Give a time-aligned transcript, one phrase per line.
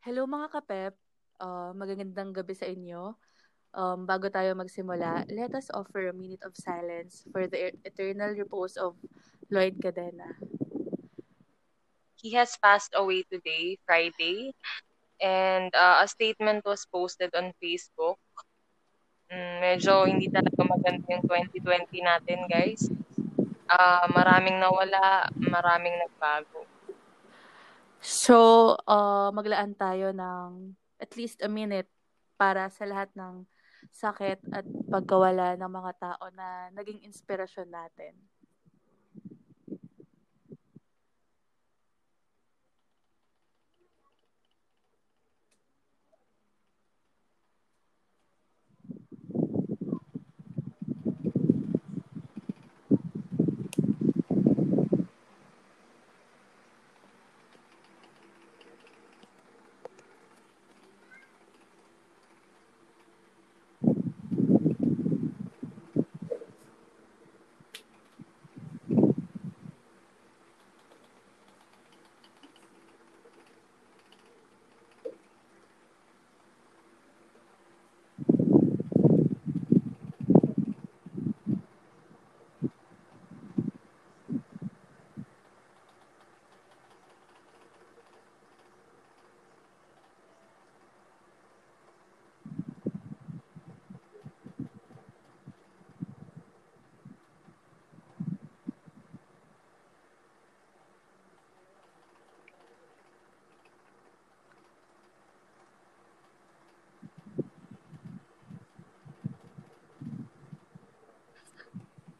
[0.00, 0.96] Hello mga kapep,
[1.44, 3.12] uh, magagandang gabi sa inyo.
[3.76, 8.80] Um, bago tayo magsimula, let us offer a minute of silence for the eternal repose
[8.80, 8.96] of
[9.52, 10.40] Lloyd Cadena.
[12.16, 14.56] He has passed away today, Friday,
[15.20, 18.16] and uh, a statement was posted on Facebook.
[19.28, 22.88] Mm, medyo hindi talaga maganda yung 2020 natin, guys.
[23.68, 26.59] Uh, maraming nawala, maraming nagbago.
[28.00, 31.88] So, uh, maglaan tayo ng at least a minute
[32.40, 33.44] para sa lahat ng
[33.92, 38.16] sakit at pagkawala ng mga tao na naging inspirasyon natin.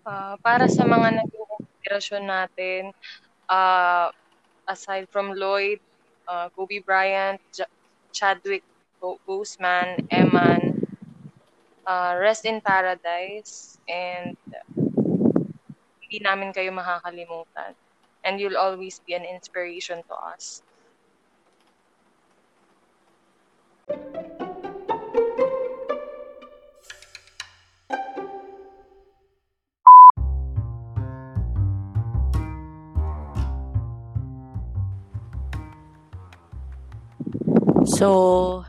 [0.06, 2.82] Uh, para sa mga naging inspirasyon natin,
[3.50, 4.08] uh,
[4.68, 5.80] aside from Lloyd,
[6.28, 7.68] uh, Kobe Bryant, J-
[8.12, 8.64] Chadwick
[9.26, 10.62] Boseman, Eman,
[11.86, 14.36] uh, rest in paradise, and
[16.02, 17.72] hindi namin kayo makakalimutan.
[18.24, 20.60] And you'll always be an inspiration to us.
[37.90, 38.62] So,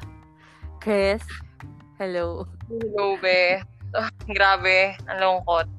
[0.81, 1.21] Chris,
[2.01, 2.49] hello.
[2.65, 3.61] Hello, be.
[3.93, 5.69] Oh, grabe, ang lungkot.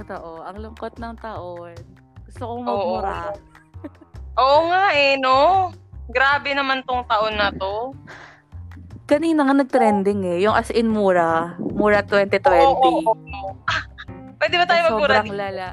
[0.00, 1.76] Totoo, ang lungkot ng taon.
[2.24, 3.36] Gusto kong magmura.
[3.36, 3.36] Oo.
[4.40, 5.68] Oo nga eh, no?
[6.08, 7.92] Grabe naman tong taon na to.
[9.04, 10.38] Kanina nga nag-trending eh.
[10.48, 11.60] Yung as in mura.
[11.60, 12.48] Mura 2020.
[12.48, 13.52] Oo, oo, oo.
[14.40, 15.20] Pwede ba tayo magmura?
[15.20, 15.68] Sobrang lala.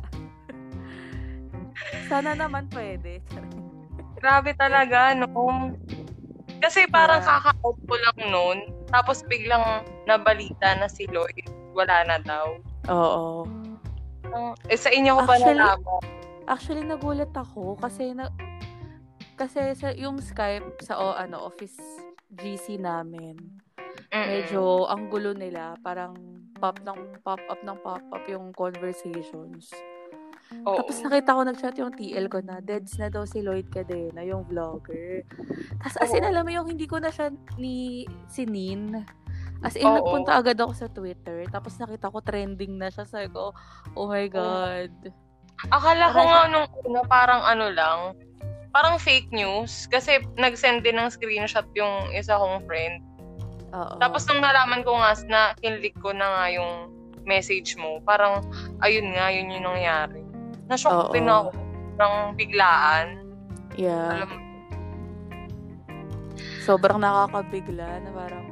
[2.11, 3.23] Sana naman pwede.
[4.19, 5.71] Grabe talaga, no?
[6.57, 7.39] Kasi parang yeah.
[7.39, 8.57] kaka-out ko lang noon.
[8.89, 11.45] Tapos biglang nabalita na si Lloyd.
[11.77, 12.57] Wala na daw.
[12.89, 13.45] Oo.
[14.27, 16.03] Uh, eh, sa inyo ko ba nalaman?
[16.47, 18.31] Actually, nagulat ako kasi na,
[19.35, 21.77] kasi sa yung Skype sa o ano office
[22.33, 23.37] GC namin.
[24.11, 24.27] Mm-mm.
[24.31, 26.15] Medyo ang gulo nila, parang
[26.57, 29.69] pop ng pop up ng pop up yung conversations.
[30.63, 30.79] Oo.
[30.79, 34.47] Tapos nakita ko nag-chat yung TL ko na deads na daw si Lloyd Cadena, yung
[34.47, 35.27] vlogger.
[35.83, 39.03] Tapos as in, alam mo yung hindi ko na siya ni si Nin.
[39.65, 39.99] As in, Oo.
[39.99, 41.43] nagpunta agad ako sa Twitter.
[41.51, 43.03] Tapos nakita ko trending na siya.
[43.03, 43.51] Sabi ko,
[43.97, 44.93] oh my God.
[45.73, 47.99] Akala ko nga nung una parang ano lang,
[48.71, 49.89] parang fake news.
[49.89, 53.03] Kasi nag-send din ng screenshot yung isa kong friend.
[53.75, 53.99] Oo.
[53.99, 56.93] Tapos nung nalaman ko nga na kinlik ko na nga yung
[57.27, 58.39] message mo, parang
[58.79, 60.23] ayun nga, yun yung nangyari.
[60.67, 61.55] Na-shock din ako
[61.97, 63.07] ng biglaan.
[63.79, 64.23] Yeah.
[64.23, 64.29] Alam
[66.67, 68.45] Sobrang nakakabigla na parang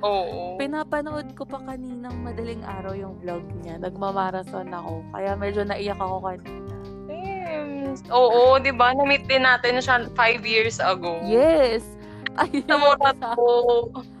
[0.00, 0.56] Oo.
[0.56, 3.76] Pinapanood ko pa kaninang madaling araw yung vlog niya.
[3.76, 5.04] Nagmamarathon ako.
[5.12, 6.76] Kaya medyo naiyak ako kanina.
[7.04, 7.94] Damn.
[8.08, 8.96] Oo, di ba?
[8.96, 11.20] Na-meet din natin siya five years ago.
[11.20, 11.84] Yes.
[12.40, 12.64] Ay,
[13.36, 13.46] ko.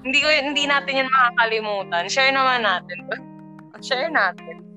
[0.04, 2.04] Hindi ko hindi natin yan makakalimutan.
[2.12, 2.98] Share naman natin.
[3.86, 4.69] Share natin.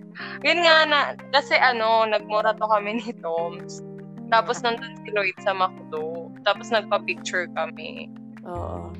[0.44, 1.00] Yun nga na,
[1.32, 3.80] kasi ano, nagmorato kami ni Toms.
[4.28, 6.28] Tapos nandun si Lloyd sa McDo.
[6.44, 8.12] Tapos nagpa-picture kami.
[8.44, 8.92] Oo.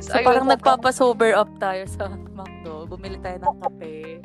[0.00, 2.08] So, so parang nagpapa-sober up tayo sa
[2.38, 2.88] McDo.
[2.88, 4.24] Bumili tayo ng kape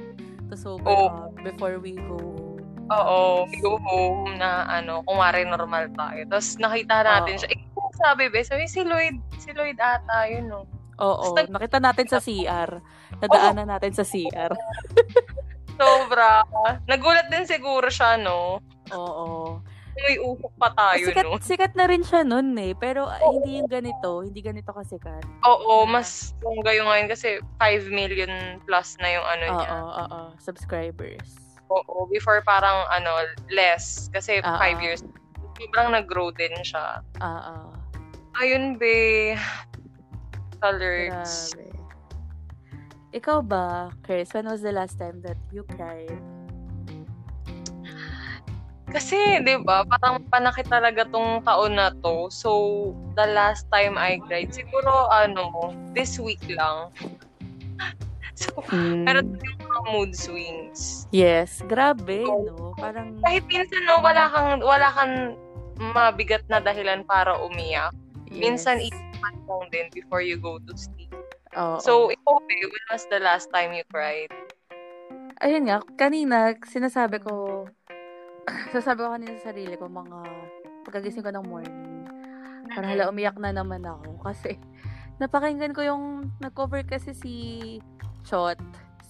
[0.51, 1.31] to sober oh.
[1.31, 2.51] up before we go
[2.91, 6.27] Oo, we go home na ano, kumari normal tayo.
[6.27, 7.39] Tapos nakita natin oh.
[7.39, 7.49] siya.
[7.55, 7.59] Eh,
[7.95, 10.67] sabi be, sabi si Lloyd, si Lloyd ata, yun no.
[10.99, 12.83] Oo, Tapos, nakita natin sa CR.
[13.23, 13.71] Nadaanan oh.
[13.79, 14.51] natin sa CR.
[15.81, 16.45] Sobra.
[16.85, 18.61] Nagulat din siguro siya, no?
[18.93, 19.57] Oo.
[19.91, 21.37] may usok pa tayo, sikat, no?
[21.41, 22.71] Sikat na rin siya nun eh.
[22.77, 23.31] Pero oh.
[23.35, 24.23] hindi yung ganito.
[24.23, 25.25] Hindi ganito kasikat.
[25.43, 28.31] Oo, mas bongga yung ngayon kasi 5 million
[28.63, 29.69] plus na yung ano oo, niya.
[29.73, 31.59] Oo, oo, subscribers.
[31.67, 34.07] Oo, before parang ano, less.
[34.15, 35.03] Kasi 5 years.
[35.59, 37.03] Sobrang nag-grow din siya.
[37.19, 37.75] Oo.
[38.39, 39.35] Ayun, be.
[40.63, 41.51] Alerts.
[41.51, 41.80] Grabe.
[43.11, 46.15] Ikaw ba, Chris, when was the last time that you cried?
[48.87, 52.31] Kasi, di ba, parang panakit talaga tong taon na to.
[52.31, 52.51] So,
[53.19, 56.91] the last time I cried, siguro, ano, this week lang.
[58.39, 59.03] so, mm.
[59.03, 61.07] pero yung mga mood swings.
[61.11, 62.75] Yes, grabe, so, no?
[62.79, 63.19] Parang...
[63.23, 65.15] Kahit minsan, no, wala kang, wala kang
[65.79, 67.91] mabigat na dahilan para umiyak.
[68.27, 68.39] Yes.
[68.39, 71.00] Minsan, isipan lang din before you go to sleep.
[71.51, 72.13] Oh, so, oh.
[72.15, 74.31] ikaw, when was the last time you cried?
[75.43, 77.67] Ayun nga, kanina, sinasabi ko,
[78.75, 80.19] sasabi ko kanina sa sarili ko, mga
[80.87, 82.07] pagkagising ko ng morning,
[82.71, 84.15] parang hala, umiyak na naman ako.
[84.31, 84.55] Kasi,
[85.19, 87.33] napakinggan ko yung, nag-cover kasi si
[88.23, 88.57] Chot,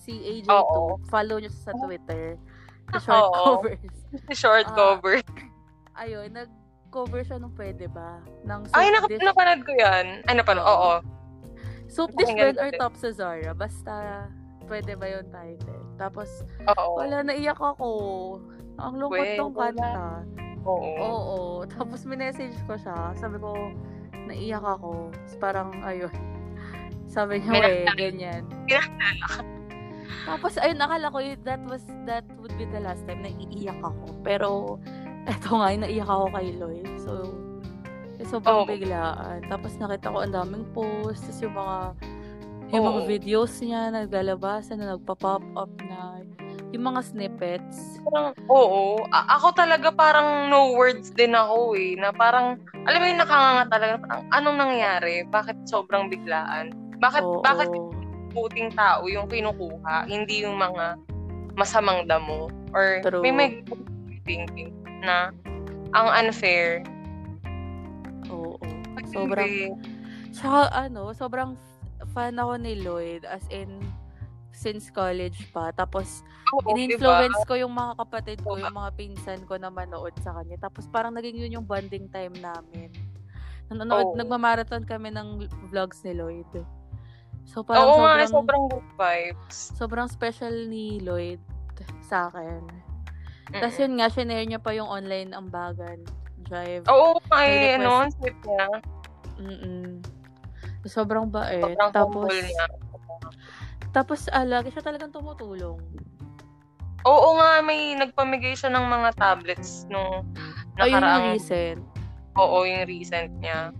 [0.01, 0.97] si AJ2, Oo.
[1.13, 2.41] follow nyo sa Twitter,
[2.89, 3.61] the short Oo.
[3.61, 3.93] covers.
[4.33, 5.21] short uh, cover.
[6.01, 8.17] Ayun, nag-cover siya nung pwede ba?
[8.49, 9.21] Ng Ay, nak- dish.
[9.21, 10.25] napanood ko yan.
[10.25, 11.20] Ay, napanood, oo.
[11.91, 13.51] Soup dish ba or top sa Zara?
[13.51, 14.25] Basta,
[14.71, 15.83] pwede ba yung title?
[15.99, 17.03] Tapos, Oo.
[17.03, 17.89] wala, naiyak ako.
[18.79, 20.23] Ang lungkot Wait, tong kanta.
[20.63, 20.87] Oo.
[21.03, 21.37] Oo.
[21.67, 23.11] Tapos minessage ko siya.
[23.19, 23.75] Sabi ko,
[24.15, 25.11] naiyak ako.
[25.11, 26.15] Tapos parang, ayun.
[27.11, 28.47] Sabi niya, eh, ganyan.
[30.31, 34.15] Tapos, ayun, nakala ko, that was, that would be the last time na iiyak ako.
[34.23, 34.49] Pero,
[35.27, 36.87] eto nga, naiyak ako kay Lloyd.
[37.03, 37.27] So,
[38.21, 38.69] eh, sobrang oh.
[38.69, 39.41] biglaan.
[39.49, 41.25] Tapos, nakita ko ang daming posts.
[41.25, 41.77] Tapos, yung mga,
[42.71, 42.89] yung oh.
[42.93, 46.21] mga videos niya, naglalabasan na nagpa-pop up na
[46.71, 47.99] yung mga snippets.
[48.07, 49.03] Parang, oo.
[49.11, 51.99] A- ako talaga parang no words din ako eh.
[51.99, 53.93] Na parang, alam mo yung nakanganga talaga.
[53.99, 55.15] Parang, anong nangyari?
[55.27, 56.71] Bakit sobrang biglaan?
[57.03, 57.43] Bakit, oo.
[57.43, 57.69] bakit
[58.31, 60.07] puting tao yung kinukuha?
[60.07, 60.95] Hindi yung mga
[61.59, 62.47] masamang damo?
[62.71, 63.19] Or True.
[63.19, 63.49] may may
[64.23, 64.71] thinking
[65.03, 65.35] na
[65.91, 66.79] ang unfair.
[69.11, 69.51] Sobrang,
[70.31, 71.59] Tsaka ano, sobrang
[72.15, 73.83] fan ako ni Lloyd as in
[74.51, 75.71] since college pa.
[75.73, 76.23] Tapos,
[76.53, 77.49] oh, in-influence diba?
[77.49, 80.59] ko yung mga kapatid ko, yung mga pinsan ko na manood sa kanya.
[80.59, 82.91] Tapos, parang naging yun yung bonding time namin.
[83.71, 84.17] Nanonood, oh.
[84.19, 86.51] nagmamarathon kami ng vlogs ni Lloyd.
[87.47, 89.57] So, parang Oo sobrang, nga, sobrang good vibes.
[89.75, 91.41] Sobrang special ni Lloyd
[92.05, 92.61] sa akin.
[92.67, 93.59] Mm-mm.
[93.59, 96.03] Tapos yun nga, shinare niya pa yung online ambagan
[96.43, 96.83] drive.
[96.91, 98.67] Oo, ay, ano, sweet niya.
[99.41, 100.01] Mm-mm.
[100.85, 101.61] Sobrang bait.
[101.61, 102.65] Sobrang Tapos, niya.
[103.91, 105.81] Tapos, ah, lagi siya talagang tumutulong.
[107.01, 110.21] Oo nga, may nagpamigay siya ng mga tablets nung
[110.77, 111.01] nakaraang...
[111.01, 111.81] Oh, yung recent.
[112.37, 113.73] Oo, yung recent niya.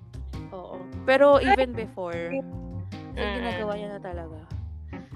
[0.52, 0.82] Oo.
[1.06, 3.16] Pero even before, mm.
[3.16, 4.40] ginagawa niya na talaga.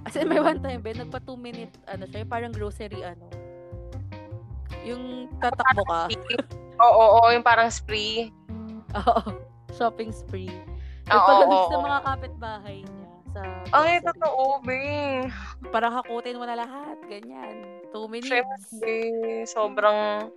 [0.05, 3.25] As in, may one time, Ben, nagpa 2 minute, ano siya, yung parang grocery, ano.
[4.85, 6.13] Yung tatakbo ka.
[6.77, 8.29] oo, oo, yung parang spree.
[9.01, 9.33] Oo,
[9.75, 10.51] shopping spree.
[11.05, 13.05] Nagpalabas sa mga kapitbahay niya
[13.35, 13.41] sa
[13.75, 15.29] Ay, totoo, Bing.
[15.69, 16.97] Para hakutin mo na lahat.
[17.11, 17.83] Ganyan.
[17.91, 18.31] Two minutes.
[18.31, 18.95] Siyempre,
[19.45, 20.31] sobrang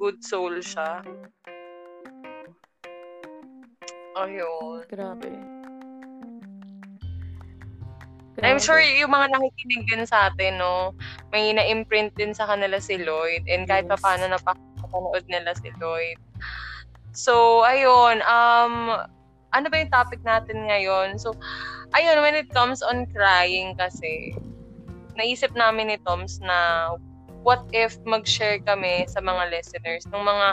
[0.00, 1.04] good soul siya.
[4.16, 4.82] Ayun.
[4.88, 5.30] Grabe.
[8.34, 8.46] Grabe.
[8.46, 10.96] I'm sure yung mga nakikinig din sa atin, no,
[11.28, 13.92] may na-imprint din sa kanila si Lloyd and kahit yes.
[13.94, 16.16] pa paano napapanood nila si Lloyd.
[17.12, 19.02] So, ayun, um,
[19.50, 21.18] ano ba yung topic natin ngayon?
[21.18, 21.34] So,
[21.94, 24.34] ayun, when it comes on crying kasi,
[25.18, 26.90] naisip namin ni Toms na
[27.42, 30.48] what if mag-share kami sa mga listeners ng mga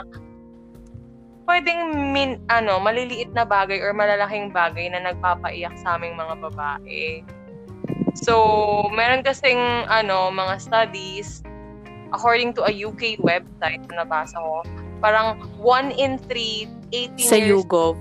[1.48, 7.24] pwedeng min, ano, maliliit na bagay or malalaking bagay na nagpapaiyak sa aming mga babae.
[8.18, 8.34] So,
[8.92, 11.40] meron kasing ano, mga studies
[12.12, 14.64] according to a UK website na nabasa ko,
[14.98, 17.98] parang 1 in 3 18 sa years YouGov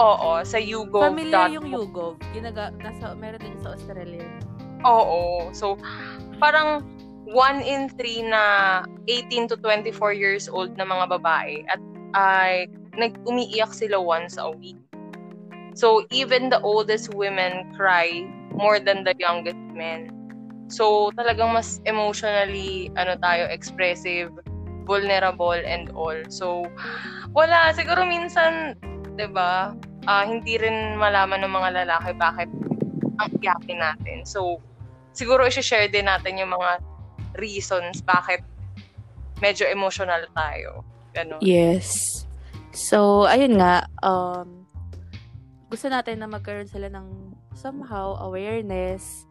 [0.00, 1.12] Oo, sa YouGov.
[1.12, 2.16] Familiar yung YouGov.
[2.32, 4.24] Ginaga, nasa, meron din sa Australia.
[4.88, 5.52] Oo.
[5.52, 5.76] So,
[6.40, 6.88] parang
[7.28, 8.42] 1 in 3 na
[9.04, 11.80] 18 to 24 years old na mga babae at
[12.16, 12.64] ay
[12.96, 14.80] nag-umiiyak sila once a week.
[15.76, 18.24] So, even the oldest women cry
[18.56, 20.10] more than the youngest men.
[20.72, 24.32] So, talagang mas emotionally, ano tayo, expressive,
[24.90, 26.18] vulnerable, and all.
[26.26, 26.66] So,
[27.30, 27.70] wala.
[27.78, 28.74] Siguro minsan,
[29.14, 29.70] 'di ba?
[30.06, 32.48] uh, hindi rin malaman ng mga lalaki bakit
[33.20, 34.18] ang iyakin natin.
[34.24, 34.62] So,
[35.12, 36.80] siguro i-share din natin yung mga
[37.36, 38.40] reasons bakit
[39.44, 40.86] medyo emotional tayo.
[41.12, 41.42] Ganun.
[41.42, 42.22] Yes.
[42.70, 44.64] So, ayun nga, um,
[45.68, 49.26] gusto natin na magkaroon sila ng somehow awareness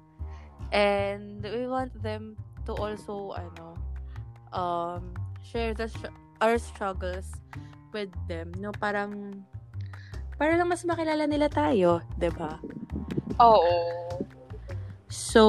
[0.69, 2.37] and we want them
[2.67, 3.73] to also, ano,
[4.53, 5.15] um,
[5.49, 5.89] share the
[6.39, 7.33] our struggles
[7.89, 8.69] with them, no?
[8.77, 9.41] Parang,
[10.37, 12.61] para lang mas makilala nila tayo, 'di ba?
[13.41, 13.73] Oo.
[15.09, 15.43] So,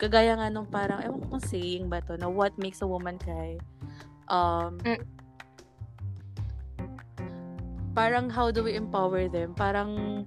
[0.00, 3.20] kagaya nga nung parang, ewan ko kung saying ba to, na what makes a woman
[3.20, 3.60] cry.
[4.32, 5.04] Um, mm.
[7.94, 9.54] Parang how do we empower them?
[9.54, 10.24] Parang,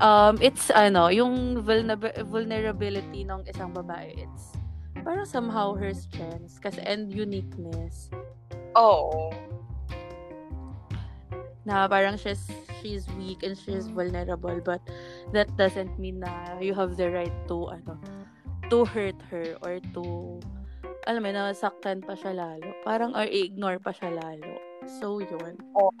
[0.00, 4.55] um, it's ano, yung vulner- vulnerability ng isang babae, it's
[5.06, 8.10] parang somehow her strengths kasi and uniqueness.
[8.74, 9.30] Oo.
[11.62, 12.50] Na parang she's,
[12.82, 14.82] she's weak and she's vulnerable but
[15.30, 17.94] that doesn't mean na you have the right to, ano,
[18.66, 20.42] to hurt her or to,
[21.06, 22.74] alam mo, nasaktan pa siya lalo.
[22.82, 24.58] Parang or ignore pa siya lalo.
[24.98, 25.54] So, yun.
[25.78, 25.94] Oo.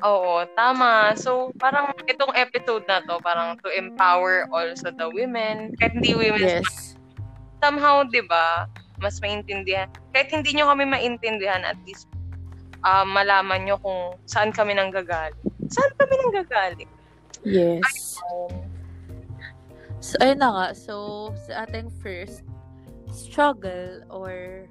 [0.00, 1.12] Oo, tama.
[1.20, 5.76] So, parang itong episode na to, parang to empower also the women.
[5.76, 6.97] Kahit hindi women, yes.
[7.62, 8.66] Somehow, di ba,
[8.98, 9.86] mas maintindihan.
[10.14, 12.10] Kahit hindi nyo kami maintindihan, at least
[12.82, 15.38] um, malaman nyo kung saan kami nang nanggagaling.
[15.70, 16.90] Saan kami nang nanggagaling?
[17.46, 18.18] Yes.
[19.98, 20.66] So, ayun na nga.
[20.74, 20.94] So,
[21.46, 22.46] sa ating first
[23.10, 24.66] struggle or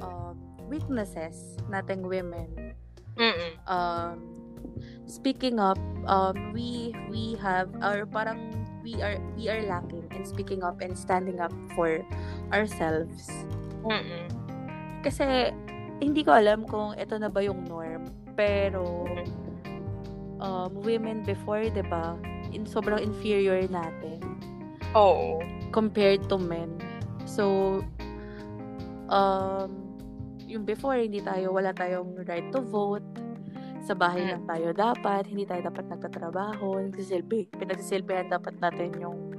[0.00, 0.36] um,
[0.68, 2.76] weaknesses nating women.
[3.16, 3.52] Mm-mm.
[3.68, 4.24] Um,
[5.04, 8.40] speaking up, um, we we have or parang
[8.82, 12.02] we are we are lacking in speaking up and standing up for
[12.50, 13.30] ourselves.
[13.86, 14.26] Mm-mm.
[15.02, 15.54] Kasi
[16.02, 19.06] hindi ko alam kung ito na ba yung norm, pero
[20.42, 22.18] um, women before, 'di ba,
[22.50, 24.18] in sobrang inferior natin.
[24.92, 25.40] Oo.
[25.72, 26.76] Compared to men.
[27.24, 27.80] So
[29.08, 29.70] um
[30.44, 33.06] yung before hindi tayo wala tayong right to vote.
[33.82, 34.30] Sa bahay mm.
[34.30, 39.34] lang tayo dapat, hindi tayo dapat nagtatrabaho, nagsisilbi, pinagsisilbihan dapat natin yung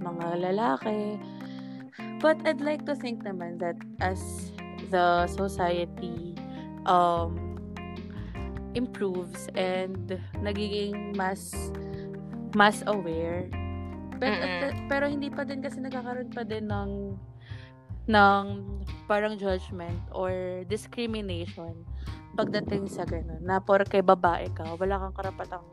[0.00, 1.20] mga lalaki.
[2.24, 4.52] But I'd like to think naman that as
[4.88, 6.32] the society
[6.88, 7.58] um,
[8.72, 11.52] improves and nagiging mas
[12.56, 13.48] mas aware
[14.22, 14.44] pero,
[14.86, 17.18] pero hindi pa din kasi nagkakaroon pa din ng
[18.06, 18.44] ng
[19.10, 21.74] parang judgment or discrimination
[22.32, 25.64] pagdating sa ganun na porke babae ka wala kang karapatang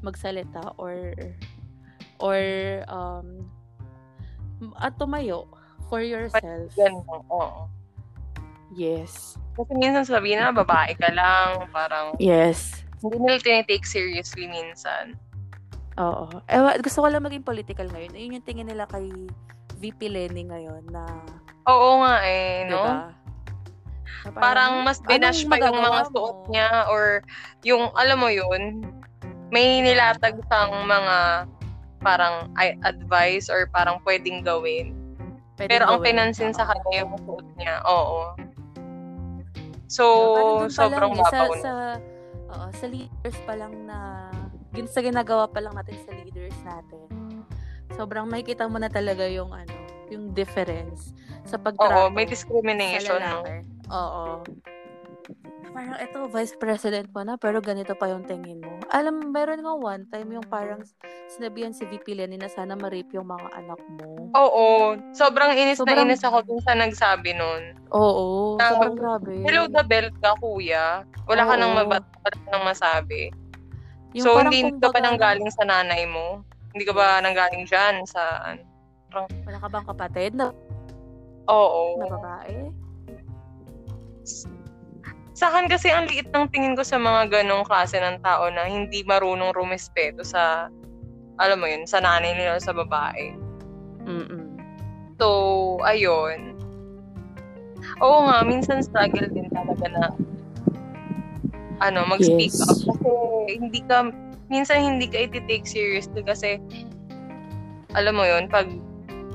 [0.00, 1.12] magsalita or
[2.22, 2.38] or
[2.86, 3.50] um
[4.78, 5.48] at tumayo
[5.88, 6.70] for yourself.
[6.76, 7.66] Ganun, oo.
[8.70, 9.34] Yes.
[9.58, 12.14] Kasi minsan sabihin na, babae ka lang, parang...
[12.22, 12.86] Yes.
[13.02, 15.18] Hindi nila tinitake seriously minsan.
[15.98, 16.30] Oo.
[16.46, 18.14] Eh, gusto ko lang maging political ngayon.
[18.14, 19.10] Ayun yung tingin nila kay
[19.82, 21.02] VP Lenny ngayon na...
[21.66, 23.10] Oo nga eh, no?
[24.34, 26.10] Parang, parang mas binash pa yung mga mo?
[26.12, 27.24] suot niya or
[27.64, 28.84] yung, alam mo yun,
[29.50, 31.48] may nilatag sang mga
[32.00, 34.96] parang advice or parang pwedeng gawin
[35.60, 37.84] Pwede Pero ang pinansin sa kanya yung suot niya.
[37.84, 38.32] Oo.
[39.92, 40.04] So,
[40.72, 41.72] sobrang lang, sa, sa,
[42.48, 44.32] uh, sa leaders pa lang na
[44.88, 47.04] sa ginagawa pa lang natin sa leaders natin.
[47.92, 49.76] Sobrang makikita mo na talaga yung ano,
[50.08, 51.12] yung difference
[51.44, 51.92] sa pagtrato.
[51.92, 53.44] Oo, may discrimination, no?
[53.90, 54.42] Oo
[55.70, 58.76] parang ito, vice president mo na, pero ganito pa yung tingin mo.
[58.90, 60.82] Alam, meron nga one time yung parang
[61.30, 64.28] sinabihan si VP Lenny na sana ma-rape yung mga anak mo.
[64.34, 64.98] Oo.
[65.14, 66.04] Sobrang inis sobrang...
[66.04, 67.78] na inis ako dun sa nagsabi nun.
[67.94, 68.58] Oo.
[68.58, 69.34] Na, sobrang grabe.
[69.46, 71.06] Hello the belt ka, kuya.
[71.30, 71.48] Wala Oo.
[71.48, 73.30] ka nang mabat, wala ka nang masabi.
[74.18, 76.42] Yung so, hindi ka pa nanggaling sa nanay mo?
[76.74, 78.54] Hindi ka ba nanggaling dyan sa...
[79.10, 79.26] Parang...
[79.46, 80.50] Wala ka bang kapatid na...
[81.46, 81.98] Oo.
[81.98, 82.79] Na babae?
[85.34, 88.68] Sa akin kasi ang liit ng tingin ko sa mga ganong klase ng tao na
[88.68, 90.68] hindi marunong rumespeto sa,
[91.40, 93.32] alam mo yun, sa nanay nila sa babae.
[94.04, 94.60] Mm-mm.
[95.16, 95.26] So,
[95.84, 96.56] ayun.
[98.04, 100.04] Oo nga, minsan struggle din talaga na
[101.80, 102.60] ano, mag-speak yes.
[102.68, 102.76] up.
[102.76, 103.12] Kasi
[103.56, 104.12] hindi ka,
[104.52, 106.60] minsan hindi ka iti-take seriously kasi
[107.96, 108.68] alam mo yun, pag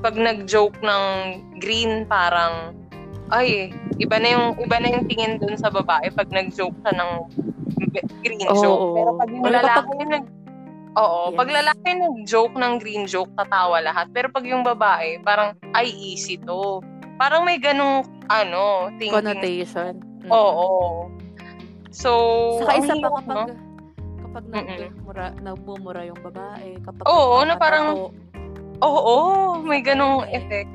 [0.05, 1.03] pag nag-joke ng
[1.57, 2.77] green parang
[3.33, 7.11] ay, iba na yung iba na yung tingin dun sa babae pag nag-joke ka ng
[8.21, 8.85] green oh, joke.
[8.93, 10.25] Pero pag yung lalaki yung nag
[10.95, 11.35] Oo, yes.
[11.35, 14.07] pag lalaki nag-joke ng green joke, tatawa lahat.
[14.15, 16.79] Pero pag yung babae, parang, ay, easy to.
[17.19, 19.11] Parang may ganong, ano, thinking.
[19.11, 19.99] Connotation.
[20.23, 20.31] Mm-hmm.
[20.31, 20.67] Oo.
[21.91, 22.11] So,
[22.63, 23.43] Saka isa pa kapag, no?
[24.23, 28.15] kapag nagmumura, nagbumura yung babae, kapag Oo, na parang,
[28.79, 30.71] oo, oh, may ganong effect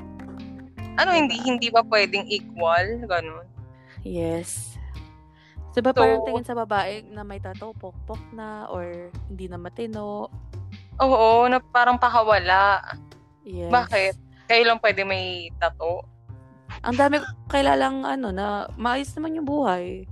[0.97, 3.03] ano, hindi hindi ba pwedeng equal?
[3.05, 3.47] Ganun.
[4.01, 4.75] Yes.
[5.71, 10.27] Diba so, parang tingin sa babae na may tato, pokpok na, or hindi na matino.
[10.99, 12.83] Oo, na parang pakawala.
[13.47, 13.71] Yes.
[13.71, 14.13] Bakit?
[14.51, 16.03] Kayo lang pwede may tato?
[16.83, 20.03] Ang dami kailalang ano na maayos naman yung buhay.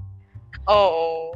[0.68, 1.36] Oo.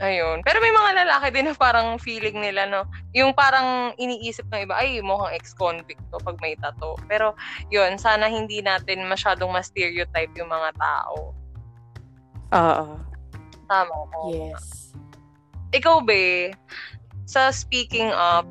[0.00, 0.40] Ayun.
[0.40, 2.88] Pero may mga lalaki din na parang feeling nila, no?
[3.12, 6.96] Yung parang iniisip ng iba, ay, mukhang ex-convict to pag may tato.
[7.04, 7.36] Pero,
[7.68, 11.36] yun, sana hindi natin masyadong ma-stereotype yung mga tao.
[12.56, 12.86] Oo.
[13.68, 14.18] Tama ko.
[14.32, 14.96] Yes.
[15.76, 16.56] Ikaw, be,
[17.28, 18.48] sa speaking up,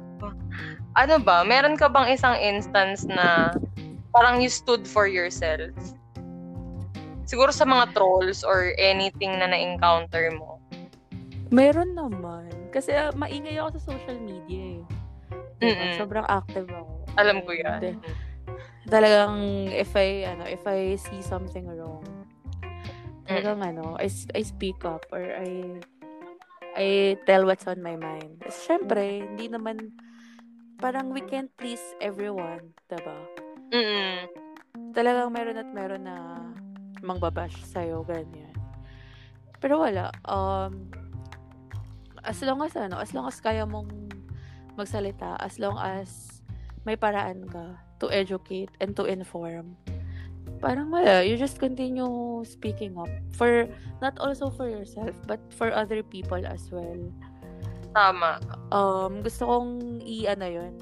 [0.93, 3.49] ano ba, meron ka bang isang instance na
[4.13, 5.73] parang you stood for yourself?
[7.25, 10.58] Siguro sa mga trolls or anything na na-encounter mo
[11.49, 12.49] Meron naman.
[12.69, 14.83] Kasi uh, maingay ako sa social media eh.
[15.59, 15.97] Diba?
[15.99, 16.93] Sobrang active ako.
[17.19, 17.79] Alam ko yan.
[17.83, 17.99] And,
[18.89, 19.33] talagang
[19.69, 22.05] if I, ano, if I see something wrong,
[23.27, 23.69] talagang mm.
[23.75, 25.77] ano, I, I speak up or I
[26.79, 28.39] I tell what's on my mind.
[28.47, 29.93] Siyempre, hindi naman
[30.79, 33.19] parang we can't please everyone, diba?
[33.73, 34.31] Mm.
[34.95, 36.39] Talagang meron at meron na
[37.03, 38.55] mangbabash sa'yo, ganyan.
[39.59, 40.13] Pero wala.
[40.23, 40.87] Um,
[42.23, 43.89] as long as ano, as long as kaya mong
[44.75, 46.39] magsalita, as long as
[46.87, 49.75] may paraan ka to educate and to inform.
[50.59, 53.67] Parang wala, you just continue speaking up for
[54.03, 56.99] not also for yourself but for other people as well.
[57.95, 58.39] Tama.
[58.71, 60.73] Um gusto kong i ano 'yon,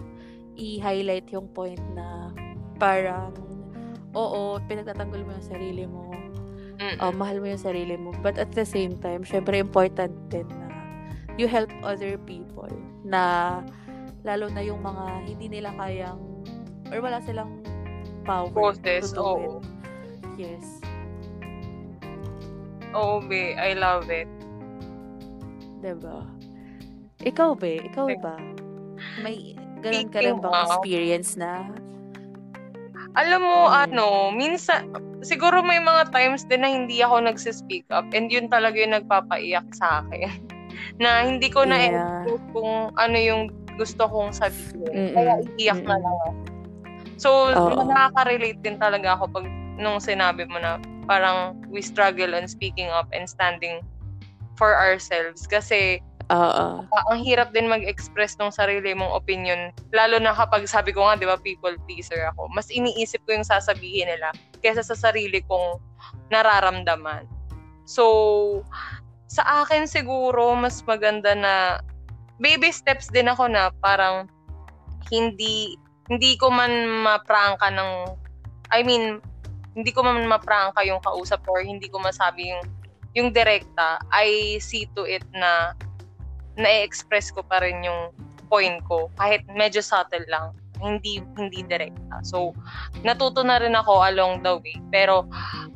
[0.58, 2.34] i-highlight yung point na
[2.82, 3.34] parang
[4.18, 6.10] oo, pinagtatanggol mo yung sarili mo.
[6.78, 8.14] Uh, mahal mo yung sarili mo.
[8.22, 10.67] But at the same time, syempre important din na
[11.38, 12.70] you help other people
[13.06, 13.62] na
[14.26, 16.20] lalo na yung mga hindi nila kayang
[16.90, 17.62] or wala silang
[18.26, 19.38] power process to do oh.
[19.40, 19.52] it.
[20.38, 20.66] Yes.
[22.92, 24.28] Oh, be, I love it.
[25.80, 26.26] 'Di ba?
[27.22, 28.36] Ikaw be, ikaw ba?
[29.22, 31.70] May ganun ka rin bang experience na
[33.18, 33.82] alam mo, hmm.
[33.90, 34.94] ano, minsan,
[35.26, 39.66] siguro may mga times din na hindi ako nagsispeak up and yun talaga yung nagpapaiyak
[39.74, 40.30] sa akin.
[40.98, 42.24] na hindi ko na yeah.
[42.52, 45.14] kung ano yung gusto kong sabihin.
[45.14, 45.14] Mm-mm.
[45.14, 45.92] Kaya iiyak Mm-mm.
[45.92, 46.30] na lang ako.
[47.18, 47.82] So, Oo.
[47.86, 49.46] nakaka-relate din talaga ako pag
[49.78, 53.82] nung sinabi mo na parang we struggle on speaking up and standing
[54.58, 55.46] for ourselves.
[55.46, 56.84] Kasi, Oo.
[56.84, 59.72] Uh, ang hirap din mag-express ng sarili mong opinion.
[59.96, 62.52] Lalo na kapag sabi ko nga, di ba, people pleaser ako.
[62.52, 65.80] Mas iniisip ko yung sasabihin nila kaysa sa sarili kong
[66.30, 67.24] nararamdaman.
[67.88, 68.04] So,
[69.28, 71.84] sa akin siguro mas maganda na
[72.40, 74.28] baby steps din ako na parang
[75.12, 75.76] hindi
[76.08, 76.72] hindi ko man
[77.04, 77.92] maprangka ng
[78.72, 79.20] I mean
[79.76, 82.64] hindi ko man maprangka yung kausap or hindi ko masabi yung
[83.16, 85.76] yung direkta I see to it na
[86.58, 88.10] na-express ko pa rin yung
[88.50, 89.14] point ko.
[89.20, 92.22] Kahit medyo subtle lang hindi hindi direkta.
[92.22, 92.54] So
[93.02, 94.78] natuto na rin ako along the way.
[94.94, 95.26] Pero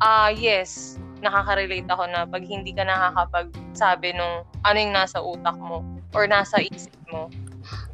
[0.01, 5.55] ah uh, yes nakaka-relate ako na pag hindi ka nakakapagsabi nung ano yung nasa utak
[5.61, 7.29] mo or nasa isip mo,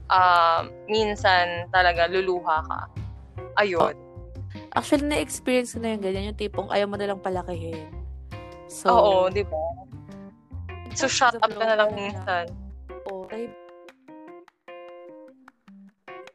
[0.10, 2.82] uh, minsan talaga luluha ka.
[3.60, 3.94] Ayun.
[4.74, 7.92] Actually, na-experience ko na yung ganyan, yung tipong ayaw mo na lang palakihin.
[8.68, 9.64] So, Oo, di ba?
[10.98, 12.50] So, shut up ka na lang minsan.
[13.08, 13.26] Oo.
[13.26, 13.48] Oh,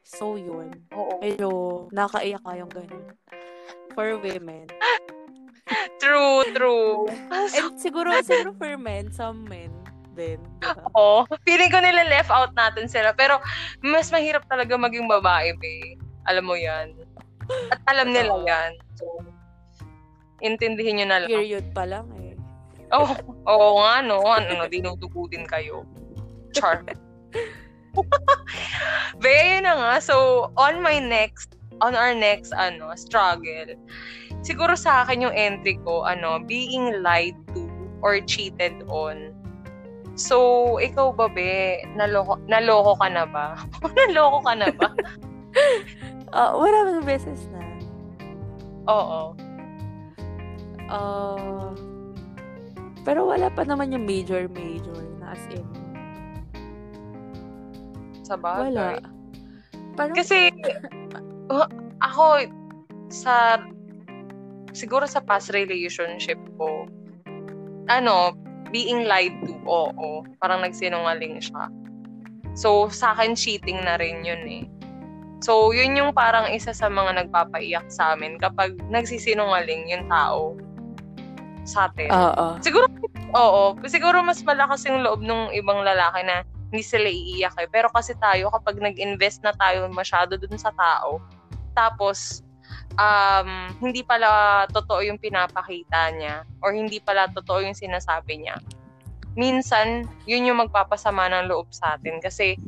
[0.03, 0.71] so, yun.
[0.95, 1.19] Oo.
[1.19, 1.49] Medyo
[1.91, 3.15] nakaiyak ka yung ganyan.
[3.93, 4.67] For women.
[6.03, 7.09] True, true.
[7.57, 9.73] And siguro, siguro for men, some men
[10.15, 10.41] din.
[10.97, 11.25] Oo.
[11.45, 13.17] Feeling ko nila left out natin sila.
[13.17, 13.41] Pero,
[13.81, 15.97] mas mahirap talaga maging babae, be.
[16.29, 16.95] Alam mo yan.
[17.73, 18.71] At alam nila yan.
[18.97, 19.05] So,
[20.45, 21.31] intindihin nyo na lang.
[21.33, 22.37] Period pa lang eh.
[22.93, 23.09] Oo,
[23.49, 24.21] oh, oo nga, no.
[24.23, 25.89] Ano, no, dinudugo din kayo.
[26.53, 26.85] Char.
[29.23, 29.93] Be, yun na nga.
[30.01, 33.75] So, on my next, on our next, ano, struggle,
[34.43, 37.71] siguro sa akin yung entry ko, ano, being lied to
[38.03, 39.31] or cheated on.
[40.19, 43.57] So, ikaw ba, be, naloko, naloko ka na ba?
[43.99, 44.89] naloko ka na ba?
[46.37, 47.63] uh, maraming beses na.
[48.91, 49.33] Oo.
[50.93, 51.73] Uh,
[53.07, 55.65] pero wala pa naman yung major-major na as in.
[58.27, 58.69] Sa bagay.
[58.75, 59.01] Wala.
[59.97, 60.53] Parang, Kasi,
[61.55, 61.69] uh,
[62.05, 62.47] ako,
[63.09, 63.65] sa
[64.73, 66.89] siguro sa past relationship ko,
[67.89, 68.37] ano,
[68.73, 70.25] being lied to, oo.
[70.41, 71.69] Parang nagsinungaling siya.
[72.57, 74.65] So, sa akin, cheating na rin yun eh.
[75.43, 80.57] So, yun yung parang isa sa mga nagpapaiyak sa amin kapag nagsisinungaling yung tao.
[81.63, 82.11] sa atin.
[82.11, 82.59] Oo.
[82.59, 82.91] Siguro,
[83.39, 83.79] oo.
[83.87, 86.43] Siguro mas malakas yung loob ng ibang lalaki na
[86.75, 87.71] hindi sila iiyak eh.
[87.71, 91.23] Pero kasi tayo, kapag nag-invest na tayo masyado dun sa tao,
[91.79, 92.43] tapos,
[92.97, 93.49] um,
[93.81, 98.57] hindi pala totoo yung pinapakita niya or hindi pala totoo yung sinasabi niya.
[99.33, 102.61] Minsan, yun yung magpapasama ng loob sa atin kasi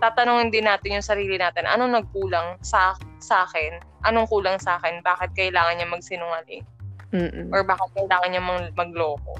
[0.00, 3.78] tatanungin din natin yung sarili natin, anong nagkulang sa, sa akin?
[4.02, 5.04] Anong kulang sa akin?
[5.04, 6.64] Bakit kailangan niya magsinungaling?
[7.12, 7.52] Mm-mm.
[7.52, 9.36] Or bakit kailangan niya mag- magloko?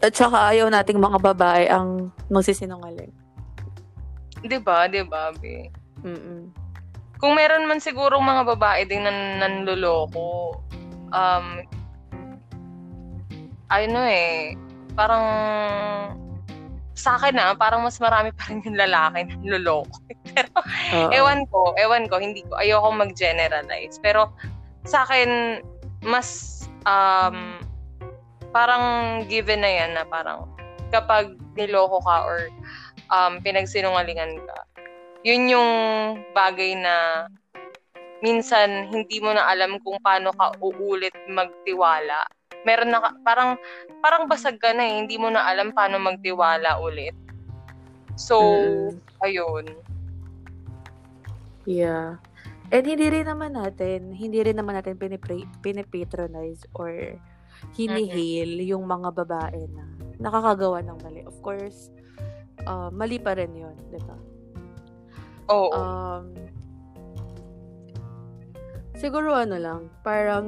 [0.00, 3.12] At saka ayaw nating mga babae ang magsisinungaling.
[4.42, 4.90] 'Di ba?
[4.90, 5.70] 'Di ba, be?
[6.04, 6.50] Mm-mm.
[7.16, 10.60] Kung meron man siguro mga babae din nan nanloloko,
[11.16, 11.46] um,
[13.72, 14.52] ano eh,
[14.94, 15.24] parang
[16.96, 20.00] sa akin na, parang mas marami pa rin yung lalaki na loloko.
[20.32, 20.50] Pero,
[20.96, 21.10] Oo.
[21.12, 24.00] ewan ko, ewan ko, hindi ko, ayoko mag-generalize.
[24.00, 24.32] Pero,
[24.88, 25.60] sa akin,
[26.00, 27.60] mas, um,
[28.50, 30.48] parang given na yan na parang,
[30.88, 32.48] kapag niloko ka or
[33.12, 34.56] um, pinagsinungalingan ka,
[35.22, 35.70] yun yung
[36.36, 37.26] bagay na
[38.24, 42.24] minsan hindi mo na alam kung paano ka uulit magtiwala.
[42.66, 43.54] Meron na parang
[44.02, 47.14] parang basag ka na eh, hindi mo na alam paano magtiwala ulit.
[48.16, 48.90] So, Mm.
[49.22, 49.66] ayun.
[51.68, 52.18] Yeah.
[52.72, 56.90] And hindi rin naman natin, hindi rin naman natin pinipra- pinipatronize or
[57.78, 59.84] hinihil yung mga babae na
[60.18, 61.22] nakakagawa ng mali.
[61.22, 61.92] Of course,
[62.66, 64.16] uh, mali pa rin yun, di ba?
[65.52, 65.70] Oo.
[65.72, 66.24] Um,
[68.96, 70.46] siguro ano lang, parang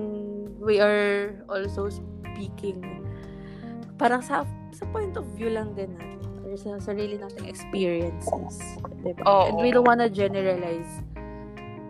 [0.59, 2.83] we are also speaking
[3.99, 8.79] parang sa sa point of view lang din natin or sa sarili nating experiences.
[9.03, 9.21] Diba?
[9.27, 9.53] Oo.
[9.53, 11.03] And we don't wanna generalize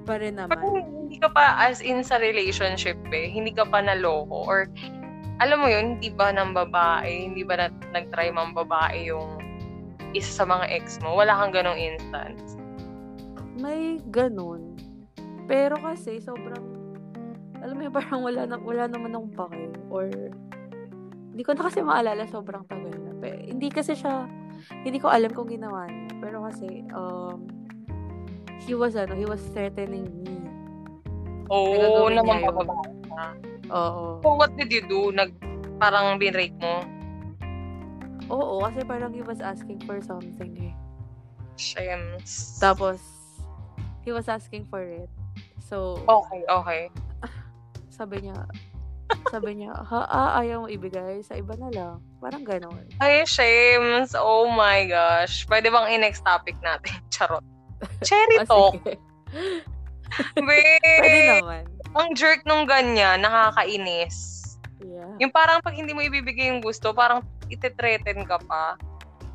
[0.08, 0.88] pa rin Pag naman.
[1.04, 4.72] hindi ka pa as in sa relationship eh, hindi ka pa naloko or
[5.38, 9.38] alam mo yun, hindi ba ng babae, hindi ba na, nag-try mang babae yung
[10.10, 11.14] isa sa mga ex mo?
[11.14, 12.57] Wala kang ganong instance.
[13.58, 14.78] May ganun.
[15.50, 16.78] Pero kasi sobrang
[17.58, 20.06] alam mo yun, parang wala, na, wala naman akong pake or
[21.34, 23.14] hindi ko na kasi maalala sobrang tagal na.
[23.18, 24.26] Pero, hindi kasi siya
[24.82, 26.18] hindi ko alam kung ginawa niya.
[26.18, 27.46] Pero kasi um
[28.66, 30.34] he was ano, he was threatening me.
[31.48, 33.26] Oo, Nagagawin naman pa ka.
[33.68, 34.04] Oo.
[34.20, 35.12] So, what did you do?
[35.12, 35.32] Nag,
[35.80, 36.84] parang binrake mo?
[38.28, 40.74] Oo, kasi parang he was asking for something eh.
[41.56, 42.60] Shems.
[42.60, 43.00] Tapos
[44.08, 45.12] he was asking for it.
[45.68, 46.82] So, Okay, okay.
[47.92, 48.48] sabi niya,
[49.28, 52.00] sabi niya, ha, ah, ayaw mo ibigay, sa iba na lang.
[52.24, 52.88] Parang ganon.
[53.04, 54.16] Ay, Shems.
[54.16, 55.44] Oh my gosh.
[55.44, 56.96] Pwede bang i-next topic natin?
[57.12, 57.44] Charot.
[58.00, 58.80] Cherry Ah, talk.
[58.80, 58.96] sige.
[60.40, 61.62] Be, Pwede naman.
[61.92, 64.40] ang jerk nung ganyan, nakakainis.
[64.80, 65.12] Yeah.
[65.20, 67.20] Yung parang pag hindi mo ibibigay yung gusto, parang
[67.52, 68.80] ite-threaten ka pa.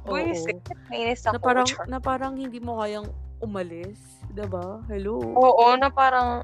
[0.03, 0.65] Buisit.
[0.89, 1.38] Nainis ako.
[1.38, 1.86] Na parang, Char.
[1.86, 3.05] na parang hindi mo kayang
[3.38, 4.01] umalis.
[4.33, 4.81] Diba?
[4.89, 5.21] Hello?
[5.21, 6.41] Oo, na parang,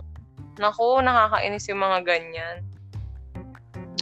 [0.56, 2.58] naku, nakakainis yung mga ganyan.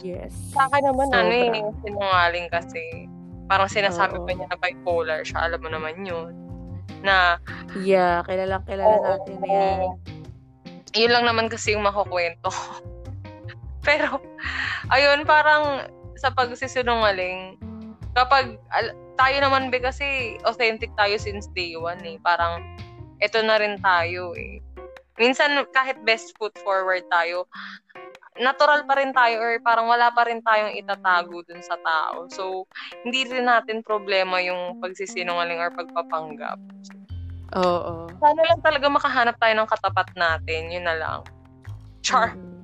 [0.04, 0.36] Yes.
[0.52, 1.56] Sa akin naman, ano Sobra.
[1.56, 2.84] eh, sinungaling kasi.
[3.48, 4.24] Parang sinasabi Oo.
[4.28, 5.48] pa niya na bipolar siya.
[5.48, 6.36] Alam mo naman yun.
[7.00, 7.40] Na,
[7.80, 9.78] Yeah, kilalang kilala Oo, natin yan.
[10.92, 12.52] yun lang naman kasi yung makukwento.
[13.88, 14.20] Pero,
[14.92, 17.56] ayun, parang sa pagsisinungaling,
[18.12, 22.20] kapag, al- tayo naman be kasi authentic tayo since day one eh.
[22.20, 22.62] Parang,
[23.18, 24.62] eto na rin tayo eh.
[25.18, 27.50] Minsan, kahit best foot forward tayo,
[28.38, 32.30] natural pa rin tayo or parang wala pa rin tayong itatago dun sa tao.
[32.30, 32.70] So,
[33.02, 36.58] hindi rin natin problema yung pagsisinungaling or pagpapanggap.
[37.58, 38.06] Oo.
[38.22, 40.70] Sana lang talaga makahanap tayo ng katapat natin.
[40.70, 41.20] Yun na lang.
[42.06, 42.38] Char.
[42.38, 42.62] Mhm.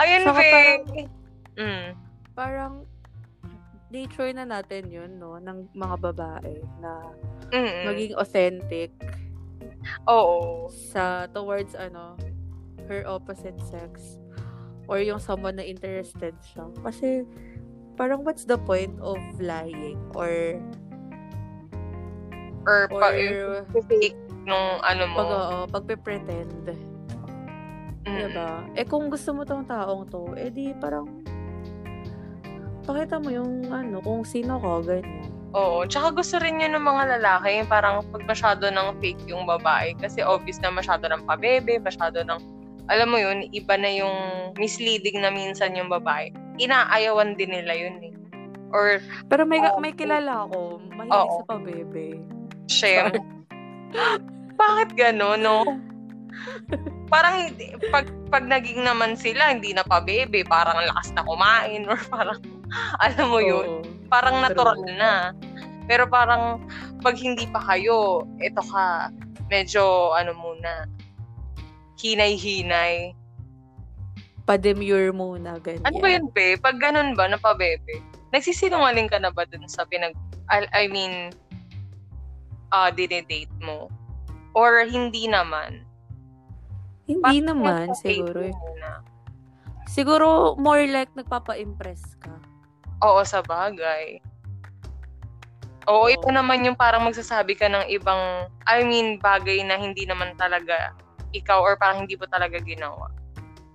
[0.00, 0.48] Ayun, Saka Fe.
[0.48, 0.86] parang-
[1.60, 1.86] Mm.
[2.32, 2.72] Parang,
[3.90, 5.36] nature na natin yun, no?
[5.36, 7.10] Ng mga babae na
[7.50, 7.84] Mm-mm.
[7.84, 8.94] maging authentic
[10.06, 10.70] Oo.
[10.70, 12.14] sa towards ano
[12.86, 14.18] her opposite sex
[14.86, 17.22] or yung someone na interested siya kasi
[17.94, 20.58] parang what's the point of lying or
[22.68, 23.08] Or, or pa,
[23.88, 25.16] fake nung ano mo.
[25.16, 26.70] pag oo, pagpe-pretend
[28.00, 28.16] Mm.
[28.16, 31.20] diba eh kung gusto mo tong taong to eh di parang
[32.90, 35.82] pakita mo yung ano kung sino ka ganyan Oo.
[35.82, 39.98] Tsaka gusto rin yun ng mga lalaki, yung parang pag masyado ng fake yung babae.
[39.98, 42.38] Kasi obvious na masyado ng pabebe, masyado ng,
[42.86, 44.14] alam mo yun, iba na yung
[44.54, 46.30] misleading na minsan yung babae.
[46.62, 48.14] Inaayawan din nila yun eh.
[48.70, 49.82] Or, pero may Oo.
[49.82, 51.42] may kilala ako mahilig Oo.
[51.42, 52.06] sa pabebe
[52.70, 53.10] shem.
[54.60, 55.66] Bakit gano'n, no?
[57.10, 57.50] parang
[57.90, 62.38] pag, pag naging naman sila, hindi na pa bebe, parang lakas na kumain or parang,
[63.04, 65.34] alam mo yun, parang natural na.
[65.90, 66.62] Pero parang,
[67.02, 69.10] pag hindi pa kayo, ito ka,
[69.50, 70.86] medyo, ano muna,
[71.98, 73.12] hinay-hinay.
[74.46, 75.84] Pa-demure muna, ganyan.
[75.86, 76.54] Ano ba yun, be?
[76.58, 80.14] Pag ganun ba, napabebe, nagsisinungaling ka na ba dun sa pinag,
[80.50, 81.34] I, I mean,
[82.70, 83.90] uh, dinedate mo?
[84.54, 85.86] Or hindi naman?
[87.06, 88.50] Hindi Bakit naman, siguro.
[88.50, 88.90] Muna?
[89.90, 92.39] Siguro, more like nagpapa-impress ka.
[93.00, 94.20] Oo, sa bagay.
[95.88, 100.04] Oo, Oo, ito naman yung parang magsasabi ka ng ibang, I mean, bagay na hindi
[100.04, 100.92] naman talaga
[101.32, 103.08] ikaw or parang hindi mo talaga ginawa.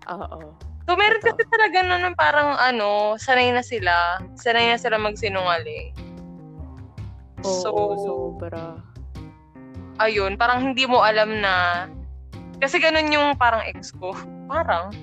[0.07, 0.53] Oo.
[0.85, 1.33] So, meron Ito.
[1.33, 4.21] kasi talaga na parang ano, sanay na sila.
[4.37, 5.97] Sanay na sila magsinungaling.
[7.41, 8.77] Oo, so, sobra.
[9.97, 11.87] Ayun, parang hindi mo alam na
[12.61, 14.13] kasi ganun yung parang ex ko.
[14.45, 14.93] Parang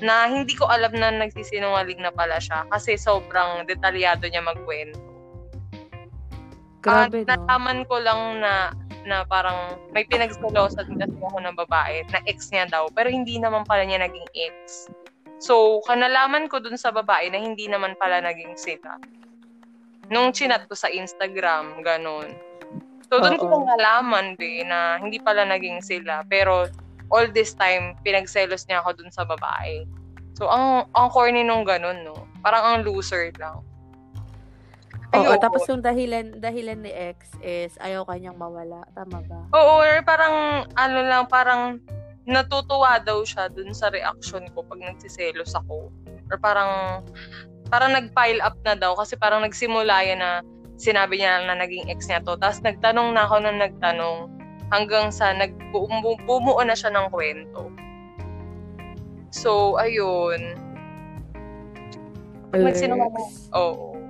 [0.00, 5.00] na hindi ko alam na nagsisinungaling na pala siya kasi sobrang detalyado niya magkwento.
[6.80, 7.44] Grabe, At no?
[7.44, 8.72] nalaman ko lang na
[9.04, 13.64] na parang may pinagsalosan kasi ako ng babae na ex niya daw pero hindi naman
[13.64, 14.88] pala niya naging ex.
[15.40, 19.00] So, kanalaman ko dun sa babae na hindi naman pala naging sila.
[20.12, 22.28] Nung chinat ko sa Instagram, ganun.
[23.08, 26.28] So, dun ko nalaman, be, na hindi pala naging sila.
[26.28, 26.68] Pero,
[27.10, 29.84] all this time, pinagselos niya ako dun sa babae.
[30.38, 32.16] So, ang, ang corny nung ganun, no?
[32.40, 33.60] Parang ang loser lang.
[35.10, 35.42] Oo, Ayoko.
[35.42, 38.86] tapos yung dahilan dahilan ni ex is ayaw kanyang mawala.
[38.94, 39.42] Tama ba?
[39.58, 41.82] Oo, or parang ano lang, parang
[42.30, 45.90] natutuwa daw siya dun sa reaction ko pag nagsiselos ako.
[46.30, 47.02] Or parang
[47.74, 50.46] parang nag-pile up na daw kasi parang nagsimula yan na
[50.78, 52.38] sinabi niya na naging ex niya to.
[52.38, 54.30] Tapos nagtanong na ako nung nagtanong
[54.70, 57.70] hanggang sa nag bumuo na siya ng kwento.
[59.30, 60.58] So, ayun.
[62.50, 63.94] Pag nagsinungaling, oo.
[63.94, 64.00] Oh,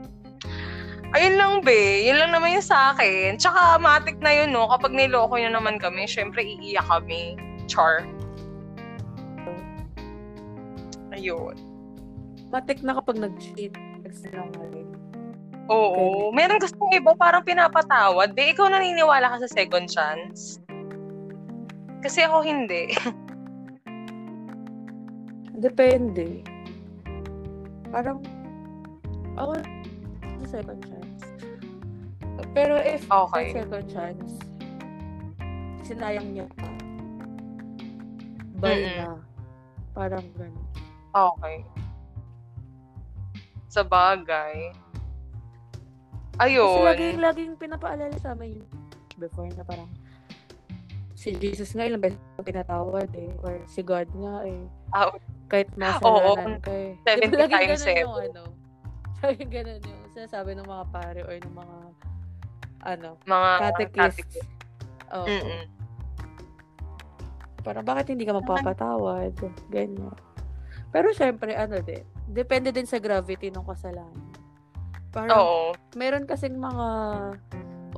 [1.11, 2.07] Ayun lang, be.
[2.07, 3.35] Yun lang naman yung sa akin.
[3.35, 4.71] Tsaka, matik na yun, no?
[4.71, 7.35] Kapag niloko nyo naman kami, syempre, iiyak kami.
[7.67, 8.07] Char.
[11.11, 11.59] Ayun.
[12.55, 13.75] Matik na kapag nag-cheat.
[14.07, 14.90] Nagsinungaling.
[15.71, 16.35] Oo.
[16.35, 16.35] Okay.
[16.35, 18.35] Meron kasi iba parang pinapatawad.
[18.35, 20.59] Be, ikaw naniniwala ka sa second chance?
[22.03, 22.91] Kasi ako hindi.
[25.65, 26.43] Depende.
[27.95, 28.19] Parang,
[29.39, 29.55] ako,
[30.51, 31.23] second chance.
[32.51, 33.55] Pero if okay.
[33.55, 34.43] second chance,
[35.87, 36.67] sinayang niya pa,
[38.59, 39.07] bye mm-hmm.
[39.07, 39.23] na.
[39.95, 40.67] Parang gano'n.
[41.15, 41.63] Okay.
[43.71, 44.75] Sa bagay.
[46.41, 46.65] Ayun.
[46.65, 48.57] Kasi laging, laging pinapaalala sa amin
[49.21, 49.91] before na parang
[51.13, 53.29] si Jesus nga ilang beses pinatawad eh.
[53.45, 54.65] Or si God nga eh.
[54.97, 55.13] Oh.
[55.53, 56.97] Kahit masalanan ka eh.
[57.07, 58.01] 70 diba, times 7.
[58.01, 58.43] Yung, ano,
[59.29, 61.79] laging ganun yung sinasabi ng mga pare or ng mga
[62.81, 64.41] ano, mga catechist.
[65.13, 65.29] Oo.
[65.29, 65.69] Oh,
[67.61, 69.37] Parang bakit hindi ka magpapatawad?
[69.69, 70.17] Ganyan.
[70.89, 74.30] Pero syempre, ano din, depende din sa gravity ng kasalanan.
[75.11, 75.63] Parang, Oo.
[75.99, 76.87] meron kasing mga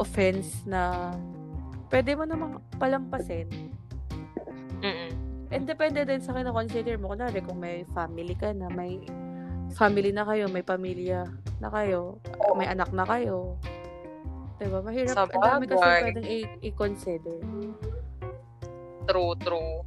[0.00, 1.12] offense na
[1.92, 3.48] pwede mo namang palampasin.
[4.80, 5.10] Mm-mm.
[5.52, 7.12] And depende din sa kina-consider mo.
[7.12, 9.04] Kunwari, kung may family ka na, may
[9.76, 11.28] family na kayo, may pamilya
[11.60, 12.16] na kayo,
[12.56, 13.60] may anak na kayo.
[14.56, 14.80] Diba?
[14.80, 15.12] Mahirap.
[15.12, 17.36] Sa Ang dami kasi pwedeng i- i-consider.
[19.04, 19.84] True, true.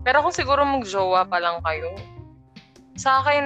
[0.00, 1.94] Pero kung siguro mag-jowa pa lang kayo,
[2.96, 3.44] sa akin,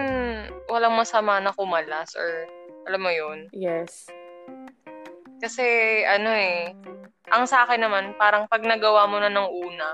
[0.67, 2.47] walang masama na kumalas or
[2.85, 3.49] alam mo yun?
[3.53, 4.09] Yes.
[5.41, 5.65] Kasi,
[6.09, 6.73] ano eh,
[7.33, 9.89] ang sa akin naman, parang pag nagawa mo na ng una,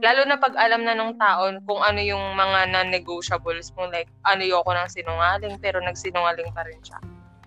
[0.00, 4.42] lalo na pag alam na ng taon kung ano yung mga non-negotiables mo, like, ano
[4.42, 6.98] ayoko ng sinungaling, pero nagsinungaling pa rin siya.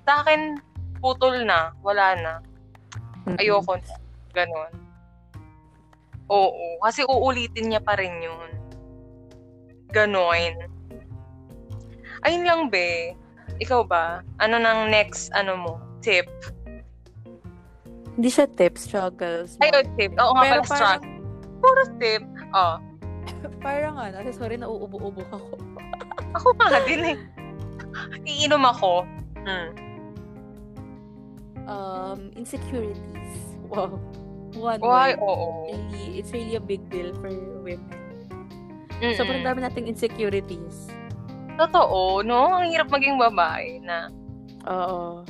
[0.05, 0.59] Sa akin,
[0.99, 2.33] putol na, wala na.
[3.39, 3.95] Ayoko na.
[4.35, 4.71] Ganon.
[6.31, 8.51] Oo, kasi uulitin niya pa rin yun.
[9.91, 10.55] Ganon.
[12.23, 13.13] Ayun lang, be.
[13.61, 14.25] Ikaw ba?
[14.41, 16.27] Ano nang next, ano mo, tip?
[18.13, 19.57] Hindi siya tip, struggles.
[19.57, 20.13] Ay, oh, tip.
[20.21, 21.13] Oo nga pala, struggle.
[21.63, 22.23] Puro tip.
[22.53, 22.77] Oh.
[23.65, 25.55] parang ano, sorry, nauubo-ubo ako.
[26.37, 27.17] ako pa din eh.
[28.25, 29.07] Iinom ako.
[29.43, 29.69] Hmm.
[31.63, 33.33] Um, insecurities.
[33.71, 33.97] Wow.
[34.53, 35.17] One Why?
[35.17, 35.73] Oo.
[35.73, 37.31] Really, it's really a big deal for
[37.65, 37.81] women.
[39.01, 39.17] Mm-mm.
[39.17, 40.91] Sobrang dami nating insecurities.
[41.57, 42.57] Totoo, no?
[42.57, 44.09] Ang hirap maging babae na.
[44.67, 45.21] Oo.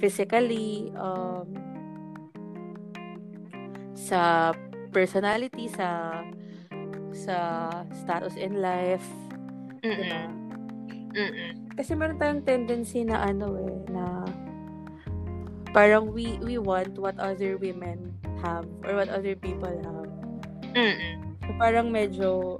[0.00, 1.48] Physically, um,
[3.92, 4.52] sa
[4.92, 6.20] personality, sa
[7.14, 7.36] sa
[7.94, 9.06] status in life.
[9.80, 9.96] Mm-mm.
[9.96, 10.22] Diba?
[11.14, 11.50] Mm-mm.
[11.78, 14.26] Kasi meron tayong tendency na ano eh, na
[15.74, 20.10] parang we we want what other women have or what other people have.
[20.74, 21.14] Mm-mm.
[21.42, 22.58] So, parang medyo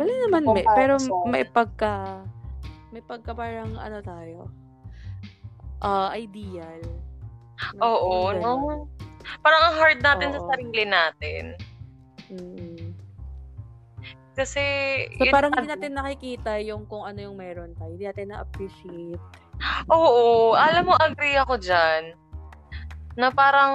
[0.00, 0.96] wala naman may, pero
[1.28, 2.24] may pagka
[2.90, 4.48] may pagka parang ano tayo
[5.84, 6.80] uh, ideal.
[7.80, 8.88] Oo, no?
[9.44, 10.34] Parang ang hard natin Oo.
[10.36, 11.56] sa sarili natin.
[12.32, 12.96] Mm.
[14.32, 14.62] Kasi,
[15.20, 17.92] so parang hindi natin nakikita yung kung ano yung meron tayo.
[17.92, 19.20] Hindi natin na-appreciate.
[19.92, 22.16] Oo, alam mo, agree ako dyan.
[23.20, 23.74] Na parang,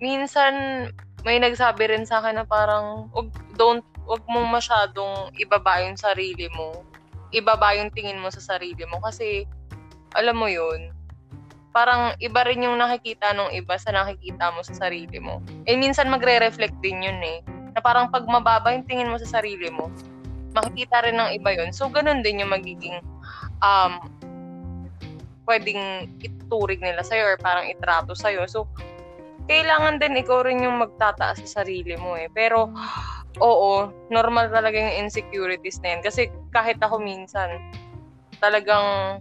[0.00, 0.88] minsan,
[1.26, 3.12] may nagsabi rin sa akin na parang,
[3.60, 6.82] don't, wag mo masyadong ibaba yung sarili mo.
[7.28, 9.04] Ibaba yung tingin mo sa sarili mo.
[9.04, 9.44] Kasi,
[10.16, 10.96] alam mo yun,
[11.76, 15.44] parang iba rin yung nakikita ng iba sa nakikita mo sa sarili mo.
[15.68, 17.44] Eh, minsan magre-reflect din yun eh
[17.76, 19.92] na parang pag mababa yung tingin mo sa sarili mo,
[20.56, 22.98] makikita rin ng iba yon So, ganun din yung magiging
[23.60, 24.00] um,
[25.44, 28.48] pwedeng ituring nila sa'yo or parang itrato sa'yo.
[28.48, 28.66] So,
[29.48, 32.26] kailangan din ikaw rin yung magtataas sa sarili mo eh.
[32.32, 32.72] Pero,
[33.38, 36.02] oo, normal talaga yung insecurities na yun.
[36.02, 37.58] Kasi kahit ako minsan,
[38.38, 39.18] talagang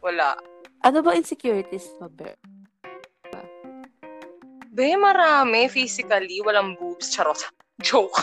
[0.00, 0.36] wala.
[0.82, 2.34] Ano ba insecurities mo, Ber?
[4.72, 5.68] Be, marami.
[5.68, 7.12] Physically, walang boobs.
[7.12, 7.38] Charot.
[7.86, 8.16] Joke.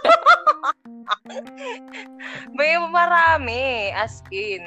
[2.56, 4.64] May marami, as in.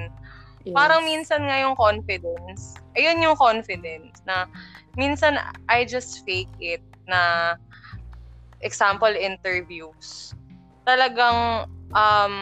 [0.63, 0.77] Yes.
[0.77, 2.77] Parang minsan nga yung confidence.
[2.95, 4.47] Ayun yung confidence na
[4.95, 5.35] minsan
[5.67, 7.53] I just fake it na
[8.63, 10.33] example interviews.
[10.87, 12.35] Talagang um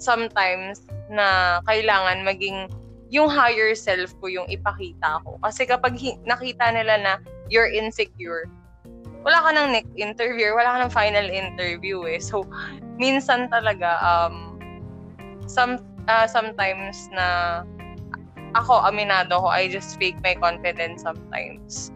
[0.00, 2.66] sometimes na kailangan maging
[3.12, 5.38] yung higher self ko yung ipakita ko.
[5.44, 7.12] Kasi kapag hi- nakita nila na
[7.46, 8.50] you're insecure,
[9.22, 12.18] wala ka ng next interview, wala ka ng final interview eh.
[12.18, 12.42] So,
[13.02, 14.58] minsan talaga, um,
[15.46, 15.80] some,
[16.10, 17.62] uh, sometimes na
[18.54, 21.90] ako, aminado ko, I just fake my confidence sometimes.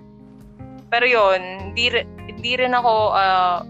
[0.89, 2.03] Pero yun, hindi,
[2.39, 3.67] hindi rin ako, uh,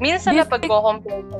[0.00, 1.36] minsan na pag-compare ko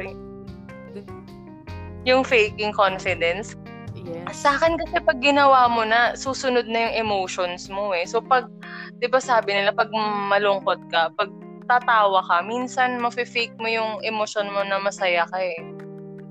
[2.03, 3.57] yung faking confidence,
[4.03, 4.43] Yes.
[4.43, 8.03] Sa akin kasi pag ginawa mo na, susunod na yung emotions mo eh.
[8.03, 8.51] So pag
[8.99, 11.31] 'di ba sabi nila pag malungkot ka, pag
[11.71, 15.59] tatawa ka, minsan mafe-fake mo yung emosyon mo na masaya ka eh.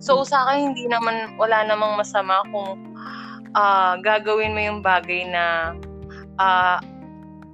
[0.03, 2.75] So sa akin hindi naman wala namang masama kung
[3.55, 5.71] uh, gagawin mo yung bagay na
[6.41, 6.77] uh,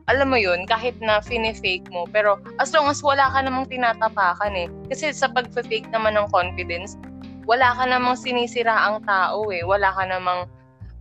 [0.07, 4.55] alam mo yun, kahit na fine-fake mo, pero as long as wala ka namang tinatapakan
[4.55, 4.71] eh.
[4.87, 6.95] Kasi sa pag-fake naman ng confidence,
[7.43, 9.67] wala ka namang sinisira ang tao eh.
[9.67, 10.47] Wala ka namang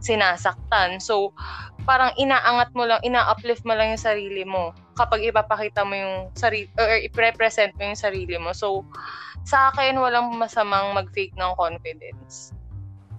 [0.03, 0.99] sinasaktan.
[0.99, 1.31] So,
[1.87, 6.67] parang inaangat mo lang, ina-uplift mo lang yung sarili mo kapag ipapakita mo yung sarili,
[6.75, 8.51] or i-represent mo yung sarili mo.
[8.51, 8.83] So,
[9.47, 12.51] sa akin, walang masamang mag-fake ng confidence.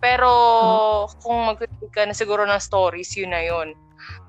[0.04, 1.16] Pero, uh-huh.
[1.24, 3.72] kung mag-fake ka na siguro ng stories, yun na yun.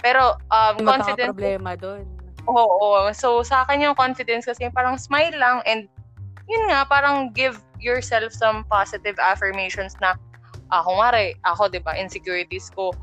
[0.01, 1.35] Pero, um, confidence...
[1.35, 2.05] problema doon.
[2.49, 3.01] Oo, oo.
[3.13, 5.91] So, sa akin yung confidence kasi parang smile lang and
[6.49, 10.17] yun nga, parang give yourself some positive affirmations na,
[10.73, 12.97] ah, kumari, ako, di ba, insecurities ko,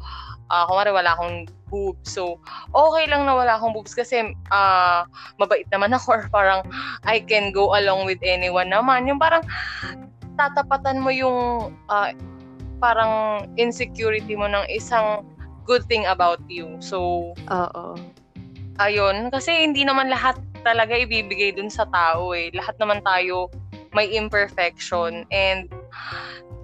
[0.49, 2.13] uh, kumari wala akong boobs.
[2.13, 2.41] So,
[2.73, 5.01] okay lang na wala akong boobs kasi uh,
[5.41, 6.65] mabait naman ako or parang
[7.05, 9.09] I can go along with anyone naman.
[9.09, 9.45] Yung parang
[10.35, 12.09] tatapatan mo yung uh,
[12.77, 15.23] parang insecurity mo ng isang
[15.65, 16.77] good thing about you.
[16.79, 17.85] So, oo.
[18.75, 22.51] Ayun, kasi hindi naman lahat talaga ibibigay dun sa tao eh.
[22.51, 23.47] Lahat naman tayo
[23.95, 25.71] may imperfection and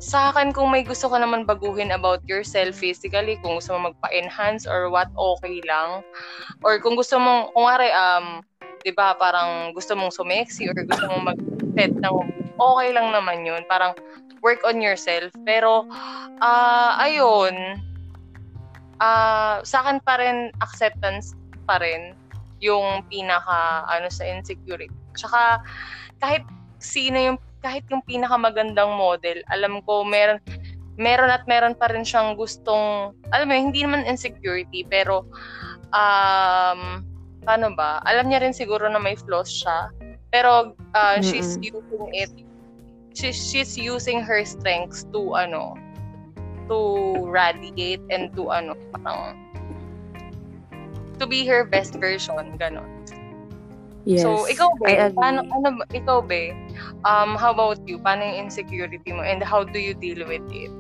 [0.02, 4.66] sa akin, kung may gusto ka naman baguhin about yourself physically, kung gusto mo magpa-enhance
[4.66, 6.02] or what, okay lang.
[6.66, 8.42] Or kung gusto mong, kung nga um,
[8.82, 12.18] di ba, parang gusto mong sumexy or gusto mong mag-set ng,
[12.58, 13.62] okay lang naman yun.
[13.70, 13.94] Parang
[14.42, 15.30] work on yourself.
[15.46, 15.86] Pero,
[16.42, 17.78] uh, ayun,
[19.02, 21.34] uh, sa akin pa rin, acceptance
[21.66, 22.14] pa rin
[22.62, 24.94] yung pinaka, ano, sa insecurity.
[25.18, 25.66] Tsaka,
[26.22, 26.46] kahit
[26.78, 30.42] sino yung kahit yung pinakamagandang model, alam ko meron
[30.98, 35.26] meron at meron pa rin siyang gustong, alam mo, hindi naman insecurity, pero
[35.94, 37.06] um,
[37.46, 38.02] paano ba?
[38.06, 39.90] Alam niya rin siguro na may flaws siya.
[40.30, 41.26] Pero uh, mm-hmm.
[41.26, 42.32] she's using it
[43.14, 45.76] she, she's using her strengths to ano
[46.70, 49.38] to radiate and to ano parang
[51.18, 52.88] to be her best version ganon
[54.02, 54.26] Yes.
[54.26, 55.14] So, ikaw ba?
[55.14, 56.58] Paano, ano, ikaw ba?
[57.06, 58.02] Um, how about you?
[58.02, 60.74] Paano yung insecurity mo and how do you deal with it?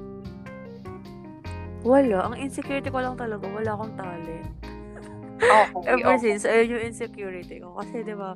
[1.85, 2.29] Wala.
[2.29, 4.45] Ang insecurity ko lang talaga, wala akong talent.
[5.41, 6.33] Okay, Ever okay.
[6.33, 7.77] since, ayun yung insecurity ko.
[7.77, 8.33] Kasi, di ba,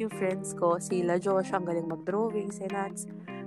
[0.00, 3.04] yung friends ko, sila Josh, ang galing mag-drawing, si Nats,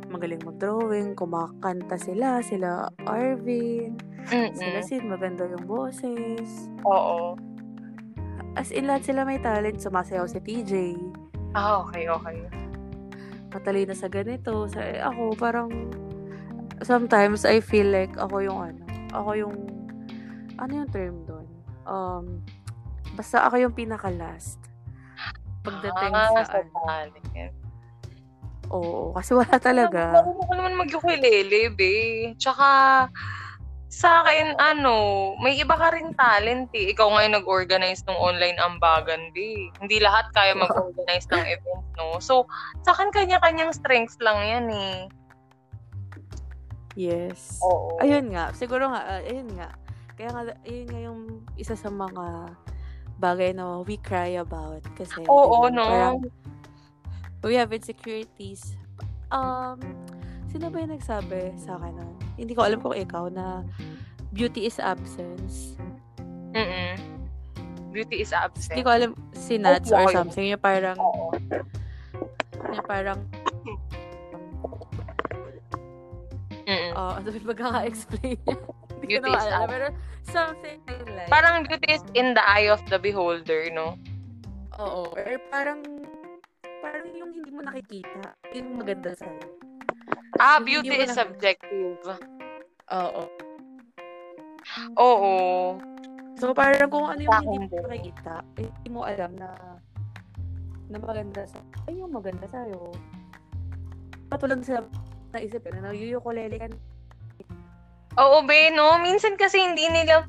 [0.09, 3.97] magaling mag-drawing, kumakanta sila, sila Arvin,
[4.29, 4.85] sila Mm-mm.
[4.85, 6.69] Sid, maganda yung boses.
[6.85, 7.37] Oo.
[8.55, 9.83] As in, lahat sila may talent.
[9.83, 10.73] Sumasayaw si TJ.
[11.53, 12.39] Ah, okay, okay.
[13.51, 14.67] Matalino sa ganito.
[14.71, 15.69] Sa, eh, ako, parang,
[16.81, 19.55] sometimes, I feel like ako yung ano, ako yung,
[20.55, 21.47] ano yung term doon?
[21.85, 22.25] Um,
[23.19, 24.59] basta ako yung pinaka-last.
[25.61, 27.64] Pagdating ah, sa, sa ano, talent.
[28.69, 30.15] Oo, kasi wala talaga.
[30.15, 31.95] Marunong ka naman mag-ukulele, be.
[32.37, 32.67] Tsaka,
[33.95, 36.91] sa akin, ano, may iba ka rin talent eh.
[36.91, 39.71] Ikaw nga yung nag-organize ng online ambagan, be.
[39.79, 42.19] Hindi lahat kaya mag-organize ng event, no?
[42.19, 42.43] So,
[42.83, 44.99] sa akin, kanya-kanyang strengths lang yan eh.
[46.95, 47.59] Yes.
[47.63, 47.99] Oo.
[47.99, 49.75] Ayun nga, siguro nga, ah, ayun nga.
[50.15, 51.21] Kaya nga, ayun nga yung
[51.59, 52.55] isa sa mga
[53.19, 54.83] bagay na we cry about.
[54.95, 55.83] Kasi, Oo, di ba, no?
[55.87, 56.19] Parang,
[57.43, 58.75] we have insecurities.
[59.31, 59.81] Um,
[60.47, 62.15] sino ba yung nagsabi sa akin nun?
[62.39, 63.65] Hindi ko alam kung ikaw na
[64.31, 65.75] beauty is absence.
[66.55, 66.95] Mm-mm.
[67.91, 68.75] Beauty is absent.
[68.75, 70.47] Hindi ko alam si Nats or something.
[70.51, 71.35] Yung parang, Oo.
[72.71, 73.19] yung parang,
[76.95, 78.57] uh, ano ba magkaka-explain niya?
[79.03, 79.67] Hindi ko Beauty na is alam.
[79.69, 79.87] Pero
[80.25, 80.79] something
[81.11, 83.99] like, Parang beauty is in the eye of the beholder, no?
[84.79, 85.11] Oo.
[85.11, 85.83] Or parang,
[86.85, 88.37] parang yung hindi mo nakikita.
[88.53, 89.41] Yung maganda sa'yo.
[90.37, 91.97] Ah, Yung beauty is na- subjective.
[92.93, 93.23] Oo.
[95.01, 95.33] Oo.
[96.37, 99.49] So, parang kung ano yung Sa hindi mo nakikita, eh, hindi mo alam na
[100.85, 101.57] na maganda sa
[101.89, 102.93] ay yung maganda sa'yo.
[104.29, 104.85] Patulad sa
[105.33, 106.67] naisip ko na nag-ukulele ka
[108.15, 108.95] Oo, be, no?
[109.01, 110.23] Minsan kasi hindi nila,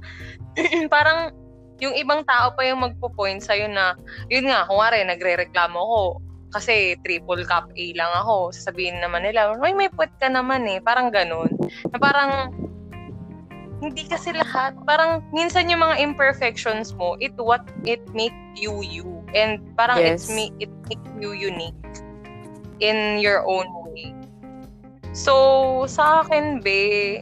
[0.95, 1.31] parang,
[1.79, 3.95] yung ibang tao pa yung magpo-point sa'yo na,
[4.27, 6.01] yun nga, kunwari, nagre-reklamo ko,
[6.55, 8.55] kasi triple cup A lang ako.
[8.55, 10.79] Sasabihin naman nila, ay, may puwet ka naman eh.
[10.83, 11.51] Parang ganun.
[11.91, 12.53] Na parang,
[13.85, 14.73] hindi kasi lahat.
[14.89, 19.21] Parang, minsan yung mga imperfections mo, it what it make you you.
[19.37, 20.37] And parang it's Yes.
[20.37, 21.77] me, it make you unique
[22.81, 24.17] in your own way.
[25.13, 27.21] So, sa akin, be,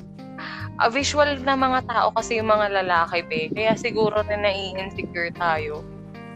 [0.83, 3.43] a visual na mga tao kasi yung mga lalaki, be.
[3.55, 5.87] Kaya siguro rin nai-insecure tayo.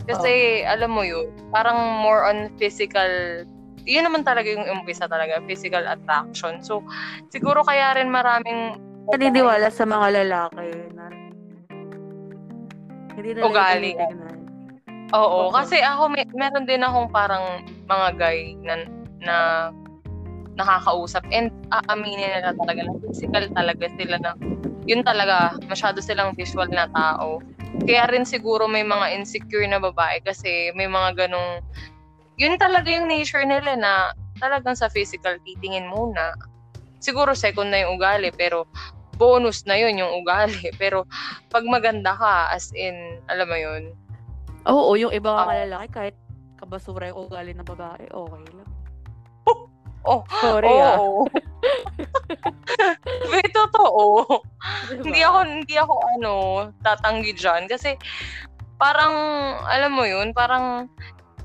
[0.09, 3.44] Kasi, alam mo yun, parang more on physical,
[3.84, 6.64] yun naman talaga yung umpisa talaga, physical attraction.
[6.64, 6.80] So,
[7.28, 11.04] siguro kaya rin maraming naniniwala sa mga lalaki na
[13.16, 13.92] hindi na Ugali.
[15.16, 15.52] Oo, Oo.
[15.52, 18.74] kasi ako may, meron din akong parang mga guy na,
[19.24, 19.36] na
[20.61, 24.36] nakakausap and aaminin nila talaga na physical talaga sila na
[24.84, 27.40] yun talaga, masyado silang visual na tao.
[27.88, 31.64] Kaya rin siguro may mga insecure na babae kasi may mga ganong
[32.38, 33.92] yun talaga yung nature nila na
[34.38, 36.32] talagang sa physical titingin muna.
[37.02, 38.66] Siguro second na yung ugali pero
[39.18, 40.70] bonus na yun yung ugali.
[40.80, 41.02] Pero
[41.50, 43.90] pag maganda ka, as in, alam mo yun,
[44.62, 45.58] Oo, yung iba nga Ah.
[45.66, 46.16] lalaki, kahit
[46.54, 48.42] kabasura yung ugali ng babae, okay
[50.09, 50.20] lang.
[50.24, 50.96] Oh, Sorry ah.
[50.96, 51.22] Oo.
[53.32, 54.24] May totoo.
[54.88, 55.04] Diba?
[55.04, 56.34] Hindi ako hindi ako ano,
[56.80, 57.98] tatanggi diyan kasi
[58.78, 59.12] parang
[59.66, 60.86] alam mo 'yun, parang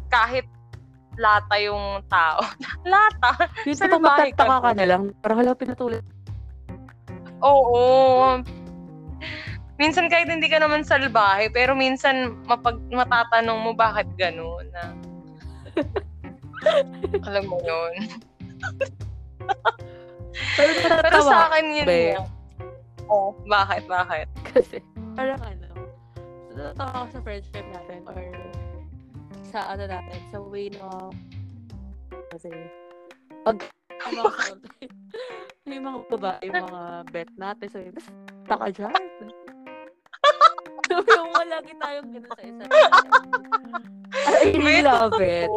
[0.08, 0.46] kahit
[1.18, 2.42] lata yung tao.
[2.94, 3.50] lata.
[3.66, 6.06] Yung Sa babae matataka ka na lang, parang hala pinatulad.
[7.44, 8.40] Oo.
[9.82, 14.86] Minsan kahit hindi ka naman salbahe, pero minsan mapag matatanong mo bakit gano'n na.
[17.28, 17.94] alam mo 'yun.
[20.58, 21.86] Pero Pero sa akin yun.
[21.86, 22.02] Be.
[22.16, 22.26] nga.
[23.12, 23.84] Oh, bakit?
[23.86, 24.28] Bakit?
[24.54, 24.78] kasi,
[25.14, 25.68] parang ano,
[26.54, 28.22] natatawa ako sa friendship natin or
[29.54, 31.10] sa ano natin, sa way na
[32.34, 32.50] kasi
[33.46, 33.58] pag
[34.10, 34.24] ano,
[35.70, 36.82] may mga babae, yung mga
[37.14, 37.94] bet natin, so yun,
[38.50, 38.94] taka dyan.
[40.94, 42.64] yung wala tayong gano'n sa isa.
[44.46, 45.50] I love it.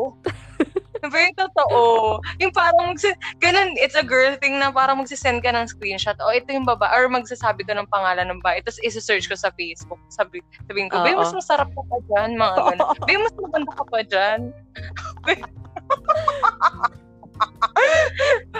[1.12, 2.20] Very totoo.
[2.40, 6.16] Yung parang, magsi- ganun, it's a girl thing na parang magsisend ka ng screenshot.
[6.20, 6.88] O, ito yung baba.
[6.94, 8.62] Or magsasabi ka ng pangalan ng babae.
[8.64, 10.00] Tapos isa-search ko sa Facebook.
[10.08, 11.02] Sabi, sabihin ko.
[11.04, 12.36] Be, mas masarap ka pa dyan.
[12.36, 12.78] Mga ganun.
[13.08, 14.40] Be, mas maganda ka pa dyan.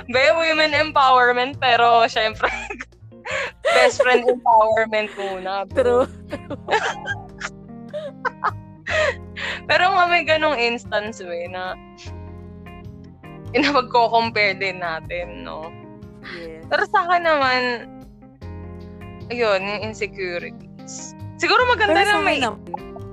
[0.13, 1.57] Be, women empowerment.
[1.59, 2.53] Pero, syempre,
[3.65, 5.65] best friend empowerment muna.
[5.73, 6.07] True.
[9.67, 11.75] Pero nga may ganong instance, we, na
[13.57, 15.73] ina magko-compare din natin, no?
[16.37, 16.69] Yes.
[16.69, 17.61] Pero sa akin naman,
[19.33, 21.17] ayun, yung insecurities.
[21.41, 22.61] Siguro maganda Pero na may, naman,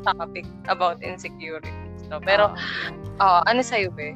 [0.04, 2.00] topic about insecurities.
[2.12, 2.20] No?
[2.20, 4.14] Pero, uh, uh, ano sa'yo, be?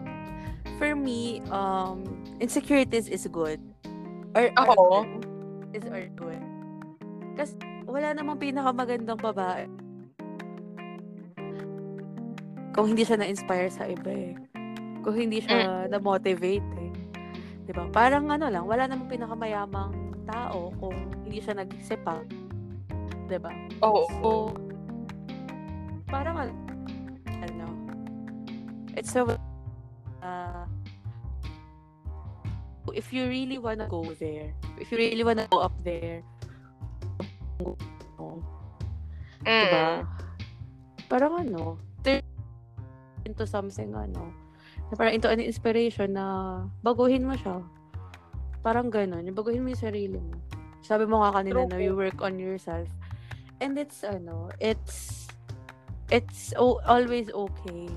[0.75, 2.03] For me, um,
[2.43, 3.63] insecurities is good.
[4.35, 5.07] Or, Oo.
[5.07, 5.07] or
[5.73, 6.43] is or good.
[7.39, 7.55] Kasi
[7.87, 9.65] wala namang pinakamagandang babae
[12.77, 14.37] kung hindi siya na-inspire sa iba eh.
[15.01, 15.93] Kung hindi siya mm.
[15.93, 16.91] na-motivate eh.
[17.73, 17.83] ba?
[17.91, 19.93] Parang ano lang, wala namang pinakamayamang
[20.27, 22.23] tao kung hindi siya nagsipa.
[23.27, 23.51] 'Di ba?
[23.83, 24.03] Oo.
[24.19, 24.29] So,
[26.07, 26.53] parang ano,
[28.97, 29.29] it's so
[30.25, 30.65] uh,
[32.97, 34.49] if you really wanna go there,
[34.81, 36.25] if you really wanna go up there,
[37.61, 37.77] mm.
[39.45, 40.01] diba?
[41.07, 42.25] Parang ano, turn
[43.23, 44.33] into something ano,
[44.87, 46.25] na parang into an inspiration na
[46.83, 47.59] baguhin mo siya.
[48.63, 50.35] Parang ganun, yung baguhin mo yung sarili mo.
[50.83, 51.71] Sabi mo nga kanina True.
[51.71, 52.87] na you work on yourself.
[53.59, 55.27] And it's ano, it's
[56.13, 57.89] it's o- always okay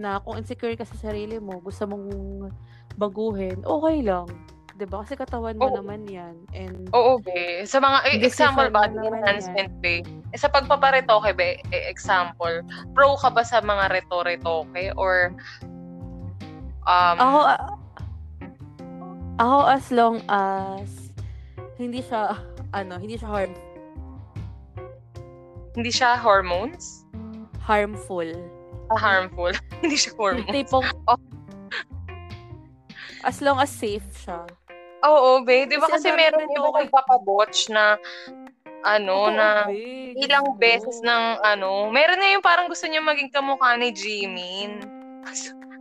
[0.00, 2.48] na kung insecure ka sa sarili mo, gusto mong
[2.96, 4.28] baguhin, okay lang.
[4.76, 5.04] 'di ba?
[5.04, 5.76] Kasi katawan mo Oo.
[5.78, 6.36] naman 'yan.
[6.56, 7.62] And Oo, be.
[7.68, 10.00] Sa mga eh, example ba, enhancement, be.
[10.32, 12.64] Eh, sa pagpaparetoke, be, eh, example,
[12.96, 15.36] pro ka ba sa mga reto-retoke or
[16.86, 17.58] um, ako, uh,
[19.38, 20.88] ako as long as
[21.76, 22.36] hindi siya,
[22.74, 23.52] ano, hindi siya harm,
[25.72, 27.02] hindi siya hormones?
[27.62, 28.26] harmful.
[28.90, 29.54] Ah, harmful.
[29.82, 30.50] hindi siya hormones.
[30.50, 31.20] Tipong, oh.
[33.22, 34.42] as long as safe siya.
[35.02, 35.66] Oo, be.
[35.66, 37.98] Di ba kasi, kasi meron yung nagpapabotch na
[38.82, 40.14] ano, Oo, na be.
[40.18, 44.82] ilang beses ng ano, meron na yung parang gusto niya maging kamukha ni Jimin.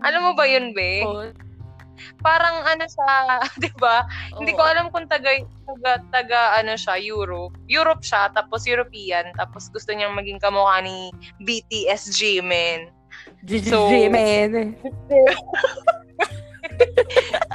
[0.02, 1.06] Alam mo ba yun, be?
[1.06, 1.30] Oh.
[2.26, 3.10] Parang ano siya,
[3.62, 4.06] 'di ba?
[4.34, 4.42] Oh.
[4.42, 5.38] Hindi ko alam kung taga,
[5.70, 7.54] taga taga ano siya, Europe.
[7.70, 11.14] Europe siya, tapos European, tapos gusto niyang maging kamukha ni
[11.46, 12.90] BTS Jimin.
[13.70, 14.74] So, Jimin.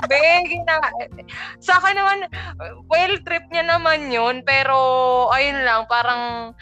[0.07, 0.79] Be, gina,
[1.59, 2.19] sa akin naman,
[2.87, 4.79] well, trip niya naman yun, pero,
[5.35, 6.55] ayun lang, parang,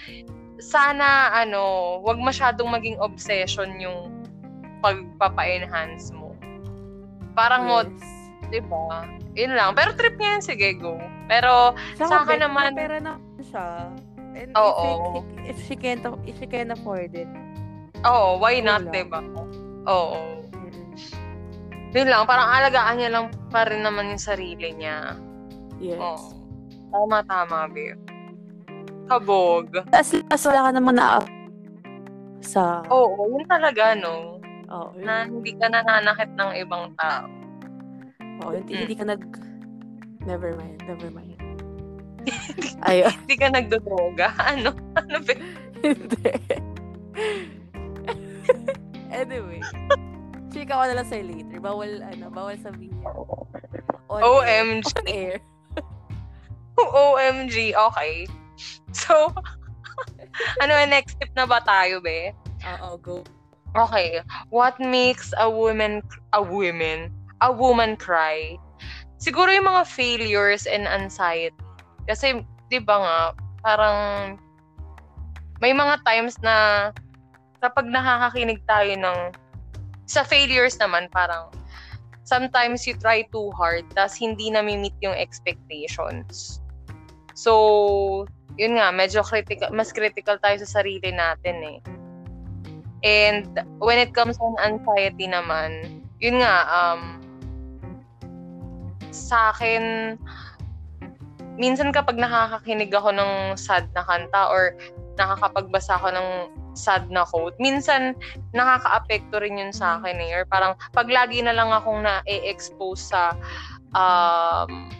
[0.63, 4.14] sana, ano, wag masyadong maging obsession yung
[4.85, 6.37] pagpapa-enhance mo.
[7.33, 8.05] Parang yes.
[8.53, 9.09] di ba?
[9.33, 9.73] Yun lang.
[9.73, 11.01] Pero trip niya yun, sige, go.
[11.27, 13.89] Pero, Saka sa akin naman, pera na siya.
[14.37, 15.23] And Oo.
[15.43, 17.31] If, if, she can't, if she can afford it.
[18.05, 19.25] Oo, why not, di ba?
[19.89, 20.45] Oo.
[21.95, 25.15] Yun lang, parang alagaan niya lang pa rin naman yung sarili niya.
[25.79, 25.99] Yes.
[25.99, 26.35] Oh.
[26.91, 27.99] Tama, tama, babe.
[29.07, 29.71] Kabog.
[29.95, 31.23] As, as wala ka naman na
[32.45, 32.83] sa...
[32.91, 34.34] Oo, yun talaga, no?
[34.75, 34.91] Oo.
[34.99, 35.07] Yun.
[35.07, 37.31] Na hindi ka nananakit ng ibang tao.
[38.43, 38.81] Oo, hindi, mm.
[38.83, 39.23] hindi ka nag...
[40.27, 41.39] Never mind, never mind.
[42.89, 43.13] Ayun.
[43.25, 44.35] hindi ka nagdodroga?
[44.51, 44.75] Ano?
[44.99, 45.35] Ano ba?
[45.85, 46.31] hindi.
[49.23, 49.61] anyway.
[50.51, 51.59] Chika ko na lang sa'yo later.
[51.63, 52.99] Bawal, ano, bawal sabihin.
[54.11, 54.91] On OMG.
[55.05, 55.05] Air.
[55.05, 55.35] On air.
[56.75, 57.57] OMG.
[57.75, 58.27] Okay.
[58.95, 59.31] So,
[60.63, 62.35] ano, next tip na ba tayo, be?
[62.65, 63.17] Oo, go.
[63.75, 64.23] Okay.
[64.51, 66.03] What makes a woman,
[66.33, 67.11] a woman,
[67.43, 68.55] a woman cry?
[69.19, 71.55] Siguro yung mga failures and anxiety.
[72.07, 73.19] Kasi, di ba nga,
[73.65, 73.99] parang
[75.59, 76.91] may mga times na
[77.59, 79.19] kapag nakakakinig tayo ng
[80.05, 81.49] sa failures naman, parang
[82.29, 86.61] sometimes you try too hard, tas hindi na meet yung expectations.
[87.33, 88.29] So,
[88.61, 91.79] yun nga, medyo critical, mas critical tayo sa sarili natin eh.
[93.05, 97.21] And when it comes on anxiety naman, yun nga, um,
[99.13, 100.17] sa akin,
[101.61, 104.73] minsan kapag nakakakinig ako ng sad na kanta or
[105.21, 106.29] nakakapagbasa ako ng
[106.75, 108.19] sad na quote, minsan
[108.57, 110.41] nakaka-apekto rin yun sa akin eh.
[110.41, 113.37] Or parang pag lagi na lang akong na-expose sa
[113.95, 114.91] um,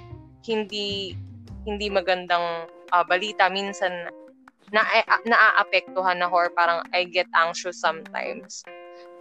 [0.47, 1.19] hindi
[1.65, 4.13] hindi magandang uh, balita, minsan
[4.73, 4.85] na
[5.29, 8.65] naaapektuhan ako or parang I get anxious sometimes.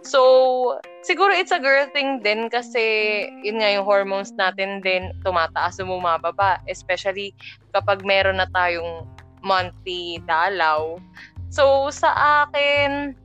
[0.04, 5.80] So, siguro it's a girl thing din kasi yun nga yung hormones natin din tumataas
[5.80, 6.60] o bumababa.
[6.68, 7.32] Especially
[7.72, 9.08] kapag meron na tayong
[9.40, 11.00] monthly dalaw.
[11.48, 13.16] So, sa akin,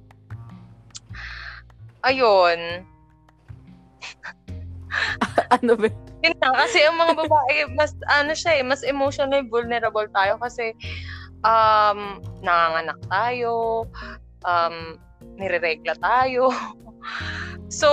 [2.08, 2.88] ayun.
[5.60, 5.88] ano ba?
[6.20, 10.76] Yun na, kasi ang mga babae, mas, ano siya eh, mas emotionally vulnerable tayo kasi
[11.44, 13.86] um, nanganganak tayo,
[14.44, 14.98] um,
[15.40, 16.52] nireregla tayo.
[17.82, 17.90] so,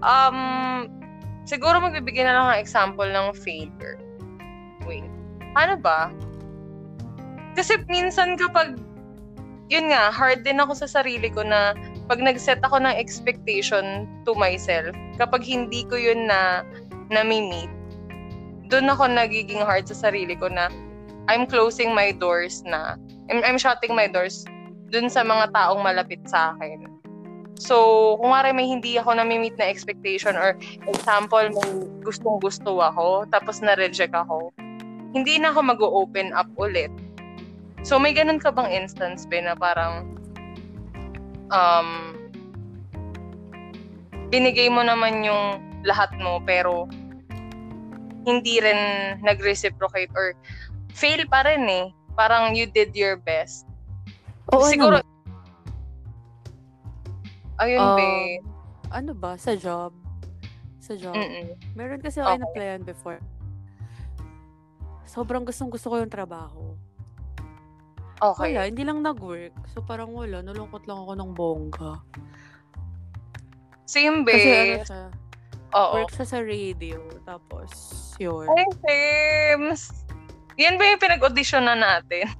[0.00, 0.38] um,
[1.44, 4.00] siguro magbibigay na lang ng example ng failure.
[4.88, 5.06] Wait,
[5.56, 6.12] ano ba?
[7.54, 8.76] Kasi minsan kapag
[9.72, 11.72] yun nga, hard din ako sa sarili ko na
[12.04, 16.60] pag nag-set ako ng expectation to myself, kapag hindi ko yun na
[17.08, 17.72] nami-meet,
[18.68, 20.68] doon ako nagiging hard sa sarili ko na
[21.28, 23.00] I'm closing my doors na,
[23.30, 24.44] I'm, I'm shutting my doors
[24.92, 26.84] dun sa mga taong malapit sa akin.
[27.54, 30.58] So, kung nga may hindi ako nami-meet na expectation or
[30.90, 31.70] example, may
[32.02, 34.50] gustong gusto ako, tapos na-reject ako,
[35.14, 36.90] hindi na ako mag-open up ulit.
[37.86, 40.18] So, may ganun ka bang instance, be, na parang
[41.54, 42.18] um,
[44.34, 46.90] binigay mo naman yung lahat mo, pero
[48.24, 48.80] hindi rin
[49.20, 50.34] nag-reciprocate or
[50.94, 51.86] fail pa rin eh.
[52.14, 53.66] Parang you did your best.
[54.54, 55.10] Oo Siguro, naman.
[57.58, 58.10] ayun, Um, be.
[58.88, 59.34] Ano ba?
[59.34, 59.90] Sa job?
[60.78, 61.16] Sa job.
[61.16, 61.58] Mm-mm.
[61.74, 62.38] Meron kasi ako Okay.
[62.38, 63.18] in-applyan before.
[65.04, 66.74] Sobrang gustong gusto ko yung trabaho.
[68.14, 68.54] Okay.
[68.54, 69.54] Wala, hindi lang nag-work.
[69.68, 71.98] So parang wala, nalungkot lang ako ng bongga.
[73.84, 74.32] Same, be.
[74.32, 75.02] Kasi ano siya,
[75.74, 75.92] Oo.
[75.98, 76.98] work siya sa radio.
[77.26, 77.70] Tapos,
[78.16, 78.46] yun.
[78.46, 80.03] Ay, Sims.
[80.58, 82.30] Yan ba yung pinag-audition na natin?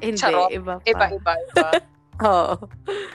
[0.00, 0.48] Hindi, charot.
[0.48, 0.88] iba pa.
[0.88, 1.70] Iba, iba, iba.
[2.20, 2.54] Oo.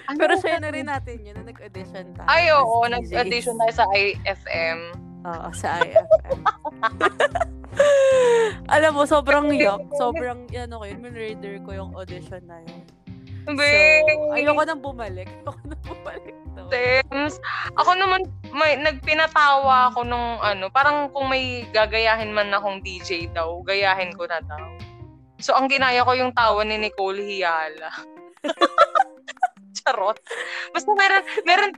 [0.10, 2.26] Ano Pero siya na rin natin yun, na nag-audition tayo.
[2.26, 2.90] Ay, oo.
[2.90, 4.80] Nag-audition tayo sa IFM.
[5.26, 6.42] Oo, sa IFM.
[8.74, 9.82] Alam mo, sobrang yuck.
[10.02, 12.82] Sobrang, ano ko yun, minurder ko yung audition na yun.
[13.46, 15.30] So, ayoko nang bumalik.
[15.46, 16.36] Ayoko nang bumalik.
[16.58, 16.70] doon.
[16.74, 17.36] Sims.
[17.78, 23.62] Ako naman, may, nagpinatawa ako nung ano, parang kung may gagayahin man akong DJ daw,
[23.62, 24.66] gayahin ko na daw.
[25.38, 27.92] So, ang ginaya ko yung tawa ni Nicole Hiala.
[29.78, 30.18] Charot.
[30.74, 31.72] Basta meron, meron,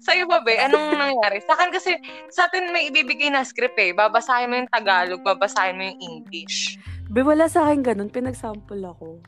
[0.00, 0.56] sa'yo ba, be?
[0.56, 1.44] Anong nangyari?
[1.44, 1.98] Sa akin kasi,
[2.32, 3.92] sa atin may ibibigay na script eh.
[3.92, 6.80] Babasahin mo yung Tagalog, babasahin mo yung English.
[7.10, 8.08] Be, wala sa akin ganun.
[8.08, 9.20] Pinag-sample ako.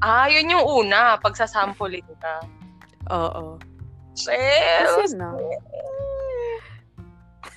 [0.00, 2.36] Ah, yun yung una, pagsasampling ka.
[3.10, 3.56] Oo.
[4.14, 4.36] Sis!
[4.86, 5.32] Kasi na.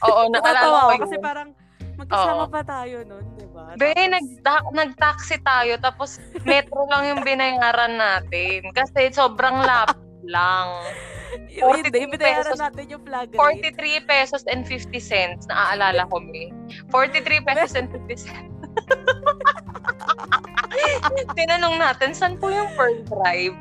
[0.03, 1.49] Oo, naalala Nakatawa ko kasi parang
[1.93, 2.51] magkasama Oo.
[2.51, 3.77] pa tayo nun, di ba?
[3.77, 3.93] Be,
[4.41, 9.99] Tapos- nag nag-taxi tayo tapos metro lang yung binayaran natin kasi sobrang lapit
[10.33, 10.67] lang.
[11.49, 13.73] Yung 43 Hindi, binayaran natin yung flag rate.
[13.73, 15.49] 43 pesos and 50 cents.
[15.49, 16.53] Naaalala ko, me.
[16.93, 18.53] 43 pesos and 50 cents.
[21.37, 23.55] Tinanong natin, saan po yung per drive?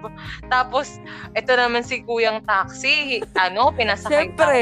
[0.48, 0.98] Tapos,
[1.32, 3.20] ito naman si Kuyang Taxi.
[3.34, 4.36] Ano, pinasakay tayo.
[4.36, 4.58] Siyempre,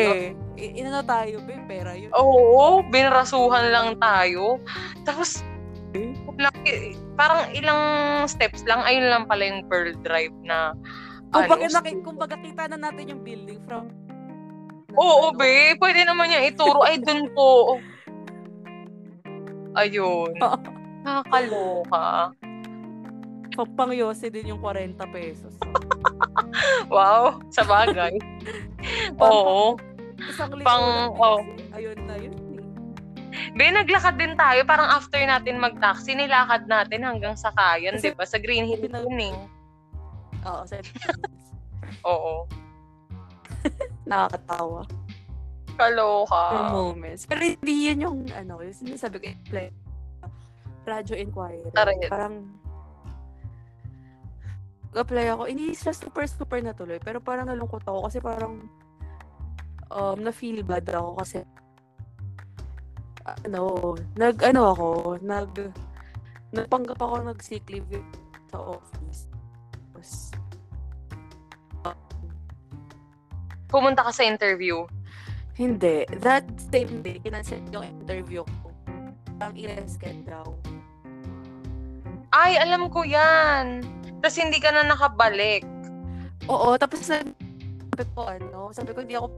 [0.57, 2.11] i- inano tayo, be, pera yun.
[2.13, 4.59] Oo, binrasuhan lang tayo.
[5.03, 5.41] Tapos,
[5.93, 7.81] eh, parang ilang
[8.25, 10.73] steps lang, ayun lang pala yung Pearl Drive na
[11.31, 13.87] Kung ano, baga, naki- kung baga kita na natin yung building from...
[14.99, 15.79] Oo, ano, be.
[15.79, 16.83] Pwede naman niya ituro.
[16.83, 17.79] Ay, dun po.
[19.79, 20.35] Ayun.
[21.07, 22.35] Nakakaloka.
[23.51, 25.55] Pang pang Yose din yung 40 pesos.
[26.91, 27.39] Wow.
[27.55, 28.19] Sa bagay.
[29.23, 29.79] Oo.
[30.19, 31.41] Isang Pang- oh.
[31.73, 32.65] Ayun na yun eh.
[33.55, 34.67] Be, naglakad din tayo.
[34.67, 38.27] Parang after natin mag-taxi, nilakad natin hanggang sa Kayan, di ba?
[38.27, 39.35] Sa Green Hill Pinag- yun eh.
[40.45, 40.83] Oo, sa
[42.11, 42.45] Oo.
[44.05, 44.83] nakakatawa.
[45.79, 46.43] Kaloka.
[46.53, 47.25] Yung moments.
[47.25, 49.71] Pero hindi yun yung, ano, yung sinasabi ko, play,
[50.85, 51.63] radio inquiry.
[51.79, 52.11] Aray.
[52.11, 52.51] Parang,
[54.95, 55.47] apply ako.
[55.47, 56.99] Hindi siya super, super natuloy.
[56.99, 58.67] Pero parang nalungkot ako kasi parang,
[59.91, 61.39] um, na-feel bad ako kasi,
[63.47, 64.87] ano, nag, ano ako,
[65.23, 65.51] nag,
[66.51, 68.03] nagpanggap ako nag-sick leave
[68.51, 69.31] sa office.
[69.71, 70.35] Tapos,
[73.71, 74.83] Pumunta ka sa interview.
[75.55, 76.03] Hindi.
[76.19, 78.75] That same day, kinansel yung interview ko.
[79.39, 80.45] Ang i-rescan daw.
[82.35, 83.87] Ay, alam ko yan.
[84.21, 85.65] Tapos hindi ka na nakabalik.
[86.47, 87.37] Oo, tapos nag-
[87.91, 89.29] sabi ko ano, sabi ko hindi ako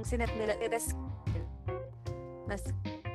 [0.00, 1.08] sinet nila i-rescan.
[2.46, 2.64] Nas,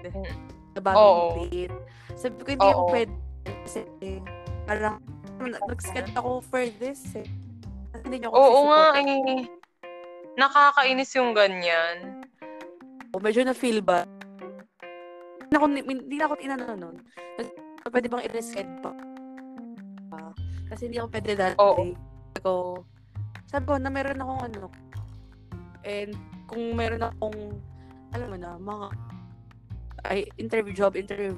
[0.03, 0.82] na Oo.
[0.82, 1.14] bagong
[1.47, 1.76] date.
[2.14, 2.91] Sabi ko hindi ako Oo.
[2.91, 3.14] pwede
[3.64, 3.80] kasi
[4.66, 4.97] parang
[5.39, 7.28] nag-scan ako for this eh.
[7.91, 9.07] Kasi Hindi niyo ako Oo nga sisupport.
[9.30, 9.41] eh.
[10.34, 12.26] Nakakainis yung ganyan.
[13.14, 14.09] Medyo na-feel ba?
[15.39, 16.95] Hindi na ako, hindi na ako inano nun.
[17.38, 17.55] Nag-
[17.86, 18.89] Pwede bang i-rescan pa?
[20.74, 21.93] Kasi hindi ako pwede that Oo.
[22.41, 22.53] ko,
[23.45, 24.74] sabi ko na meron akong ano.
[25.86, 26.17] And
[26.49, 27.61] kung meron akong,
[28.17, 28.88] alam mo na, mga
[30.09, 31.38] ay, interview job, interview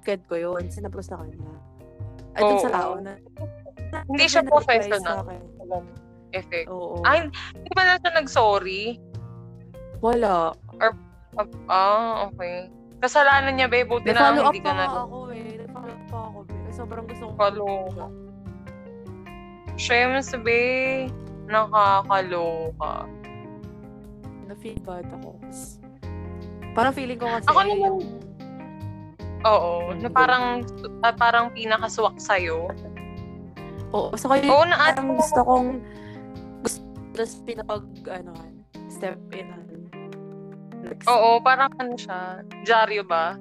[0.00, 0.64] sked ko yun.
[0.72, 1.52] Sinapos na kanya.
[2.34, 3.14] Ay, dun sa tao na.
[4.08, 5.28] Hindi siya professional.
[6.34, 6.66] Effect.
[6.66, 7.04] Oo.
[7.06, 8.98] Ay, hindi ba na siya nag-sorry?
[10.04, 10.52] wala.
[11.66, 12.68] Ah, okay.
[13.00, 13.88] Kasalanan niya, babe.
[13.88, 14.84] Buti na lang hindi ka na.
[14.84, 15.33] ako eh.
[16.84, 17.34] Sobrang gusto ko.
[17.40, 17.72] Follow.
[19.80, 21.08] Shems, be.
[21.48, 23.08] Nakakaloka.
[24.44, 25.40] Na-feel bad ako.
[26.76, 27.98] Parang feeling ko kasi Ako naman, yung...
[29.48, 30.60] Oo, na parang
[31.00, 32.68] uh, parang pinakaswak sa'yo.
[33.96, 35.68] Oo, so kayo, Oo, na parang gusto kong
[36.60, 36.80] gusto
[37.16, 38.32] tapos pinapag, ano,
[38.92, 39.48] step in.
[40.84, 41.08] Next.
[41.08, 43.40] Oo, parang ano siya, dyaryo ba?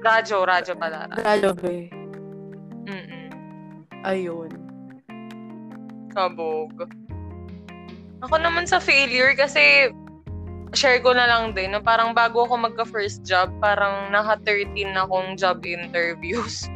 [0.00, 1.04] Radyo, radyo pala.
[1.12, 1.97] Radyo, be.
[2.88, 3.28] Mm-mm.
[4.08, 4.52] Ayun.
[6.16, 6.72] Kabog.
[8.24, 9.92] Ako naman sa failure kasi
[10.72, 14.96] share ko na lang din na parang bago ako magka first job, parang naka 13
[14.96, 16.64] akong job interviews.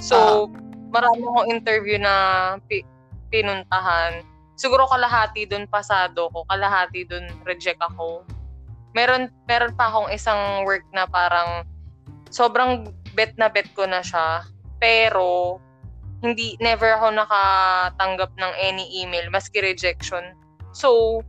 [0.00, 0.44] So, uh,
[0.88, 2.14] marami akong interview na
[2.64, 2.88] pi-
[3.28, 4.24] pinuntahan.
[4.56, 8.24] Siguro kalahati doon pasado ko, kalahati doon reject ako.
[8.96, 11.68] Meron meron pa akong isang work na parang
[12.32, 14.40] sobrang bet na bet ko na siya.
[14.80, 15.60] Pero
[16.20, 20.36] hindi never ako nakatanggap ng any email maski rejection.
[20.76, 21.20] So,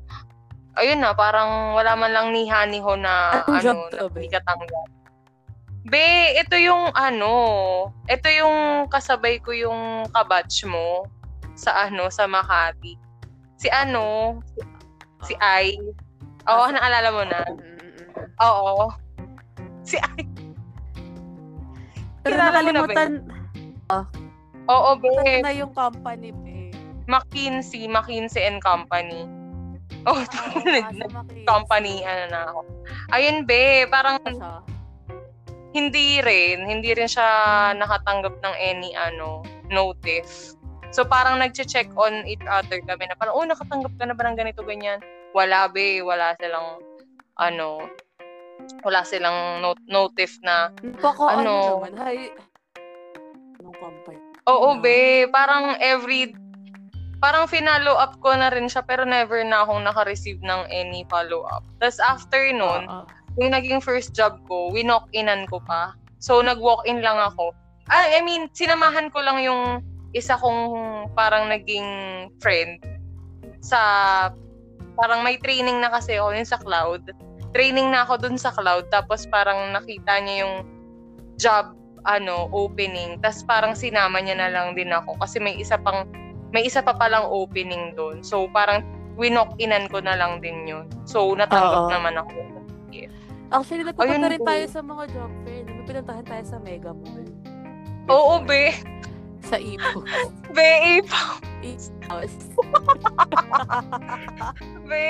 [0.76, 4.28] ayun na, parang wala man lang ni Haniho na Anong ano, job na to, hindi
[4.32, 4.88] ka tanggap.
[5.82, 7.34] Be, ito yung ano,
[8.06, 11.10] ito yung kasabay ko yung kabatch mo
[11.58, 12.94] sa ano, sa Makati.
[13.58, 14.60] Si ano, si,
[15.26, 15.78] si Ai.
[16.46, 17.40] Oo, Ah, naalala mo na.
[17.50, 18.30] Mm-mm.
[18.46, 18.94] Oo.
[19.82, 20.26] Si Ai.
[22.22, 23.41] Pero Kilala mo na
[23.94, 24.02] nakalimutan,
[24.68, 26.72] Oo, nakalimutan na yung company, be.
[27.06, 29.28] McKinsey, McKinsey and Company.
[30.04, 30.26] Oh, Ah,
[30.96, 31.46] Makati.
[31.46, 32.60] company, ano na ako.
[33.12, 34.64] Ayun, be, parang Siya.
[35.72, 37.28] hindi rin, hindi rin siya
[37.76, 40.56] nakatanggap ng any, ano, notice.
[40.90, 44.36] So, parang nag-check on each other kami na parang, oh, nakatanggap ka na ba ng
[44.36, 45.00] ganito, ganyan?
[45.32, 46.82] Wala, be, wala silang,
[47.38, 47.88] ano,
[48.82, 51.88] wala silang not- notice na, Baka ano, Ano?
[51.88, 51.94] naman?
[54.48, 56.34] Oo, be, parang every,
[57.22, 61.62] parang finalo up ko na rin siya, pero never na akong naka-receive ng any follow-up.
[61.78, 63.06] Tapos after nun, Ah, ah.
[63.38, 65.94] yung naging first job ko, winok-inan ko pa.
[66.22, 67.54] So, nag-walk-in lang ako.
[67.90, 69.82] Ah, I mean, sinamahan ko lang yung
[70.14, 70.62] isa kong
[71.16, 71.88] parang naging
[72.44, 72.82] friend
[73.62, 73.80] sa,
[74.98, 77.02] parang may training na kasi ako yun sa cloud.
[77.52, 80.56] Training na ako dun sa cloud, tapos parang nakita niya yung
[81.42, 81.74] job,
[82.06, 83.22] ano, opening.
[83.22, 86.08] Tapos parang sinama niya na lang din ako kasi may isa pang,
[86.52, 88.26] may isa pa palang opening doon.
[88.26, 88.84] So, parang
[89.20, 90.86] winok-inan ko na lang din yun.
[91.06, 91.94] So, natanggap Oo.
[91.94, 92.62] naman ako.
[93.52, 94.48] Actually, nagpupunta Ayun rin po.
[94.48, 95.68] tayo sa mga job fair.
[95.84, 97.28] Pinuntahan tayo sa Mega Mall.
[98.08, 98.72] Oo, be.
[99.44, 100.06] Sa Ipo.
[100.56, 101.42] Be, ipaw.
[102.12, 102.40] House.
[104.86, 105.06] Be.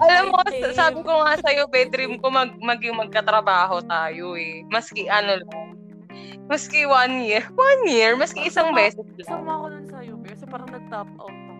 [0.00, 0.40] Alam mo,
[0.72, 4.64] sabi ko nga sa'yo, bedroom ko mag, maging magkatrabaho tayo eh.
[4.72, 5.75] Maski ano lang.
[6.46, 7.42] Maski one year.
[7.50, 8.14] One year?
[8.14, 9.26] Maski isang Sama- beses lang.
[9.26, 10.30] Sama ako nun sa'yo, Be.
[10.30, 11.54] Kasi parang nag-top out ako.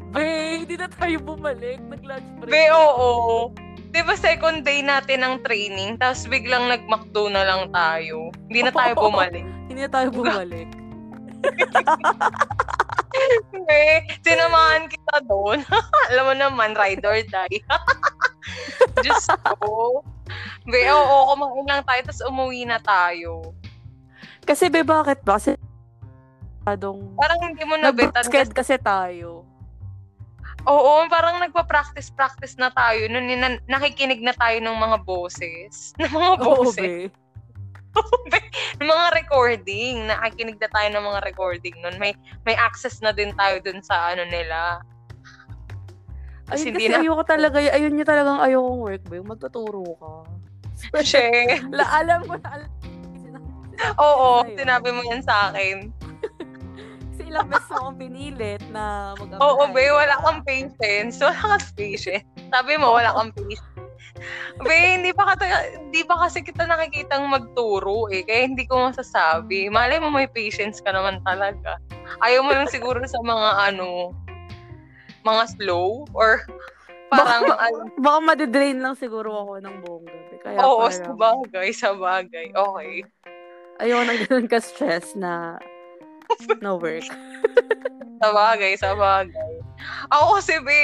[0.12, 0.24] Be,
[0.64, 1.80] hindi na tayo bumalik.
[1.88, 2.52] Nag-lunch break.
[2.52, 3.48] Be, oo.
[3.90, 8.30] Di ba second day natin ng training, tapos biglang nag-McDo na lang tayo.
[8.46, 9.44] Hindi na tayo bumalik.
[9.66, 10.68] Hindi na tayo bumalik.
[13.56, 13.82] Be,
[14.20, 15.64] sinamahan kita doon.
[16.12, 17.58] Alam mo naman, ride or die.
[19.00, 19.26] Diyos
[19.58, 20.04] ko.
[20.64, 23.54] Be, oo, kumain lang tayo, tapos umuwi na tayo.
[24.42, 25.36] Kasi, Be, bakit ba?
[25.36, 25.56] Kasi,
[26.62, 28.20] adong Parang hindi mo nabetan.
[28.20, 29.44] nag-sked Kasi, kasi tayo.
[30.62, 33.08] oo, parang nagpa-practice-practice na tayo.
[33.08, 35.90] Nun, na- nakikinig na tayo ng mga boses.
[36.00, 36.76] Ng mga Oo, boses.
[36.80, 37.10] Be.
[38.78, 40.06] ng mga recording.
[40.06, 41.98] Nakikinig na tayo ng mga recording nun.
[41.98, 42.14] May
[42.46, 44.78] may access na din tayo dun sa ano nila.
[46.50, 49.22] Tapos Ayun kasi na- ayoko talaga, ayun niya talagang ayokong work, Be.
[49.22, 50.12] Yung magtuturo ka.
[51.06, 51.22] She.
[51.78, 52.70] La, alam ko na, alam
[53.96, 54.56] Oo, Sa'yo.
[54.60, 55.88] sinabi mo yan sa akin.
[57.14, 59.40] Kasi ilang beses mo akong pinilit na mag-apply.
[59.40, 61.16] Oo, be, wala kang patience.
[61.22, 62.26] Wala kang patience.
[62.50, 63.64] Sabi mo, wala kang patience.
[64.60, 65.44] Be, hindi pa, kata,
[65.80, 68.20] hindi pa kasi kita nakikitang magturo eh.
[68.20, 69.72] Kaya hindi ko masasabi.
[69.72, 71.80] Malay mo may patience ka naman talaga.
[72.20, 74.12] Ayaw mo lang siguro sa mga ano,
[75.26, 76.44] mga slow or
[77.10, 80.36] parang, ano, Baka madidrain lang siguro ako ng buong gabi.
[80.40, 82.46] Kaya oo, parang, sa bagay, sa bagay.
[82.54, 82.92] Okay.
[83.80, 85.56] ayoko nang ganun ka-stress na
[86.64, 87.04] no work.
[88.20, 89.52] Sa bagay, sa bagay.
[90.12, 90.80] Ako kasi, be,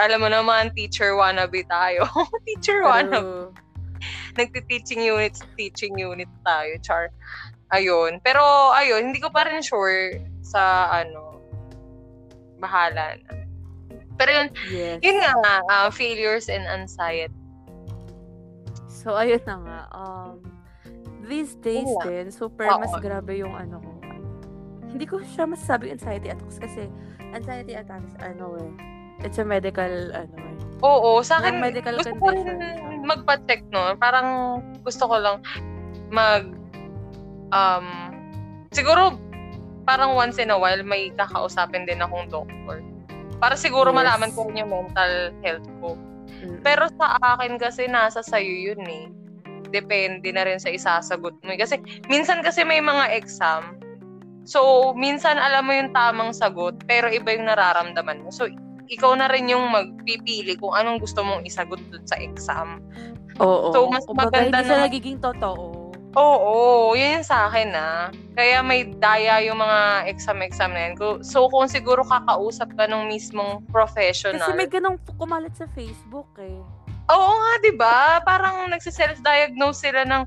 [0.00, 2.08] alam mo naman, teacher wannabe tayo.
[2.48, 3.52] teacher wannabe.
[4.40, 7.12] Nagti-teaching unit, teaching unit tayo, char.
[7.76, 8.18] Ayun.
[8.24, 11.38] Pero, ayun, hindi ko pa rin sure sa, ano,
[12.58, 13.39] bahala na.
[14.20, 15.00] Pero yun, yes.
[15.00, 15.32] yun nga,
[15.64, 17.32] uh, failures and anxiety.
[18.92, 19.80] So, ayun na nga.
[19.96, 20.44] Um,
[21.24, 22.04] these days Oo.
[22.04, 22.84] din, super Oo.
[22.84, 23.92] mas grabe yung ano ko.
[24.90, 26.90] hindi ko siya masasabi anxiety attacks kasi
[27.30, 28.70] anxiety attacks, ano eh,
[29.22, 30.56] it's a medical, ano eh.
[30.82, 33.06] Oo, sa akin, medical gusto ko condition.
[33.06, 33.94] magpa-check, no?
[34.02, 35.46] Parang gusto ko lang
[36.10, 36.50] mag,
[37.54, 37.86] um,
[38.74, 39.14] siguro,
[39.86, 42.82] parang once in a while, may kakausapin din akong doctor.
[43.40, 43.96] Para siguro Yes.
[43.96, 45.96] malaman ko rin yung mental health ko.
[46.38, 46.60] Mm.
[46.60, 49.08] Pero sa akin kasi nasa sayo yun eh.
[49.70, 51.48] Depende na rin sa isasagot mo.
[51.48, 51.58] eh.
[51.58, 53.80] Kasi minsan kasi may mga exam.
[54.42, 58.28] So, minsan alam mo yung tamang sagot, pero iba yung nararamdaman mo.
[58.28, 58.48] So,
[58.88, 62.82] ikaw na rin yung magpipili kung anong gusto mong isagot dun sa exam.
[63.38, 63.70] Oo.
[63.70, 65.64] So, mas Kumbaga, maganda hindi siya na- nagiging totoo.
[66.18, 68.10] Oo, yun yung sa akin ah.
[68.34, 70.94] Kaya may daya yung mga exam-exam na yan.
[71.22, 74.42] So, kung siguro kakausap ka ng mismong professional.
[74.42, 76.58] Kasi may ganong kumalat sa Facebook eh.
[77.10, 78.18] Oo nga, di ba?
[78.26, 80.22] Parang nagsiself-diagnose sila ng,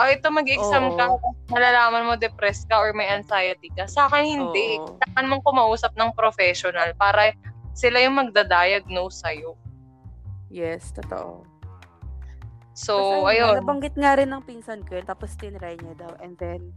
[0.00, 0.96] oh, ito mag-exam Oo.
[0.96, 1.04] ka,
[1.52, 3.84] malalaman mo depressed ka or may anxiety ka.
[3.84, 4.80] Sa akin, hindi.
[4.80, 4.96] Oo.
[5.00, 7.36] Kailangan mong kumausap ng professional para
[7.76, 9.52] sila yung magda-diagnose sa'yo.
[10.48, 11.55] Yes, totoo.
[12.76, 13.56] So, Kasi, ayun.
[13.64, 16.12] Nabanggit nga rin ng pinsan ko yun, tapos tinry niya daw.
[16.20, 16.76] And then,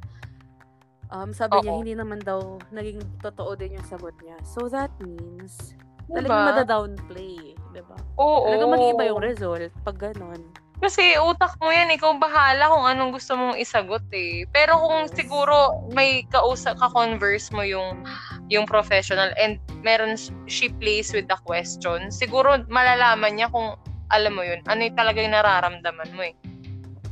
[1.11, 1.79] um, sabi niya, Oo.
[1.83, 4.39] hindi naman daw naging totoo din yung sagot niya.
[4.47, 5.75] So, that means,
[6.07, 6.23] Diba?
[6.23, 7.53] talagang mada-downplay.
[7.75, 7.99] Diba?
[8.15, 8.47] Oo.
[8.47, 10.39] Talagang mag-iiba yung result pag ganon.
[10.79, 14.47] Kasi utak mo yan, ikaw bahala kung anong gusto mong isagot eh.
[14.55, 15.19] Pero kung Yes.
[15.19, 15.55] siguro
[15.91, 18.07] may kausap, ka-converse mo yung
[18.47, 20.15] yung professional and meron
[20.47, 23.75] she plays with the question, siguro malalaman niya kung
[24.09, 26.35] alam mo yun, ano yung talaga yung nararamdaman mo eh.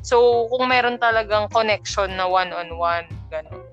[0.02, 3.64] So, kung meron talagang connection na one-on-one, gano'n.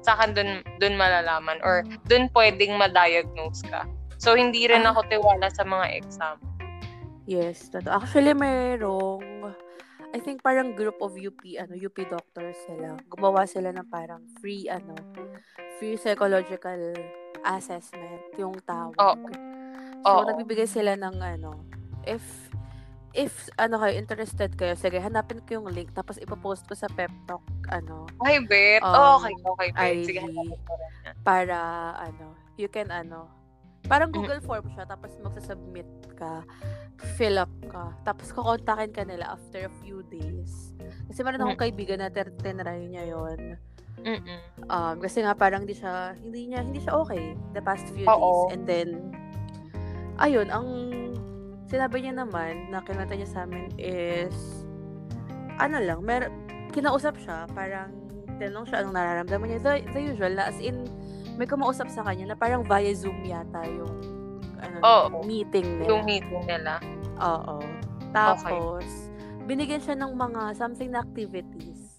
[0.00, 0.50] Sa akin, dun,
[0.80, 3.84] dun malalaman or dun pwedeng ma-diagnose ka.
[4.16, 4.96] So, hindi rin Ah.
[4.96, 6.36] ako tiwala sa mga exam.
[7.28, 7.68] Yes.
[7.84, 9.52] Actually, mayroong,
[10.12, 12.96] I think parang group of UP, ano, UP doctors sila.
[13.08, 14.96] Gumawa sila ng parang free, ano,
[15.76, 16.96] free psychological
[17.44, 18.96] assessment, yung tawag.
[18.96, 19.28] Oo.
[20.04, 20.24] So, Oo.
[20.28, 21.64] nagbibigay sila ng, ano,
[22.04, 22.24] if,
[23.14, 27.10] if, ano kayo, interested kayo, sige, hanapin ko yung link, tapos ipopost ko sa pep
[27.30, 28.82] talk, ano, Ay, bet.
[28.82, 29.96] Um, okay, okay, bet.
[30.02, 30.92] Sige, hanapin ko rin
[31.22, 31.58] para,
[31.96, 33.30] ano, you can, ano,
[33.86, 34.16] parang Mm.
[34.18, 35.86] Google form siya, tapos magsasubmit
[36.18, 36.42] ka,
[37.14, 40.74] fill up ka, tapos kukontakin ka nila after a few days.
[41.06, 41.64] Kasi meron akong Mm.
[41.70, 43.58] kaibigan na tinry niya yon
[44.04, 44.40] Mm-mm.
[44.68, 48.50] Um, kasi nga parang hindi siya, hindi niya, hindi siya okay the past few Oo.
[48.50, 48.58] days.
[48.58, 48.88] And then,
[50.20, 50.66] ayun, ang
[51.74, 54.62] sinabi niya naman na kinata niya sa amin is,
[55.58, 56.30] ano lang, mer
[56.70, 57.90] kinausap siya, parang
[58.38, 59.60] tinanong siya anong nararamdaman niya.
[59.62, 60.86] The, the usual, na as in,
[61.34, 63.90] may kumausap sa kanya na parang via Zoom yata yung
[64.62, 65.26] ano, Oo.
[65.26, 65.88] meeting nila.
[65.90, 66.78] Yung meeting nila.
[67.18, 67.58] Oo.
[68.14, 68.86] Tapos,
[69.50, 71.98] binigyan siya ng mga something na activities.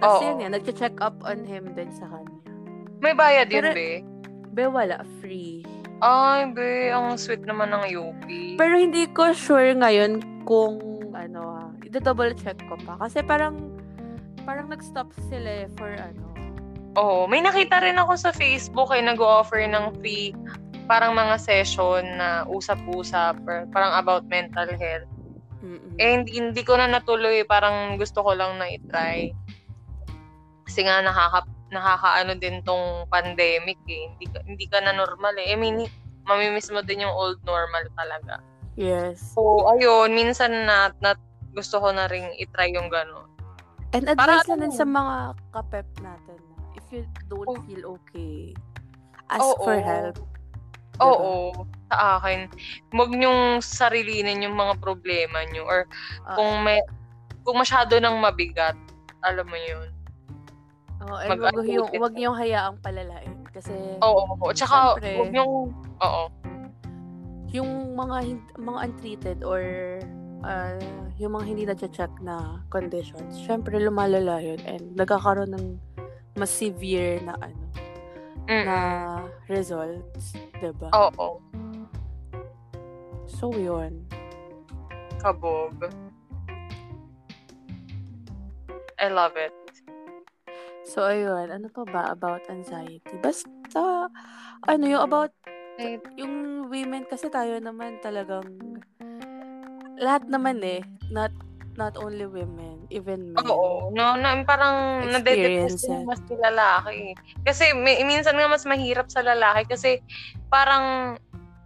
[0.00, 0.26] Tapos Oo.
[0.32, 2.40] yun yan, nag-check up on him din sa kanya.
[3.04, 3.90] May bayad yun, Pero- be.
[4.54, 5.04] Be, wala.
[5.20, 5.66] Free.
[6.02, 6.90] Ay, be.
[6.90, 8.26] Ang sweet naman ng UP.
[8.58, 10.78] Pero hindi ko sure ngayon kung
[11.14, 12.98] ano ah, i-double check ko pa.
[12.98, 13.58] Kasi parang
[14.44, 16.24] parang nag-stop sila eh for ano.
[16.98, 17.26] Oo.
[17.26, 20.34] May nakita rin ako sa Facebook ay nag-offer ng free
[20.84, 25.08] parang mga session na usap-usap or parang about mental health.
[25.64, 25.96] Mm-mm.
[25.96, 27.40] Eh, hindi, hindi ko na natuloy.
[27.48, 29.32] Parang gusto ko lang na itry.
[30.68, 34.14] Kasi nga nakaka, nakakaano din tong pandemic eh.
[34.14, 35.50] Hindi ka, hindi ka na normal eh.
[35.50, 35.84] I mean,
[36.24, 38.38] mamimiss mo din yung old normal talaga.
[38.74, 39.20] Yes.
[39.34, 41.14] So, ayun, minsan na, na
[41.52, 43.26] gusto ko na ring itry yung gano'n.
[43.94, 45.14] And Para advice na ano din sa mga
[45.54, 46.38] kapep natin.
[46.38, 47.62] na If you don't Oh.
[47.62, 48.50] feel okay,
[49.30, 49.62] ask Oo.
[49.62, 50.18] for help.
[50.94, 51.06] Diba?
[51.06, 51.34] Oo,
[51.90, 52.50] sa akin.
[52.90, 55.86] Huwag niyong sarilinin yung mga problema niyo or
[56.26, 56.82] Ah, kung may
[57.46, 58.74] kung masyado nang mabigat,
[59.22, 59.93] alam mo yun.
[61.06, 64.50] Oh, and mag- wag yung wag niyong hayaang palalain kasi Oo, oo.
[64.50, 65.10] Tsaka, Siyempre.
[65.16, 65.54] huwag niyong,
[66.00, 66.24] oo.
[67.54, 68.16] yung mga
[68.58, 69.62] mga untreated or
[70.42, 70.74] ah,
[71.16, 75.66] yung mga hindi na-check na conditions, syempre lumalala yun and nagkakaroon ng
[76.34, 77.62] mas severe na ano
[78.44, 78.66] Mm.
[78.68, 78.76] na
[79.48, 80.92] results, 'di ba?
[80.92, 81.40] Oo,
[83.24, 84.04] So yun.
[85.16, 85.88] kabog.
[89.00, 89.56] I love it.
[90.84, 93.16] So ayun, ano pa ba about anxiety?
[93.24, 94.12] Basta
[94.68, 95.32] ano yung about
[95.74, 98.46] Ay, yung women kasi tayo naman talagang
[99.98, 101.34] lahat naman eh, not
[101.74, 103.42] not only women, even men.
[103.42, 105.02] Oo, no, na, parang
[105.90, 106.06] it.
[106.06, 107.18] mas si lalaki.
[107.42, 109.98] Kasi may, minsan nga mas mahirap sa lalaki kasi
[110.46, 111.18] parang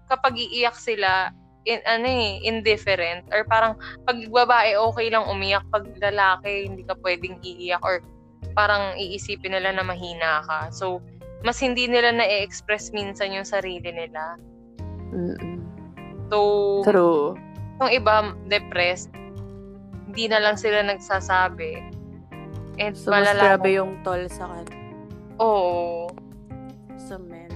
[0.09, 1.29] kapag iiyak sila,
[1.69, 3.77] in, ano eh, indifferent or parang
[4.09, 8.01] pag babae okay lang umiyak, pag lalaki hindi ka pwedeng iiyak or
[8.59, 10.75] parang iisipin nila na mahina ka.
[10.75, 10.99] So,
[11.47, 14.35] mas hindi nila na-express minsan yung sarili nila.
[15.15, 15.63] Mm-mm.
[16.27, 16.39] So,
[16.83, 17.39] True.
[17.79, 19.15] yung iba depressed,
[20.11, 21.79] hindi na lang sila nagsasabi.
[22.83, 24.67] And So, mas grabe yung toll sa kan
[25.39, 26.11] Oo.
[26.99, 27.55] sa men.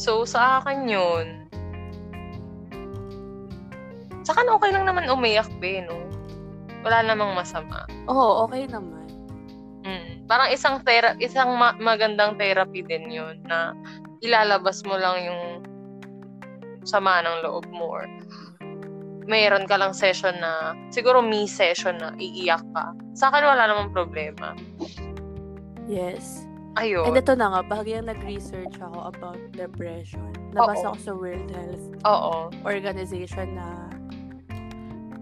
[0.00, 1.26] So, sa akin yun.
[4.24, 6.00] Sa akin, okay lang naman umiyak, be, no?
[6.80, 7.84] Wala namang masama.
[8.08, 9.03] Oo, okay naman.
[10.24, 13.76] Parang isang tera- isang ma- magandang therapy din yun na
[14.24, 15.42] ilalabas mo lang yung
[16.84, 18.04] sama ng loob mo or
[19.24, 22.92] mayroon ka lang session na siguro me session na iiyak ka.
[23.16, 24.52] Sa akin wala namang problema.
[25.88, 26.44] Yes.
[26.74, 27.06] Ayun.
[27.06, 30.26] And ito na nga, bahagyang nag-research ako about depression.
[30.50, 32.50] Nabasa ko sa World Health Oo.
[32.66, 33.94] Organization na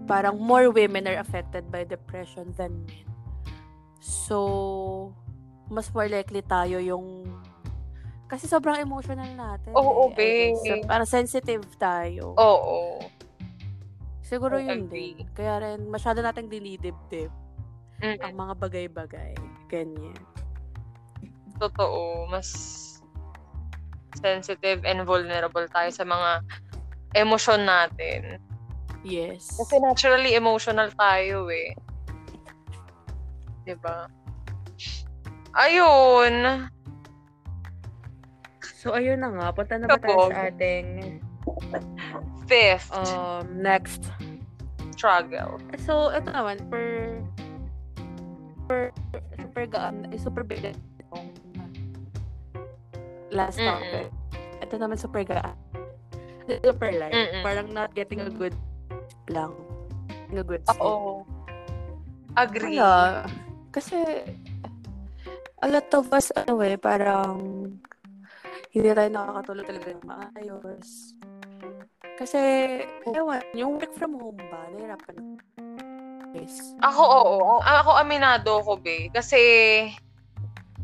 [0.09, 3.12] parang more women are affected by depression than men.
[4.03, 5.15] So,
[5.71, 7.23] mas more likely tayo yung
[8.27, 9.71] kasi sobrang emotional natin.
[9.71, 10.59] Oo, eh, guess.
[10.59, 10.83] babe.
[10.83, 12.35] So, parang sensitive tayo.
[12.35, 12.99] Oo.
[14.19, 15.15] Siguro I yun agree.
[15.15, 15.29] din.
[15.31, 17.31] Kaya rin, masyado nating dinidibdib
[18.03, 18.19] Mm.
[18.19, 19.31] ang mga bagay-bagay.
[19.71, 20.17] Ganyan.
[21.55, 22.27] Totoo.
[22.27, 22.49] Mas
[24.19, 26.43] sensitive and vulnerable tayo sa mga
[27.15, 28.41] emosyon natin.
[29.05, 29.47] Yes.
[29.55, 31.71] Kasi naturally emotional tayo eh.
[33.63, 34.07] 'Di ba?
[35.55, 36.67] Ayun.
[38.83, 39.47] So, ayun na nga.
[39.55, 41.19] Punta na ba tayo sa ating
[42.47, 44.11] Fifth, um, next
[44.95, 45.59] struggle.
[45.79, 47.19] So, ito naman, per
[48.67, 48.91] per
[49.39, 51.31] super gaan, eh, super big itong
[53.31, 53.71] last Mm-mm.
[53.71, 54.07] topic.
[54.63, 55.55] Ito naman super gaan.
[56.63, 57.15] Super light.
[57.15, 57.43] Mm-mm.
[57.43, 58.55] Parang not getting a good
[59.31, 59.55] lang.
[60.35, 60.83] A good sleep.
[60.83, 61.23] Oo.
[62.35, 62.79] Agree.
[62.81, 63.27] Wala.
[63.73, 63.97] Kasi,
[65.59, 67.41] a lot of us, ano eh, parang
[68.69, 71.17] hindi tayo nakakatulog talaga ng maayos.
[72.21, 72.39] Kasi,
[73.09, 75.41] ewan, yung work from home ba, nahirapan.
[76.37, 76.77] Yes.
[76.85, 77.61] Ako, oo.
[77.65, 79.09] Ako, aminado ko, be.
[79.09, 79.41] Kasi,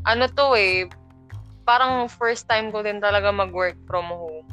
[0.10, 0.90] ano to eh,
[1.70, 4.50] parang first time ko din talaga mag-work from home.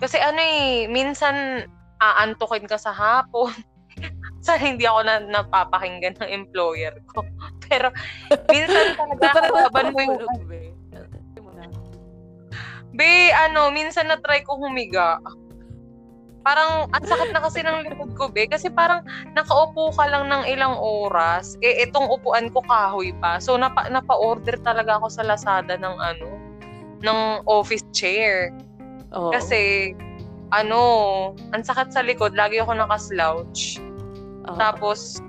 [0.00, 1.64] Kasi ano eh, minsan
[2.00, 3.52] aantukin ka sa hapon.
[4.40, 7.24] Sana hindi ako na napapakinggan ng employer ko.
[7.68, 7.92] Pero,
[8.48, 10.18] minsan talaga kaban mo yung...
[12.90, 15.22] Be, ano, minsan na-try ko humiga.
[16.40, 18.48] Parang, ang sakit na kasi ng likod ko, be.
[18.48, 19.04] Kasi parang,
[19.36, 21.54] nakaupo ka lang ng ilang oras.
[21.60, 23.38] Eh, itong upuan ko kahoy pa.
[23.38, 26.28] So, napa, napa-order talaga ako sa Lazada ng ano,
[27.04, 28.50] ng office chair.
[29.14, 29.30] Oo.
[29.30, 29.92] Kasi,
[30.50, 30.80] ano,
[31.54, 32.34] ang sakit sa likod.
[32.34, 33.78] Lagi ako nakaslouch.
[34.56, 35.20] Tapos,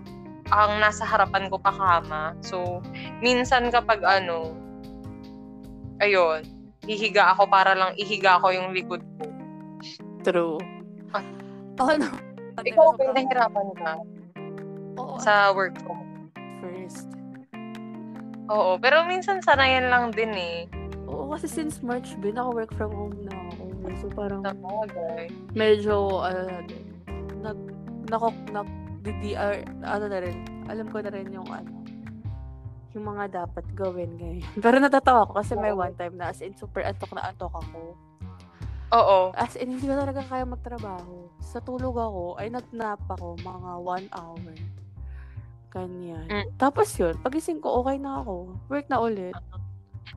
[0.51, 2.36] ang nasa harapan ko pa kama.
[2.43, 2.84] So,
[3.24, 4.51] minsan kapag ano,
[6.03, 6.43] ayun,
[6.84, 9.26] hihiga ako para lang ihiga ko yung likod ko.
[10.28, 10.59] True.
[11.16, 11.24] Ah.
[11.80, 12.09] Ako na.
[12.62, 13.91] Ikaw, ba nahirapan ka
[14.99, 17.07] Oo, sa work from first.
[18.51, 20.59] Oo, pero minsan sanayan lang din eh.
[21.07, 23.64] Oo, kasi since March, bin, naka-work from home na ako.
[24.03, 25.32] So, parang Sa bagay.
[25.55, 26.22] medyo,
[26.68, 26.86] din,
[27.39, 27.59] nag,
[28.12, 28.68] nako, nag,
[29.02, 30.38] DDR, ano na rin,
[30.70, 31.82] alam ko na rin yung ano,
[32.93, 34.45] yung mga dapat gawin ngayon.
[34.64, 37.97] Pero natatawa ko kasi may one time na as in super antok na antok ako.
[38.91, 39.32] Oo.
[39.39, 41.32] As in, hindi ko talaga kaya magtrabaho.
[41.39, 44.56] Sa tulog ako, ay nagnap ako mga one hour.
[45.72, 46.28] Ganyan.
[46.28, 46.47] Mm.
[46.60, 48.60] Tapos yun, pagising ko, okay na ako.
[48.68, 49.32] Work na ulit.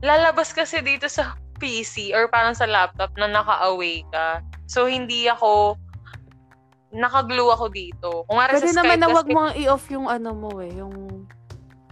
[0.03, 4.43] Lalabas kasi dito sa PC or parang sa laptop na naka-away ka.
[4.67, 5.79] So, hindi ako
[6.95, 8.09] naka-glue ako dito.
[8.25, 11.27] Kung nga Pwede sa naman na wag mo i-off yung ano mo eh, yung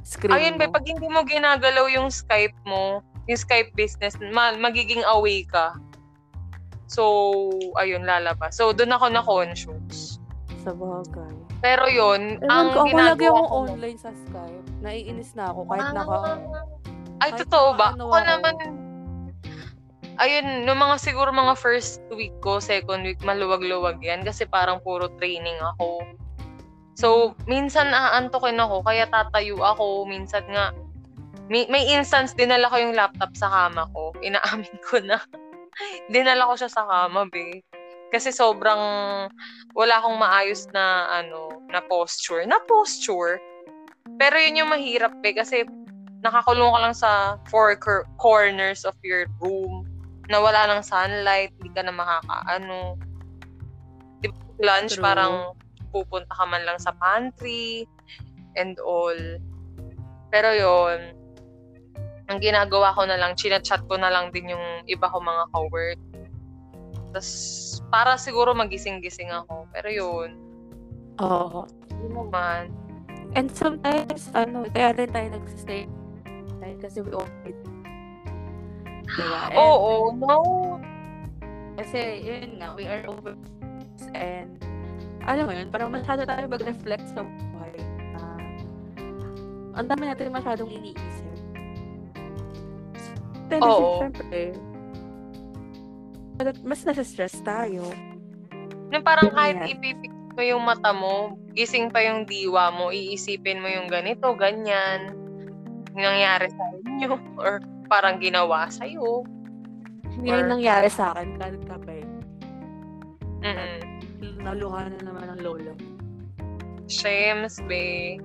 [0.03, 0.59] screen Ayun, mo.
[0.59, 5.75] be, pag hindi mo ginagalaw yung Skype mo, yung Skype business, ma- magiging away ka.
[6.87, 7.03] So,
[7.79, 8.53] ayun, lalabas.
[8.53, 10.19] So, doon ako na-conscious.
[10.61, 11.33] Sa bagay.
[11.63, 13.57] Pero yun, Ewan ang ko, ako ginagawa akong ko...
[13.71, 14.65] online sa Skype.
[14.83, 15.95] Naiinis na ako kahit Ah.
[15.95, 16.17] naka...
[17.23, 17.87] Ay, kahit totoo ba?
[17.95, 18.19] Ako ako.
[18.19, 18.55] naman,
[20.21, 25.09] ayun, no mga siguro mga first week ko, second week, maluwag-luwag yan kasi parang puro
[25.17, 26.05] training ako.
[26.93, 30.69] So, minsan aantokin ako, kaya tatayo ako, minsan nga,
[31.49, 34.13] may, may instance, dinala ko yung laptop sa kama ko.
[34.21, 35.17] Inaamin ko na.
[36.13, 37.65] dinala ko siya sa kama, be.
[38.13, 38.79] Kasi sobrang,
[39.73, 42.45] wala akong maayos na, ano, na posture.
[42.45, 43.41] Na posture.
[44.21, 45.65] Pero yun yung mahirap, be, kasi
[46.23, 47.11] nakakulong ka lang sa
[47.51, 49.83] four cor- corners of your room
[50.31, 52.95] na wala ng sunlight, hindi ka na makakaano.
[54.23, 55.03] Di ba, lunch, True.
[55.03, 55.33] parang
[55.91, 57.85] pupunta ka man lang sa pantry
[58.55, 59.17] and all.
[60.33, 61.23] Pero yon
[62.31, 65.99] ang ginagawa ko na lang, chinachat ko na lang din yung iba ko mga co-work.
[67.11, 67.29] Tapos,
[67.91, 69.67] para siguro magising-gising ako.
[69.75, 70.29] Pero yun.
[71.19, 71.67] Oo.
[71.99, 72.71] Yun naman.
[73.35, 75.85] And sometimes, ano, kaya rin tayo nagsistay.
[76.79, 77.27] Kasi we all.
[79.03, 79.41] Diba?
[79.51, 80.37] And, Oo, no.
[81.75, 83.35] Kasi, yun nga, we are over
[84.13, 84.49] and
[85.23, 87.73] alam mo yun, parang masyado tayo mag-reflect sa buhay.
[88.19, 88.39] Uh,
[89.79, 91.35] ang dami natin masyadong iniisip.
[93.47, 94.03] Tendency, Oo.
[94.03, 94.41] syempre,
[96.67, 97.87] mas nasa-stress tayo.
[98.91, 99.79] Yung parang kahit yan.
[99.79, 105.15] ipipik mo yung mata mo, gising pa yung diwa mo, iisipin mo yung ganito, ganyan,
[105.95, 107.63] nangyari sa inyo, or
[107.93, 109.21] parang ginawa sa'yo.
[110.09, 112.01] Hindi yan nangyari sa akin, kahit kape.
[113.45, 113.77] Mm-mm.
[114.41, 115.77] Naluha na naman ang lolo.
[116.89, 118.17] Shames, be.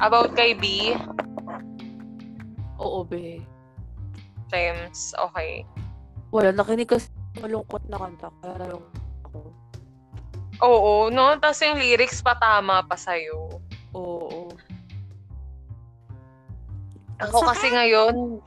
[0.00, 0.96] About kay B,
[2.76, 3.40] Oo, be.
[4.52, 5.64] Shames, okay.
[6.32, 7.08] Wala, nakinig kasi
[7.40, 8.28] malungkot na kanta.
[8.44, 9.38] Kaya nalungkot ako.
[10.64, 11.36] Oo, no?
[11.40, 13.60] Tapos yung lyrics pa tama pa sa'yo.
[13.96, 14.45] Oo.
[17.18, 18.40] Ako kasi ngayon,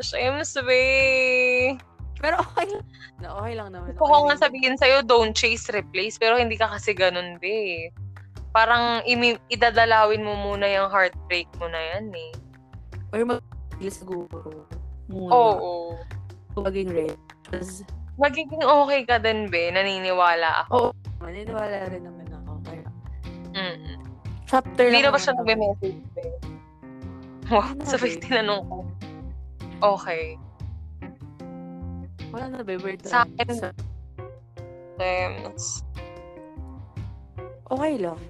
[0.00, 1.76] Shames, be.
[2.16, 2.84] Pero okay lang.
[3.20, 3.92] Na, okay lang naman.
[3.92, 6.16] Gusto ko nga sabihin sa'yo, don't chase, replace.
[6.16, 7.88] Pero hindi ka kasi ganun, be.
[8.50, 12.32] Parang imi- idadalawin mo muna yung heartbreak mo na yan, eh.
[13.12, 14.64] Or mag-feel siguro.
[15.06, 15.30] Muna.
[15.30, 15.72] Oo.
[16.56, 17.16] Maging red.
[17.46, 17.84] Tapos,
[18.16, 19.68] Magiging okay ka din, be.
[19.68, 20.92] Naniniwala ako.
[21.20, 22.52] maniniwala rin naman ako.
[22.64, 22.88] Kaya,
[23.50, 24.00] Mm.
[24.44, 25.44] chapter Hindi na ba siya naman.
[25.56, 26.24] nagme-message, be?
[27.50, 28.78] Wow, Ano, sabay tinanong ko.
[29.98, 30.38] Okay.
[32.30, 32.78] Wala na ba?
[32.78, 33.74] Weird Sa akin- Sa-
[34.94, 35.82] Tems.
[37.66, 38.20] okay lang.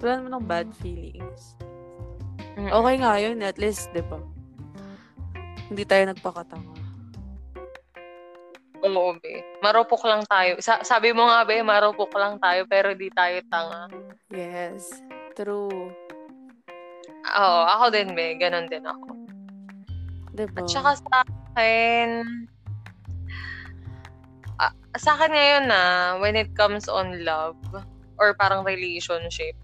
[0.00, 1.58] Wala naman ng bad feelings.
[2.56, 2.72] Mm.
[2.72, 4.16] Okay nga yun, at least, di ba?
[5.68, 6.72] Hindi tayo nagpakatanga.
[8.80, 9.42] Oo, be.
[9.60, 10.56] Marupok lang tayo.
[10.62, 13.90] Sa- sabi mo nga, be, marupok lang tayo, pero di tayo tanga.
[14.30, 15.02] Yes.
[15.34, 15.90] True.
[17.34, 18.38] Oo, ako din, be.
[18.38, 19.06] Ganon din ako.
[20.36, 20.62] Di ba?
[20.62, 22.08] At saka sa akin,
[24.62, 25.80] ah, sa akin ngayon na,
[26.22, 27.58] when it comes on love,
[28.16, 29.58] or parang relationship,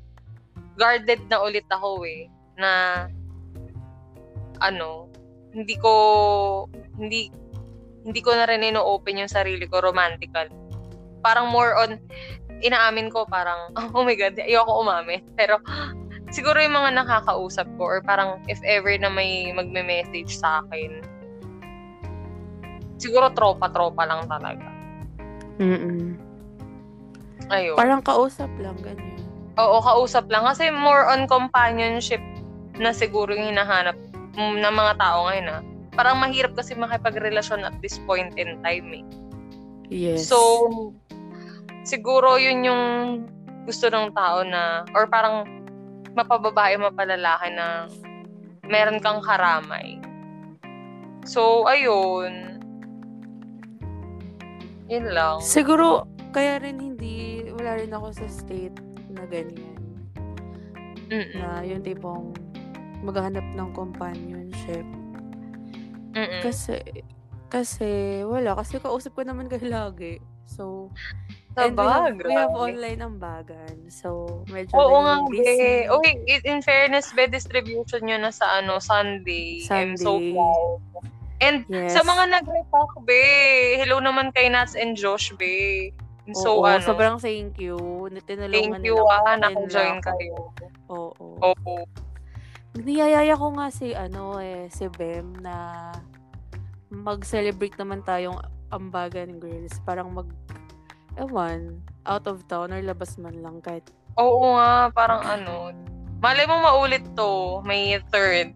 [0.74, 2.26] guarded na ulit ako eh,
[2.58, 3.06] na,
[4.58, 5.06] ano,
[5.52, 5.92] hindi ko,
[6.98, 7.28] hindi,
[8.02, 10.48] hindi ko na rin ino-open yung sarili ko romantical.
[11.22, 12.00] Parang more on,
[12.64, 15.22] inaamin ko parang, oh my God, ayoko umamin.
[15.38, 15.60] Pero,
[16.32, 21.04] siguro yung mga nakakausap ko, or parang if ever na may magme-message sa akin,
[22.96, 24.66] siguro tropa-tropa lang talaga.
[25.60, 26.16] Mm-mm.
[27.52, 27.76] Ayun.
[27.76, 29.20] Parang kausap lang, ganyan.
[29.60, 30.48] Oo, kausap lang.
[30.48, 32.24] Kasi more on companionship
[32.80, 33.94] na siguro yung hinahanap
[34.32, 35.62] mm, ng mga tao ngayon ah.
[35.92, 39.04] Parang mahirap kasi makipagrelasyon at this point in time eh.
[39.92, 40.24] Yes.
[40.24, 40.40] So,
[41.84, 42.82] siguro yun yung
[43.68, 45.44] gusto ng tao na, or parang
[46.12, 47.88] mapababae, mapalalaki na
[48.68, 50.00] meron kang karamay.
[51.22, 52.60] So, ayun.
[54.90, 55.38] Yun lang.
[55.40, 56.04] Siguro,
[56.34, 58.76] kaya rin hindi, wala rin ako sa state
[59.12, 59.78] na ganyan.
[61.12, 61.38] Mm-mm.
[61.38, 62.32] Na yung tipong
[63.04, 64.84] maghahanap ng companionship.
[66.12, 66.42] Mm-mm.
[66.44, 66.80] Kasi,
[67.52, 68.56] kasi, wala.
[68.56, 70.20] Kasi kausap ko naman kayo lagi.
[70.48, 70.90] So,
[71.52, 73.76] Sa and we have, bag, we have online ang bagan.
[73.92, 75.44] So, medyo Oo nga, be.
[75.84, 79.60] Uy, i- in fairness, be, distribution nyo na sa ano, Sunday.
[79.68, 80.32] I'm so Sunday.
[80.32, 80.80] proud.
[81.42, 81.92] And Yes.
[81.92, 83.22] sa mga nag-repack, be,
[83.76, 85.90] hello naman kay Nats and Josh, be.
[86.32, 87.76] So, Oo, ano, sobrang thank you.
[88.24, 90.54] Tinulungan thank you, ah, naka-join kayo.
[90.88, 91.36] Oo.
[91.42, 91.74] Oo.
[92.72, 95.90] Niyayaya ko nga si, ano eh, si Bem na
[96.88, 98.38] mag-celebrate naman tayong
[98.70, 99.76] ambagan girls.
[99.82, 100.30] Parang mag,
[101.18, 103.84] ewan, out of town or labas man lang kahit
[104.20, 105.72] Oo nga, parang ano,
[106.20, 108.52] malay mo maulit to, may third.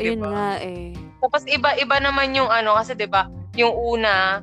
[0.00, 0.28] Ayun Diba?
[0.32, 0.96] nga eh.
[1.20, 4.42] Tapos iba-iba naman yung ano, kasi 'di ba yung una,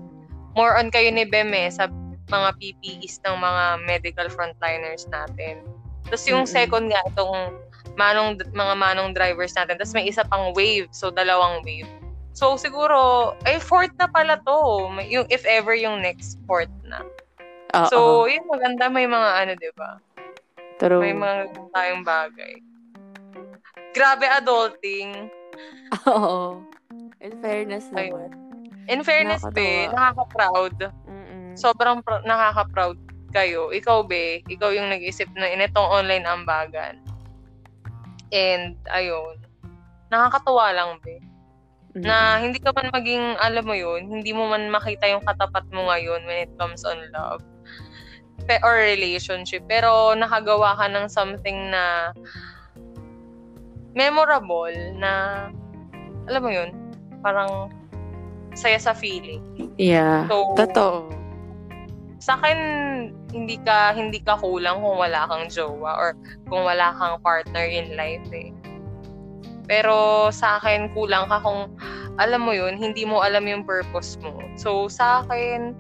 [0.56, 1.92] more on kayo ni Beme sa
[2.32, 5.60] mga PPEs ng mga medical frontliners natin.
[6.08, 6.56] Tapos yung Mm-mm.
[6.56, 7.60] second nga, itong
[8.00, 9.76] manong, mga manong drivers natin.
[9.76, 11.88] Tapos may isa pang wave, so dalawang wave.
[12.32, 14.60] So siguro, ay fourth na pala to.
[15.12, 17.04] Yung, if ever yung next fourth na.
[17.72, 17.88] Oo.
[17.88, 20.00] So, yun maganda, may mga ano, 'di ba
[20.82, 20.98] True.
[20.98, 22.58] May mga tayong bagay.
[23.94, 25.30] Grabe adulting.
[26.10, 26.66] Oo.
[27.22, 28.34] In fairness naman.
[28.90, 29.94] In fairness, be, Nakakatawa.
[29.94, 30.76] nakaka-proud.
[31.06, 31.54] Mm-mm.
[31.54, 32.98] Sobrang pr- nakaka-proud
[33.30, 33.70] kayo.
[33.70, 36.98] Ikaw, be, ikaw yung nag-isip na initong online ambagan.
[38.34, 39.38] And, ayun.
[40.10, 41.22] nakakatuwa lang, be.
[41.94, 42.04] Mm-hmm.
[42.10, 45.94] Na hindi ka man maging, alam mo yun, hindi mo man makita yung katapat mo
[45.94, 47.46] ngayon when it comes on love
[48.64, 49.64] or relationship.
[49.68, 52.16] Pero nakagawa ka ng something na
[53.96, 55.48] memorable na,
[56.28, 56.72] alam mo yun,
[57.20, 57.70] parang
[58.56, 59.44] saya sa feeling.
[59.80, 60.28] Yeah.
[60.28, 61.12] So, Totoo.
[62.22, 62.60] Sa akin,
[63.34, 66.10] hindi ka hindi ka kulang kung wala kang jowa or
[66.52, 68.54] kung wala kang partner in life eh.
[69.66, 71.72] Pero sa akin, kulang ka kung,
[72.20, 74.36] alam mo yun, hindi mo alam yung purpose mo.
[74.60, 75.74] So, sa akin,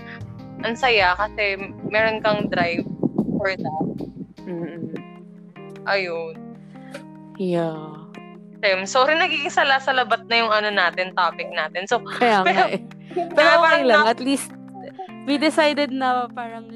[0.62, 1.58] ang saya kasi
[1.90, 2.86] meron kang drive
[3.38, 3.86] for that.
[4.46, 4.94] Mm-mm.
[5.90, 6.38] Ayun.
[7.42, 8.02] Yeah.
[8.62, 11.90] Tem, sorry nagiging sala-salabat na yung ano natin, topic natin.
[11.90, 12.82] So, Kaya pero, nga eh.
[13.36, 14.54] Pero okay lang, at least
[15.28, 16.70] we decided na parang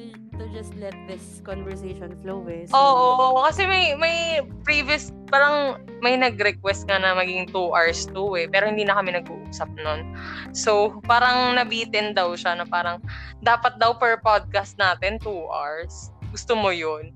[0.55, 2.63] just let this conversation flow eh.
[2.71, 8.39] So, Oo, kasi may may previous parang may nag-request nga na maging 2 hours to
[8.39, 10.15] eh, pero hindi na kami nag-uusap noon.
[10.55, 13.03] So, parang nabitin daw siya na parang
[13.43, 16.15] dapat daw per podcast natin 2 hours.
[16.31, 17.11] Gusto mo 'yun?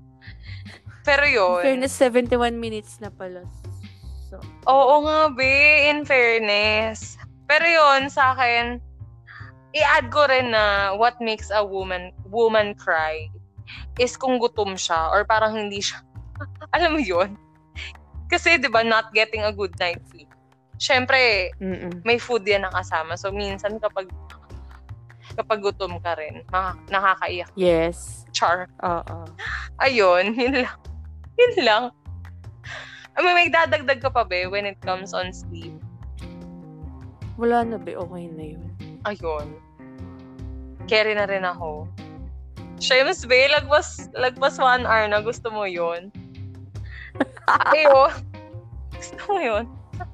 [1.08, 1.64] Pero 'yun.
[1.64, 3.40] In fairness, 71 minutes na pala.
[4.28, 4.36] So.
[4.68, 7.16] Oo nga, be, in fairness.
[7.48, 8.78] Pero 'yun sa akin,
[9.72, 13.26] i-add ko rin na what makes a woman woman cry
[13.98, 16.00] is kung gutom siya or parang hindi siya
[16.74, 17.34] alam mo yon
[18.30, 20.30] kasi 'di ba not getting a good night sleep.
[20.80, 22.00] Syempre Mm-mm.
[22.06, 24.06] may food yan nakasama so minsan kapag
[25.34, 27.50] kapag gutom ka rin mak- nakakaiyak.
[27.58, 28.24] Yes.
[28.30, 28.70] Char.
[28.80, 29.26] Oo.
[29.82, 30.78] Ayun yun lang.
[31.36, 31.84] Yun lang.
[33.18, 35.74] I mean, may dadagdag ka pa ba when it comes on sleep?
[37.36, 37.92] Wala na ba?
[38.06, 38.64] Okay na yun.
[39.04, 39.46] Ayun,
[40.86, 41.88] carry na rin ako.
[42.80, 46.08] Shames, be, lagpas, lagpas one hour na gusto mo yun.
[47.76, 48.08] Ayo.
[48.96, 49.64] gusto mo yun?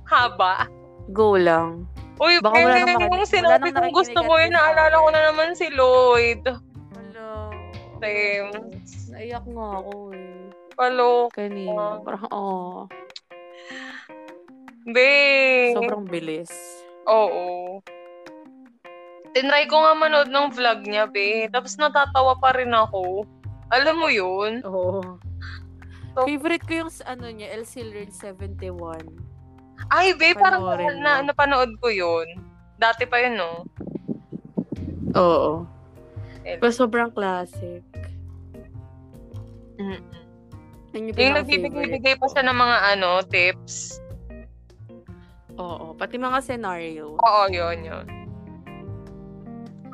[0.03, 0.67] Haba.
[1.15, 1.87] Go lang.
[2.19, 5.55] Uy, Baka wala nang makik- yung sinabi kong gusto mo yun, naalala ko na naman
[5.55, 6.43] si Lloyd.
[6.43, 7.55] Hello.
[8.03, 8.51] Same.
[9.15, 10.51] Naiyak nga ako eh.
[10.75, 11.31] Palo.
[11.31, 12.03] Kanina.
[12.03, 12.91] Parang, oh.
[14.91, 15.71] Be.
[15.71, 16.51] Sobrang bilis.
[17.07, 17.79] Oo
[19.37, 21.45] tinry ko nga manood ng vlog niya, be.
[21.53, 23.29] Tapos natatawa pa rin ako.
[23.69, 24.65] Alam mo yun?
[24.65, 25.21] Oo.
[26.17, 29.05] So, Favorite ko yung ano niya, El Silver 71.
[29.93, 32.25] Ay, be, parang na, na, napanood ko yun.
[32.81, 33.69] Dati pa yun, no?
[35.13, 35.69] Oo.
[36.41, 37.85] Pero sobrang classic.
[39.77, 40.01] Mm.
[40.97, 44.01] Yung, yung nagbibigay pa siya ng mga ano, tips.
[45.61, 47.21] Oo, pati mga scenario.
[47.21, 48.26] Oo, yun, yun.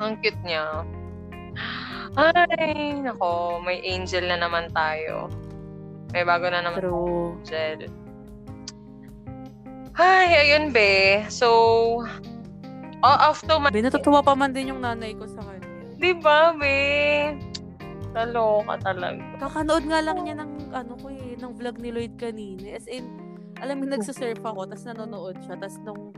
[0.03, 0.83] Ang cute niya.
[2.13, 5.31] Ay, nako, may angel na naman tayo.
[6.11, 7.39] May bago na naman True.
[7.41, 7.89] angel.
[9.95, 11.23] Ay, ayun be.
[11.31, 11.47] So,
[13.01, 13.71] oh, after my...
[13.71, 15.65] Be, natutuwa pa man din yung nanay ko sa kanya.
[15.97, 17.33] Di ba, be?
[18.13, 19.23] Kaloka talaga.
[19.41, 22.77] Kakanood nga lang niya ng, ano ko eh, ng vlog ni Lloyd kanina.
[22.77, 23.09] As in,
[23.57, 26.13] alam mo, nagsasurf ako, tapos nanonood siya, tapos nung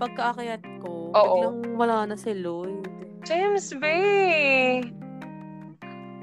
[0.00, 1.34] pagkaakyat ko, Oo.
[1.36, 2.93] biglang wala na si Lloyd.
[3.24, 4.84] James Bay!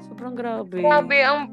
[0.05, 0.85] Sobrang grabe.
[0.85, 1.49] Grabe, ang,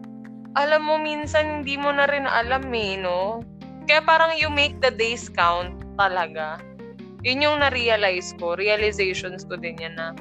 [0.52, 3.40] alam mo, minsan hindi mo na rin alam eh, no?
[3.88, 6.60] Kaya parang you make the days count talaga.
[7.24, 10.12] Yun yung na-realize ko, realizations ko din yan na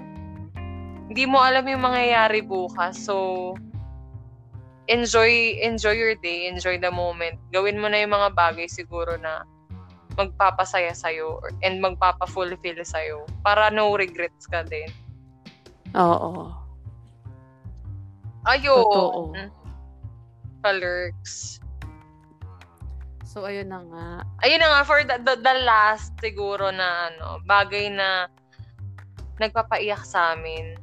[1.12, 2.96] hindi mo alam yung mangyayari bukas.
[2.96, 3.52] So,
[4.88, 7.36] enjoy enjoy your day, enjoy the moment.
[7.52, 9.44] Gawin mo na yung mga bagay siguro na
[10.18, 14.90] magpapasaya sa'yo and magpapa-fulfill sa'yo para no regrets ka din.
[15.96, 16.52] Oo.
[18.48, 18.84] Ayun.
[18.84, 19.22] Totoo.
[20.64, 21.60] Kalurks.
[23.28, 24.08] So, ayun na nga.
[24.42, 28.32] Ayun na nga, for the, the, the last siguro na ano, bagay na
[29.38, 30.80] nagpapaiyak sa amin.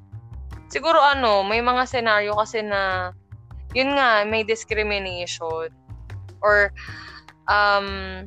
[0.71, 3.11] Siguro ano, may mga senaryo kasi na,
[3.75, 5.73] yun nga, may discrimination.
[6.45, 6.71] Or,
[7.51, 8.23] um,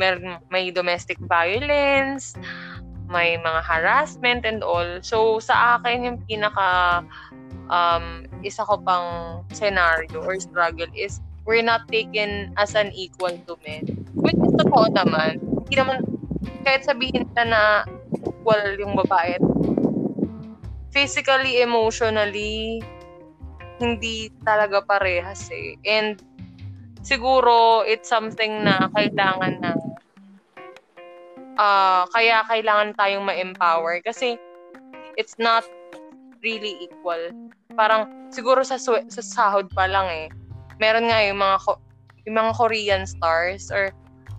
[0.00, 0.16] may,
[0.48, 2.38] may domestic violence,
[3.14, 4.98] may mga harassment and all.
[5.06, 7.00] So, sa akin, yung pinaka
[7.70, 13.54] um, isa ko pang scenario or struggle is we're not taken as an equal to
[13.62, 13.86] men.
[14.18, 15.38] Which is totoo naman.
[15.64, 15.98] Hindi naman,
[16.66, 17.62] kahit sabihin na na
[18.18, 19.38] equal yung babae,
[20.90, 22.82] physically, emotionally,
[23.78, 25.76] hindi talaga parehas eh.
[25.84, 26.18] And
[27.02, 29.74] siguro, it's something na kailangan na
[31.58, 34.38] uh, kaya kailangan tayong ma-empower kasi
[35.16, 35.64] it's not
[36.44, 37.20] really equal.
[37.74, 40.26] Parang siguro sa sa sahod pa lang eh.
[40.78, 41.56] Meron nga yung mga
[42.28, 43.92] yung mga Korean stars or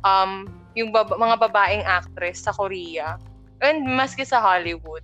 [0.06, 3.18] um, yung baba, mga babaeng actress sa Korea
[3.64, 5.02] and maski sa Hollywood,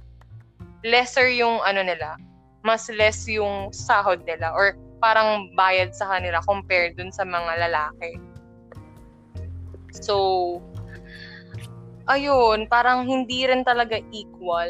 [0.84, 2.20] lesser yung ano nila,
[2.62, 8.22] mas less yung sahod nila or parang bayad sa kanila compared dun sa mga lalaki.
[9.92, 10.62] So,
[12.12, 14.70] ayun, parang hindi rin talaga equal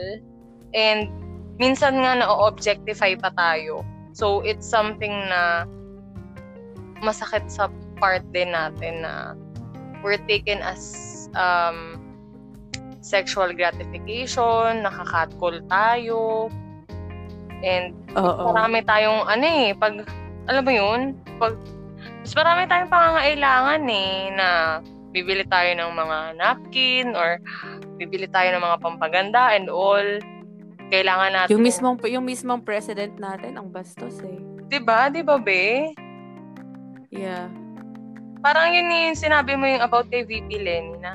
[0.77, 1.09] and
[1.57, 3.85] minsan nga na-objectify pa tayo.
[4.13, 5.65] So, it's something na
[7.01, 9.34] masakit sa part din natin na
[10.01, 10.81] we're taken as
[11.38, 12.01] um,
[13.01, 16.49] sexual gratification, nakakatcall tayo,
[17.61, 18.53] and Oo.
[18.53, 20.05] marami tayong ano eh, pag,
[20.49, 21.01] alam mo yun,
[21.38, 21.57] pag,
[22.22, 24.49] mas marami tayong pangangailangan eh, na
[25.11, 27.38] bibili tayo ng mga napkin or
[27.99, 30.03] bibili tayo ng mga pampaganda and all.
[30.91, 31.55] Kailangan natin.
[31.55, 34.39] Yung mismong yung mismong president natin ang bastos eh.
[34.67, 35.07] 'Di ba?
[35.07, 35.95] 'Di ba, be?
[37.11, 37.47] Yeah.
[38.41, 41.13] Parang yun yung sinabi mo yung about kay VP Lenny na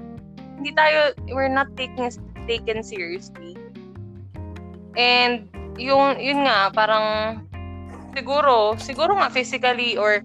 [0.57, 2.09] hindi tayo, we're not taking
[2.49, 3.59] taken seriously.
[4.97, 7.39] And yung, yun nga, parang
[8.17, 10.25] siguro, siguro nga physically or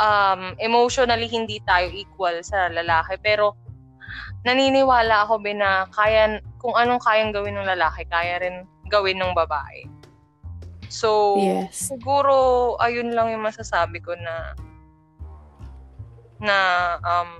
[0.00, 3.18] um, emotionally hindi tayo equal sa lalaki.
[3.20, 3.54] Pero
[4.46, 9.32] naniniwala ako ba na kaya, kung anong kayang gawin ng lalaki, kaya rin gawin ng
[9.32, 9.86] babae.
[10.92, 11.90] So, yes.
[11.90, 14.54] siguro, ayun lang yung masasabi ko na
[16.44, 16.56] na
[17.00, 17.30] um,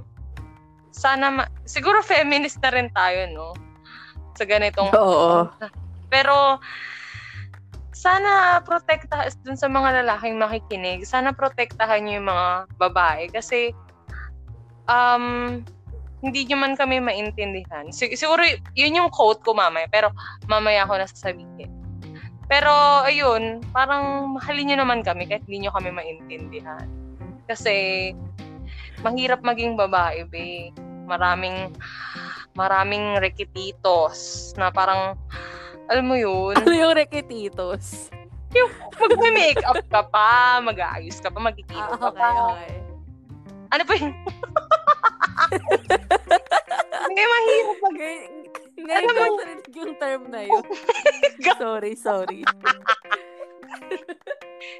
[0.94, 3.48] sana ma- siguro feminist na rin tayo no
[4.38, 5.50] sa ganitong Oo.
[6.08, 6.62] pero
[8.04, 13.72] sana protekta dun sa mga lalaking makikinig sana protektahan niyo yung mga babae kasi
[14.92, 15.64] um
[16.24, 17.92] hindi nyo man kami maintindihan.
[17.92, 18.40] Sig- siguro
[18.72, 20.08] yun yung quote ko mamaya, pero
[20.48, 21.68] mamaya ako na sasabihin.
[22.48, 22.72] Pero
[23.04, 26.88] ayun, parang mahalin nyo naman kami kahit hindi nyo kami maintindihan.
[27.44, 28.10] Kasi
[29.04, 30.72] mahirap maging babae, be.
[31.04, 31.76] Maraming
[32.56, 35.20] maraming rekititos na parang
[35.88, 36.54] alam mo yun?
[36.56, 38.08] Ano yung rekititos?
[38.54, 42.28] Yung mag-makeup ka pa, mag-aayos ka pa, magkikita Ah, ka okay, pa.
[42.54, 42.72] okay.
[43.74, 44.12] Ano pa yun?
[47.04, 47.96] Hindi, mahirap mag...
[48.74, 50.64] Ngayon ko narinig yung term na yun.
[51.62, 52.40] sorry, sorry.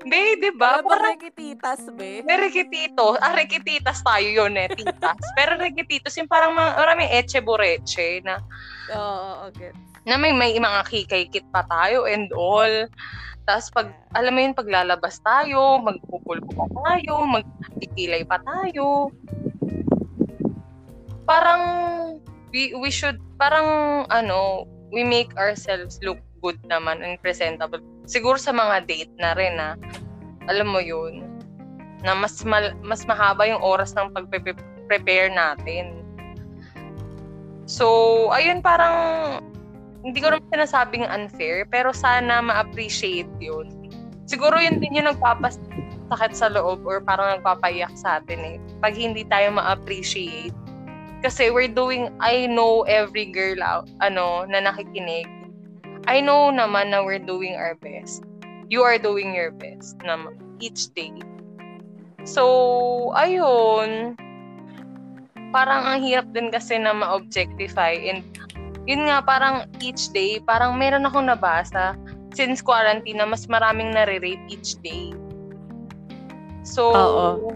[0.05, 0.85] Be, di ba?
[0.85, 2.21] Ano ba rekititas, be?
[2.23, 3.17] May rekitito.
[3.19, 5.19] Ah, rekititas tayo yun eh, titas.
[5.35, 8.39] Pero rekititos, yung parang maraming eche boreche na,
[8.93, 9.73] Oo, okay.
[10.05, 12.89] Na may, may mga kikaykit pa tayo and all.
[13.45, 19.13] Tapos pag, alam mo yun, paglalabas tayo, magpupulpo pa tayo, magkikilay pa tayo.
[21.29, 21.63] Parang,
[22.53, 27.81] we, we should, parang, ano, we make ourselves look good naman and presentable.
[28.05, 29.77] Siguro sa mga date na rin na,
[30.49, 31.25] alam mo yun,
[32.05, 36.05] na mas mal, mas mahaba yung oras ng pagpe-prepare natin.
[37.65, 39.41] So, ayun parang
[40.05, 43.73] hindi ko naman sinasabing unfair, pero sana ma-appreciate yun.
[44.29, 48.57] Siguro yun din yung nagpapasakit sa loob or parang nagpapayak sa atin eh.
[48.85, 50.53] Pag hindi tayo ma-appreciate.
[51.25, 55.25] Kasi we're doing, I know every girl out, ano, na nakikinig.
[56.05, 58.21] I know naman na we're doing our best.
[58.69, 60.21] You are doing your best na
[60.61, 61.17] each day.
[62.29, 62.45] So,
[63.17, 64.21] ayun.
[65.49, 68.21] Parang ang hirap din kasi na ma-objectify and
[68.85, 71.97] yun nga, parang each day, parang meron akong nabasa
[72.37, 75.15] since quarantine na mas maraming nare-rape each day.
[76.65, 77.55] So, Oo.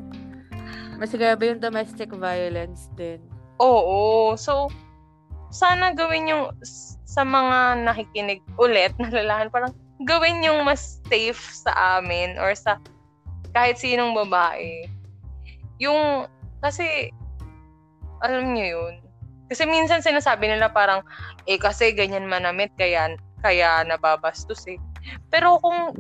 [0.99, 3.23] Mas grabe yung domestic violence din.
[3.61, 4.35] Oo.
[4.35, 4.73] So,
[5.53, 6.45] sana gawin yung
[7.09, 9.73] sa mga nakikinig ulit na lalahan, parang
[10.07, 12.79] gawin yung mas safe sa amin or sa
[13.53, 14.87] kahit sinong babae.
[15.83, 16.29] Yung,
[16.63, 17.11] kasi,
[18.23, 18.95] alam niyo yun,
[19.49, 21.01] kasi minsan sinasabi nila parang,
[21.49, 24.77] eh kasi ganyan manamit, kaya, kaya nababastos eh.
[25.33, 25.97] Pero kung,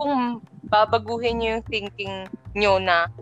[0.00, 0.40] kung
[0.72, 2.14] babaguhin niyo yung thinking
[2.56, 3.12] niyo na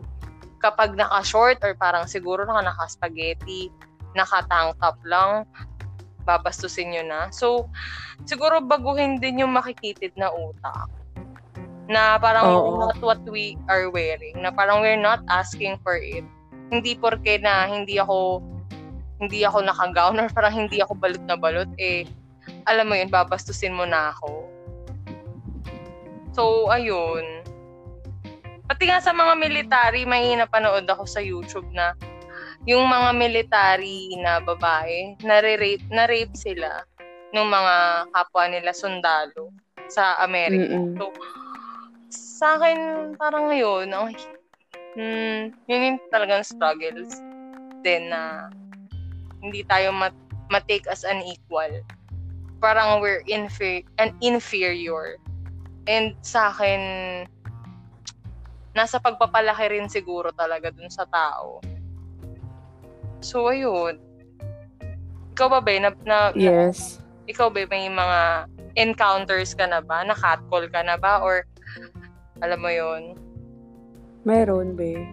[0.62, 3.70] kapag naka-short or parang siguro naka naka-spaghetti,
[4.14, 5.47] naka-tank top lang,
[6.28, 7.20] babastusin nyo na.
[7.32, 7.70] So,
[8.28, 10.90] siguro baguhin din yung makikitid na utak.
[11.89, 12.85] Na parang Oo.
[12.85, 14.36] not what we are wearing.
[14.44, 16.26] Na parang we're not asking for it.
[16.68, 18.44] Hindi porke na hindi ako
[19.18, 22.06] hindi ako naka-gown or parang hindi ako balot na balot, eh,
[22.64, 24.46] alam mo yun, babastusin mo na ako.
[26.38, 27.42] So, ayun.
[28.70, 31.98] Pati nga sa mga military, may napanood ako sa YouTube na
[32.68, 36.84] yung mga military na babae, nare-rape, na-rape sila
[37.34, 37.74] ng mga
[38.12, 39.50] kapwa nila sundalo
[39.88, 40.68] sa Amerika.
[40.68, 40.94] Mm-mm.
[41.00, 41.10] So,
[42.38, 42.78] sa akin,
[43.18, 44.14] parang ngayon, ang,
[44.94, 47.18] hmm, yun yung talagang struggles.
[47.78, 48.50] din na
[49.43, 51.70] hindi tayo mat- matake as an equal.
[52.59, 55.19] Parang we're infer- an inferior.
[55.86, 56.81] And sa akin,
[58.77, 61.62] nasa pagpapalaki rin siguro talaga dun sa tao.
[63.19, 63.98] So, ayun.
[65.35, 66.98] Ikaw ba, ba, na, na, yes.
[66.98, 68.20] Na, ikaw ba, may mga
[68.78, 70.06] encounters ka na ba?
[70.06, 71.19] Na-catcall ka na ba?
[71.23, 71.43] Or,
[72.39, 73.19] alam mo yun?
[74.23, 75.10] Meron, be.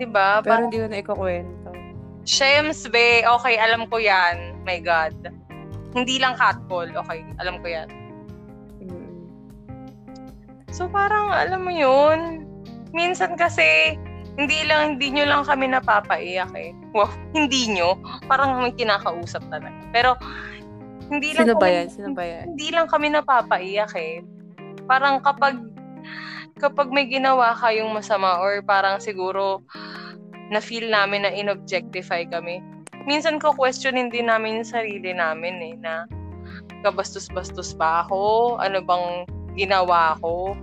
[0.00, 0.40] Diba?
[0.40, 1.59] Pero hindi ko na ikakwento.
[2.28, 3.24] Shems, be.
[3.24, 4.60] Okay, alam ko yan.
[4.64, 5.16] My God.
[5.96, 6.92] Hindi lang catcall.
[6.92, 7.88] Okay, alam ko yan.
[8.84, 9.10] Mm.
[10.70, 12.44] So, parang, alam mo yun,
[12.92, 13.96] minsan kasi,
[14.38, 16.70] hindi lang, hindi nyo lang kami napapaiyak eh.
[16.94, 17.98] Wow, hindi nyo.
[18.30, 19.74] Parang may kinakausap talaga.
[19.90, 20.14] Pero,
[21.10, 21.86] hindi lang Sino ba yan?
[21.90, 22.44] Sino ba yan?
[22.54, 24.22] Hindi lang kami napapaiyak eh.
[24.86, 25.58] Parang kapag
[26.60, 29.64] kapag may ginawa kayong masama or parang siguro
[30.50, 32.60] na feel namin na inobjectify kami.
[33.06, 36.04] Minsan ko question hindi namin yung sarili namin eh na
[36.84, 38.58] kabastos-bastos ba ako?
[38.60, 39.24] Ano bang
[39.56, 40.58] ginawa ko?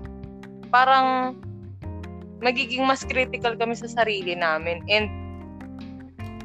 [0.69, 1.33] Parang
[2.43, 5.09] magiging mas critical kami sa sarili namin and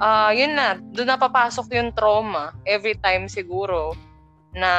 [0.01, 3.93] uh, yun na, doon na papasok yung trauma every time siguro
[4.53, 4.71] na,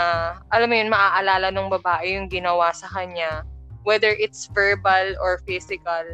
[0.53, 3.41] alam mo yun, maaalala ng babae yung ginawa sa kanya,
[3.81, 6.05] whether it's verbal or physical.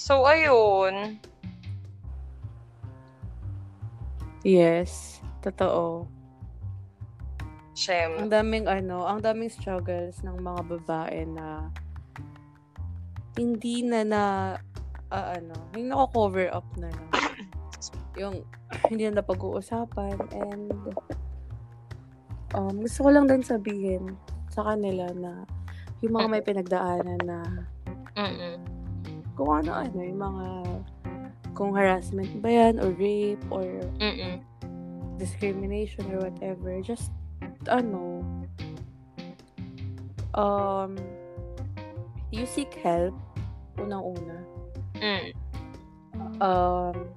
[0.00, 1.20] So, ayun.
[4.40, 6.08] Yes, totoo.
[7.76, 8.16] Shem.
[8.16, 11.68] Ang daming ano, ang daming struggles ng mga babae na
[13.36, 14.22] hindi na na
[15.12, 17.08] uh, ano, yung nako-cover up na lang
[18.20, 18.36] yung
[18.88, 20.72] hindi na pag-uusapan and
[22.56, 24.16] um, gusto ko lang din sabihin
[24.48, 25.44] sa kanila na
[26.00, 27.38] yung mga may pinagdaanan na
[28.16, 28.79] Mm-mm.
[29.40, 30.46] Kung ano-ano, yung mga
[31.56, 33.64] kung harassment ba yan or rape or
[33.96, 34.44] Mm-mm.
[35.16, 37.08] discrimination or whatever, just
[37.72, 38.20] ano
[40.36, 40.92] um
[42.28, 43.16] you seek help
[43.80, 44.44] unang-una.
[45.00, 45.32] Mm.
[46.44, 47.08] Um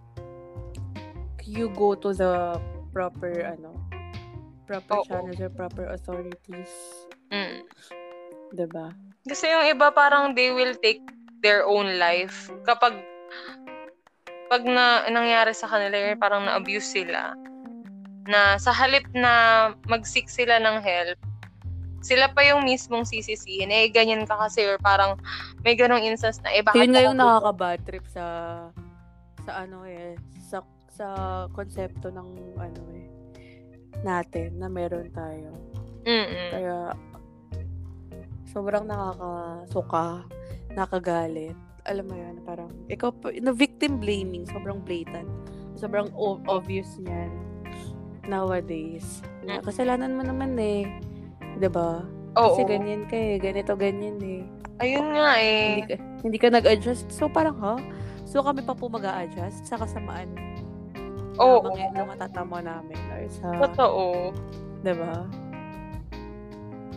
[1.44, 2.56] you go to the
[2.96, 3.76] proper ano
[4.64, 5.08] proper Oo.
[5.12, 6.72] channels or proper authorities.
[7.36, 7.68] Mm.
[8.56, 8.96] 'Di ba?
[9.28, 11.04] Kasi yung iba parang they will take
[11.44, 12.50] their own life.
[12.64, 12.98] Kapag
[14.48, 17.36] pag na nangyari sa kanila parang na-abuse sila.
[18.24, 21.20] Na sa halip na mag-seek sila ng help
[22.04, 23.72] sila pa yung mismong sisisihin.
[23.72, 25.16] Eh ganyan ka kasi or parang
[25.64, 28.26] may ganong instance na eh bakit Yun nga yung nakaka-bad trip sa
[29.48, 30.60] sa ano eh sa
[30.92, 31.08] sa
[31.56, 33.08] konsepto ng ano eh
[34.04, 35.56] natin na meron tayo.
[36.04, 36.52] Mm-mm.
[36.52, 36.92] Kaya
[38.52, 40.28] sobrang nakakasuka,
[40.74, 41.56] nakagalit.
[41.84, 45.28] Alam mo yun, parang ikaw na victim blaming, sobrang blatant.
[45.76, 47.32] Sobrang o- obvious niyan
[48.24, 49.20] nowadays.
[49.44, 49.64] Na, Mm.
[49.68, 50.88] kasalanan mo naman eh.
[51.60, 52.08] 'Di ba?
[52.34, 52.56] Oo.
[52.56, 54.42] Kasi ganyan ka eh, ganito ganyan eh.
[54.80, 55.86] Ayun nga Hindi eh.
[55.86, 57.12] ka, hindi ka nag-adjust.
[57.12, 57.76] So parang ha?
[58.24, 60.34] So kami pa po mag-a-adjust sa kasamaan
[61.38, 61.62] Oo.
[61.62, 64.32] na, mga, na matatamo namin or sa, Totoo.
[64.82, 65.28] 'di ba?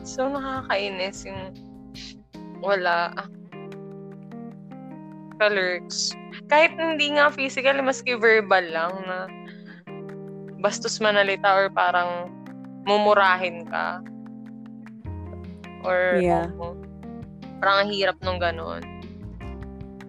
[0.06, 1.50] So, nakakainis yung
[2.62, 3.10] wala.
[5.36, 6.12] Kalurks.
[6.46, 9.18] Kahit hindi nga physical, maski verbal lang na
[10.58, 12.32] bastos manalita or parang
[12.84, 14.00] mumurahin ka.
[15.84, 16.50] Or, Yeah.
[16.56, 16.74] oo.
[17.56, 18.84] parang ang hirap nung ganon.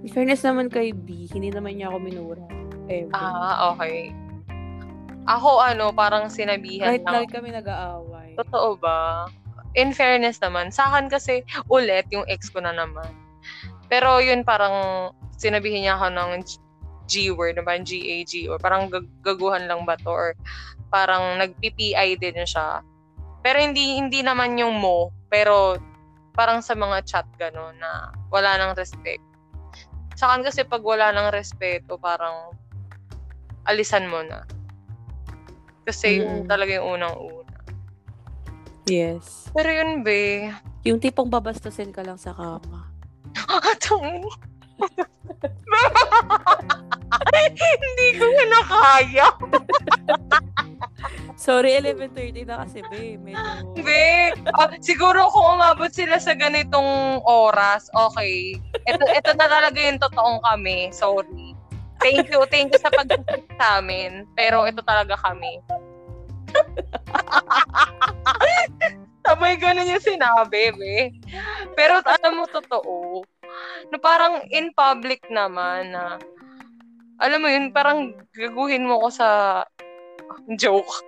[0.04, 2.46] In fairness naman kay B, hindi naman niya ako minura.
[2.88, 3.12] Ever.
[3.12, 4.12] Ah, okay.
[5.28, 7.14] Ako, ano, parang sinabihan Kahit lang.
[7.24, 8.36] lagi kami nag-aaway.
[8.40, 9.28] Totoo ba?
[9.76, 13.12] In fairness naman, sa akin kasi ulit yung ex ko na naman.
[13.88, 16.62] Pero yun parang sinabihin niya ako ng G-
[17.08, 20.36] G-word, naman G-A-G, or parang gag- gaguhan lang ba to, or
[20.92, 22.84] parang nag-PPI din siya.
[23.40, 25.80] Pero hindi hindi naman yung mo, pero
[26.36, 29.24] parang sa mga chat gano'n na wala nang respect.
[30.20, 32.52] Sa akin kasi pag wala nang respeto, parang
[33.66, 34.44] alisan mo na.
[35.88, 36.48] Kasi yun Mm.
[36.52, 37.56] talaga yung unang-una.
[38.88, 39.48] Yes.
[39.56, 40.52] Pero yun, be.
[40.84, 42.97] Yung tipong babastusin ka lang sa kama.
[43.48, 44.28] Atong.
[47.58, 49.28] Hindi ko na kaya.
[51.38, 53.22] Sorry, 11.30 na kasi, be.
[53.22, 53.86] Medyo...
[53.86, 58.58] Be, ah, siguro kung umabot sila sa ganitong oras, okay.
[58.90, 60.90] Ito, ito na talaga yung totoong kami.
[60.90, 61.54] Sorry.
[62.02, 63.10] Thank you, thank you sa pag
[63.58, 64.26] sa amin.
[64.34, 65.62] Pero ito talaga kami.
[69.28, 71.12] Sabay ganun yung sinabi, be.
[71.76, 73.28] Pero alam mo, totoo.
[73.92, 76.16] Na parang in public naman na
[77.18, 79.28] alam mo yun, parang gaguhin mo ko sa
[80.56, 81.04] joke.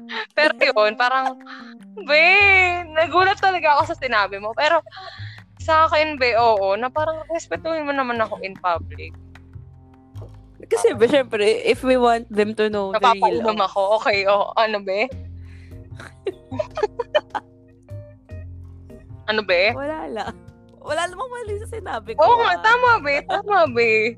[0.36, 1.36] Pero yun, parang,
[2.08, 2.24] be,
[2.96, 4.56] nagulat talaga ako sa sinabi mo.
[4.56, 4.80] Pero,
[5.60, 9.12] sa akin, be, oo, na parang respetuhin mo naman ako in public.
[10.64, 13.20] Kasi ba, syempre, if we want them to know the real...
[13.20, 14.00] Napapainom ako.
[14.00, 15.04] Okay, oh, ano be?
[19.30, 19.70] ano be?
[19.72, 20.34] Wala lang.
[20.80, 22.24] Wala namang mali sa sinabi ko.
[22.24, 22.62] Oo nga, ah.
[22.64, 24.16] tama be, tama be.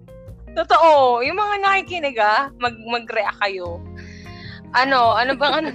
[0.52, 3.80] Totoo, yung mga nakikinig ah, mag mag-react kayo.
[4.72, 5.70] Ano, ano bang ano?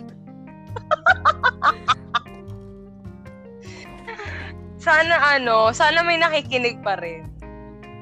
[4.88, 7.30] sana ano, sana may nakikinig pa rin.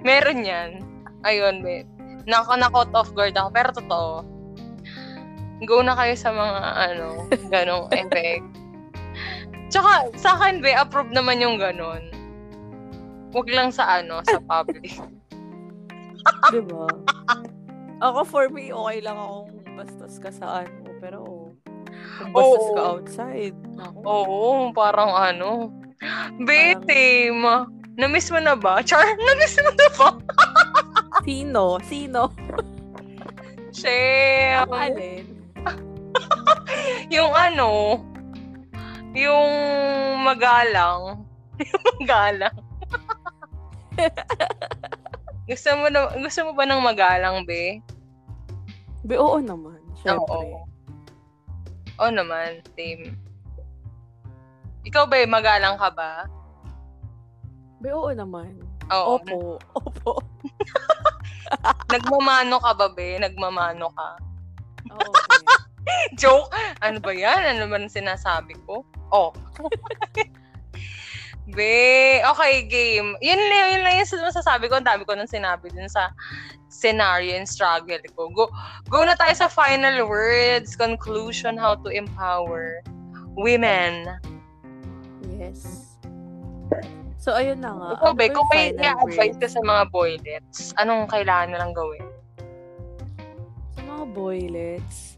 [0.06, 0.86] Meron yan.
[1.26, 1.84] Ayun, be.
[2.30, 4.22] Naka na-caught off guard ako, pero totoo.
[5.66, 6.60] Go na kayo sa mga
[6.92, 8.46] ano, ganong effect.
[9.70, 12.06] Tsaka, sa akin, be, approve naman yung ganon.
[13.34, 14.96] Huwag lang sa ano, sa public.
[16.54, 16.88] diba?
[18.00, 20.90] Ako, for me, okay lang akong bastos ka sa ano.
[21.02, 21.52] Pero,
[22.20, 22.76] kung bastos Oo.
[22.76, 23.58] ka outside.
[24.06, 25.72] Oo, parang ano.
[26.44, 27.68] Bete, ma.
[27.96, 28.84] Na-miss mo na ba?
[28.84, 30.10] Char, na-miss mo na ba?
[31.24, 31.80] Sino?
[31.88, 32.22] Sino?
[33.72, 34.68] Shame.
[34.72, 35.26] Alin?
[37.16, 38.00] yung ano,
[39.16, 39.52] yung
[40.22, 41.24] magalang.
[41.64, 42.56] yung magalang.
[45.50, 47.78] Gusto mo na, gusto mo ba ng magalang, be?
[49.06, 49.78] Be, oo naman.
[50.02, 50.26] Syempre.
[50.26, 50.66] Oo.
[52.02, 53.14] Oo naman, same.
[54.90, 56.26] Ikaw ba, magalang ka ba?
[57.78, 58.58] Be, oo naman.
[58.90, 59.22] Oo.
[59.22, 59.62] Opo.
[59.80, 60.12] Opo.
[61.94, 63.22] Nagmamano ka ba, be?
[63.22, 64.10] Nagmamano ka?
[64.98, 65.14] Oo.
[65.14, 65.55] Okay.
[66.22, 66.52] Joke?
[66.82, 67.58] Ano ba yan?
[67.58, 68.86] Ano man sinasabi ko?
[69.14, 69.32] Oh.
[71.46, 73.14] Be, okay, game.
[73.22, 74.82] Yun, yun lang yung masasabi ko.
[74.82, 76.10] Ang dami ko nang sinabi dun sa
[76.74, 78.34] scenario and struggle ko.
[78.34, 78.46] Go,
[78.90, 82.82] go na tayo sa final words, conclusion, how to empower
[83.38, 84.10] women.
[85.38, 85.96] Yes.
[87.22, 87.90] So, ayun na nga.
[88.02, 92.06] Ikaw, Be, kung may i-advise ka sa mga boylets, anong kailangan nilang gawin?
[93.78, 95.18] Sa mga boylets,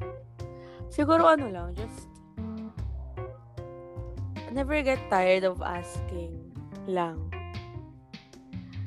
[0.89, 2.09] siguro ano lang, just
[4.51, 6.33] never get tired of asking
[6.89, 7.21] lang.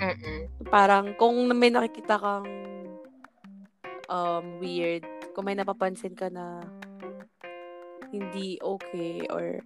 [0.00, 0.48] Mm-mm.
[0.66, 2.48] Parang kung may nakikita kang
[4.10, 5.06] um, weird,
[5.36, 6.64] kung may napapansin ka na
[8.10, 9.62] hindi okay or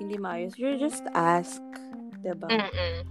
[0.00, 1.60] hindi maayos, you just ask.
[2.24, 2.48] Diba?
[2.48, 3.04] Mm-mm.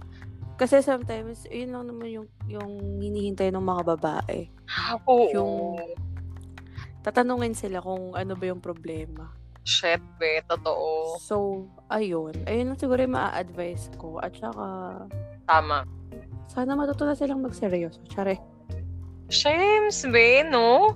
[0.58, 4.50] Kasi sometimes, yun lang naman yung, yung hinihintay ng mga babae.
[5.06, 5.30] Oo.
[5.34, 5.54] Yung
[7.04, 9.28] tatanungin sila kung ano ba yung problema.
[9.64, 10.40] Shit, be.
[10.48, 11.20] Totoo.
[11.20, 12.36] So, ayun.
[12.48, 14.20] Ayun lang siguro yung maa-advise ko.
[14.20, 14.64] At saka...
[15.48, 15.88] Tama.
[16.48, 18.00] Sana matuto na silang magseryoso.
[18.08, 18.40] Tsare.
[19.32, 20.92] Shames, be, no?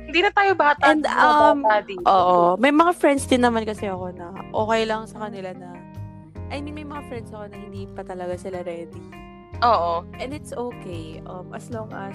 [0.00, 0.88] Hindi na tayo bata.
[0.88, 2.04] And, um, bata dito.
[2.08, 2.56] Oo.
[2.56, 5.76] May mga friends din naman kasi ako na okay lang sa kanila na
[6.46, 9.02] I mean, may mga friends ako na hindi pa talaga sila ready.
[9.66, 10.06] Oo.
[10.16, 11.20] And it's okay.
[11.26, 12.14] Um, as long as...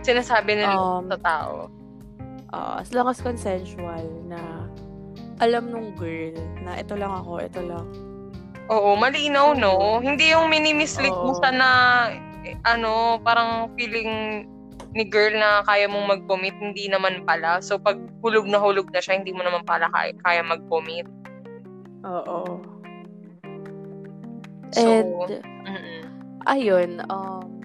[0.00, 1.68] Sinasabi nila um, sa tao.
[2.54, 4.38] Uh, as long as consensual na
[5.42, 7.86] alam nung girl na ito lang ako, ito lang.
[8.66, 10.02] Oo, malinaw, no?
[10.02, 11.68] Hindi yung mini-mislead mo sa na,
[12.66, 14.42] ano, parang feeling
[14.96, 17.60] ni girl na kaya mong mag-commit, hindi naman pala.
[17.60, 21.06] So, pag hulog na hulog na siya, hindi mo naman pala kaya, kaya mag-commit.
[22.02, 22.64] Oo.
[24.74, 25.12] So, And,
[25.68, 26.02] mm-mm.
[26.48, 27.55] ayun, um,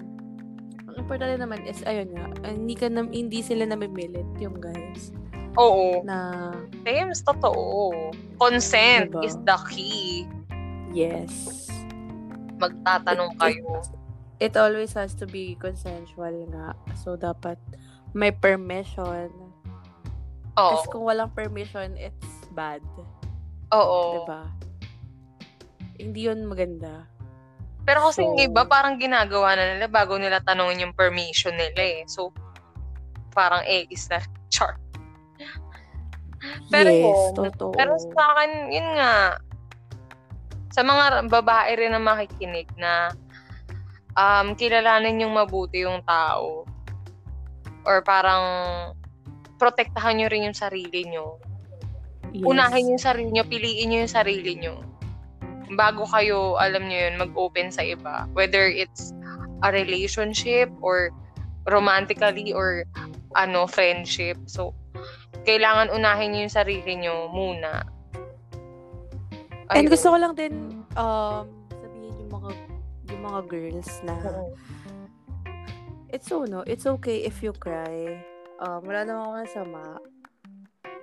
[0.92, 5.08] ang importante naman is, ayun nga, hindi, ka na, hindi sila namimilit, yung guys.
[5.56, 6.04] Oo.
[6.04, 6.52] Na,
[6.84, 8.12] Tems, totoo.
[8.36, 9.24] Consent diba?
[9.24, 10.28] is the key.
[10.92, 11.68] Yes.
[12.60, 13.64] Magtatanong it, kayo.
[14.36, 16.76] It, it always has to be consensual nga.
[17.00, 17.56] So, dapat
[18.12, 19.32] may permission.
[20.60, 20.72] Oo.
[20.76, 22.84] Kasi kung walang permission, it's bad.
[23.72, 24.28] Oo.
[24.28, 24.44] Diba?
[25.96, 27.08] Hindi yun maganda.
[27.82, 31.82] Pero kasi so, yung iba, parang ginagawa na nila bago nila tanongin yung permission nila
[31.82, 32.06] eh.
[32.06, 32.30] So,
[33.34, 34.22] parang eh, is na
[34.52, 34.78] chart.
[36.70, 37.72] Pero yes, yun, totoo.
[37.74, 39.38] Pero sa akin, yun nga,
[40.72, 43.12] sa mga babae rin na makikinig na
[44.16, 46.64] um, kilalanin yung mabuti yung tao
[47.82, 48.44] or parang
[49.58, 51.38] protektahan nyo rin yung sarili nyo.
[52.32, 52.46] Yes.
[52.46, 54.74] Unahin yung sarili nyo, piliin nyo yung sarili nyo.
[55.74, 58.26] Bago kayo, alam nyo yun, mag-open sa iba.
[58.34, 59.14] Whether it's
[59.62, 61.14] a relationship or
[61.70, 62.82] romantically or
[63.38, 64.36] ano, friendship.
[64.50, 64.74] So,
[65.46, 67.86] kailangan unahin niyo yung sarili niyo muna.
[69.72, 69.86] Ayun.
[69.86, 72.50] And gusto ko lang din um, sabihin yung mga
[73.08, 74.14] yung mga girls na
[76.12, 78.20] it's so, no, it's okay if you cry.
[78.60, 79.98] Um, wala namang masama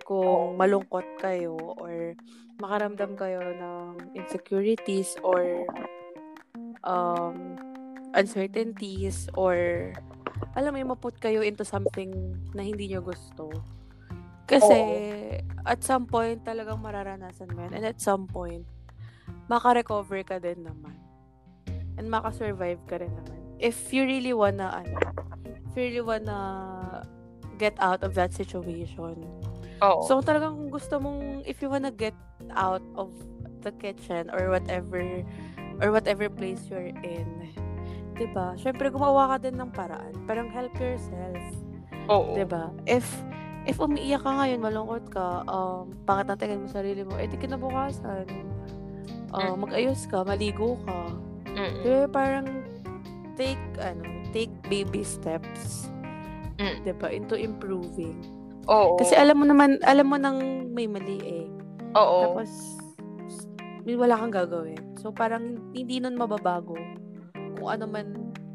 [0.06, 2.14] kung malungkot kayo or
[2.60, 5.64] makaramdam kayo ng insecurities or
[6.84, 7.56] um,
[8.14, 9.90] uncertainties or
[10.56, 12.11] alam mo maput kayo into something
[12.52, 13.52] na hindi nyo gusto.
[14.49, 15.65] Kasi Oo.
[15.69, 17.73] at some point talagang mararanasan mo yan.
[17.80, 18.65] And at some point,
[19.45, 20.98] maka-recover ka din naman.
[22.02, 23.40] And maka-survive ka rin naman.
[23.61, 24.98] If you really wanna, ano,
[25.45, 26.40] if you really wanna
[27.61, 29.22] get out of that situation.
[29.86, 30.02] Oo.
[30.07, 32.15] So talagang gusto mong, if you wanna get
[32.55, 33.11] out of
[33.61, 35.03] the kitchen or whatever,
[35.84, 37.27] or whatever place you're in,
[38.19, 38.55] 'di ba?
[38.59, 40.13] Syempre gumawa ka din ng paraan.
[40.27, 41.43] Parang help yourself.
[42.11, 42.35] Oo.
[42.35, 42.71] 'Di ba?
[42.84, 43.07] If
[43.69, 48.26] if umiiyak ka ngayon, malungkot ka, um, pangit na tingin mo sarili mo, edi kinabukasan,
[49.35, 50.99] uh, mag-ayos ka, maligo ka.
[51.53, 51.76] Mm.
[51.84, 52.47] Diba, parang
[53.35, 54.01] take, ano,
[54.31, 55.91] take baby steps.
[56.57, 56.81] Mm.
[56.88, 57.07] Diba?
[57.13, 58.17] Into improving.
[58.69, 58.97] Oo.
[58.97, 61.47] Kasi alam mo naman, alam mo nang may mali eh.
[61.97, 62.19] Oo.
[62.25, 62.51] Tapos,
[63.89, 64.81] wala kang gagawin.
[65.01, 66.77] So, parang hindi nun mababago
[67.57, 68.07] kung ano man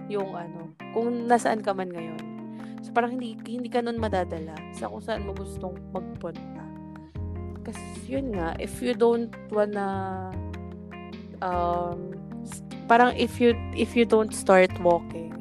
[0.09, 2.35] yung ano, kung nasaan ka man ngayon.
[2.85, 6.65] So parang hindi hindi ka nun madadala sa kung saan mo gustong magpunta.
[7.65, 10.29] Kasi yun nga, if you don't wanna
[11.41, 12.13] um
[12.85, 15.33] parang if you if you don't start walking,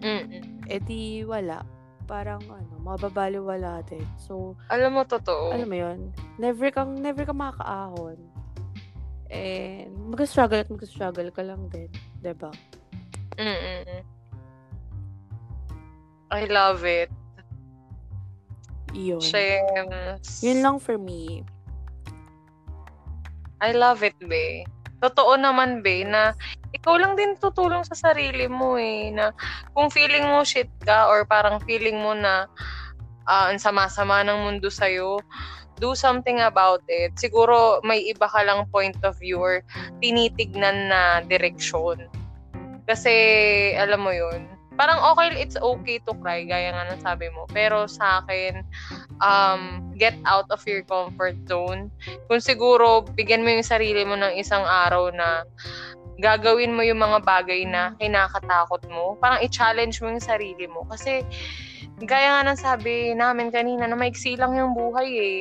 [0.00, 0.24] mm
[0.72, 1.60] edi wala.
[2.08, 4.06] Parang ano, mababaliwala din.
[4.14, 5.50] So, alam mo totoo.
[5.50, 5.98] Alam mo yun,
[6.38, 8.14] never kang never kang makakaahon.
[9.26, 11.90] And mag-struggle at mag-struggle ka lang din,
[12.22, 12.54] 'di ba?
[13.34, 14.06] Mm.
[16.30, 17.10] I love it.
[18.94, 19.20] Yun.
[19.20, 20.40] Shames.
[20.40, 21.42] Yun lang for me.
[23.60, 24.64] I love it, be.
[25.02, 26.32] Totoo naman, be, na
[26.72, 29.12] ikaw lang din tutulong sa sarili mo eh.
[29.12, 29.32] Na
[29.76, 32.48] kung feeling mo shit ka or parang feeling mo na
[33.28, 35.20] uh, ang sama-sama ng mundo sa'yo,
[35.76, 37.12] do something about it.
[37.20, 39.60] Siguro may iba ka lang point of view or
[40.00, 42.08] tinitignan na direksyon.
[42.88, 43.12] Kasi,
[43.76, 47.48] alam mo yun, parang okay, it's okay to cry, gaya nga ng sabi mo.
[47.50, 48.60] Pero sa akin,
[49.24, 51.88] um, get out of your comfort zone.
[52.28, 55.48] Kung siguro, bigyan mo yung sarili mo ng isang araw na
[56.20, 59.16] gagawin mo yung mga bagay na kinakatakot mo.
[59.20, 60.84] Parang i-challenge mo yung sarili mo.
[60.88, 61.24] Kasi,
[62.04, 65.40] gaya nga ng sabi namin kanina, na maiksi lang yung buhay eh.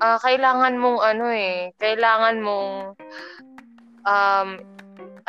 [0.00, 2.96] Uh, kailangan mong ano eh, kailangan mong
[4.04, 4.48] um,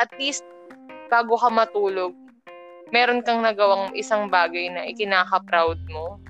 [0.00, 0.44] at least
[1.12, 2.16] bago ka matulog,
[2.92, 6.20] meron kang nagawang isang bagay na ikinaka-proud mo.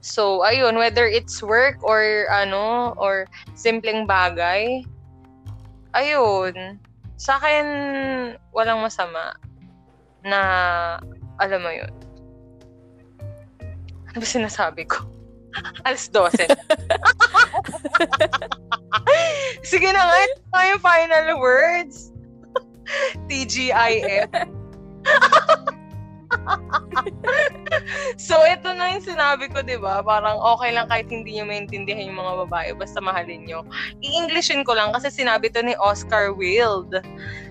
[0.00, 4.80] So, ayun, whether it's work or ano, or simpleng bagay,
[5.92, 6.80] ayun,
[7.20, 7.66] sa akin,
[8.56, 9.36] walang masama
[10.24, 10.40] na,
[11.36, 11.92] alam mo yun.
[14.08, 15.04] Ano ba sinasabi ko?
[15.88, 16.48] Alas 12.
[19.68, 22.14] Sige na nga, ito yung final words.
[23.28, 24.30] TGIF.
[28.28, 30.02] so, ito na yung sinabi ko, di ba?
[30.02, 33.64] Parang okay lang kahit hindi nyo maintindihan yung mga babae, basta mahalin nyo.
[34.02, 37.00] I-Englishin ko lang kasi sinabi to ni Oscar Wilde.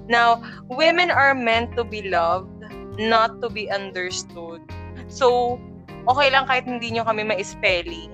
[0.07, 2.51] Now, women are meant to be loved,
[2.99, 4.61] not to be understood.
[5.07, 5.57] So,
[6.07, 8.11] okay lang kahit hindi nyo kami ma-spelling,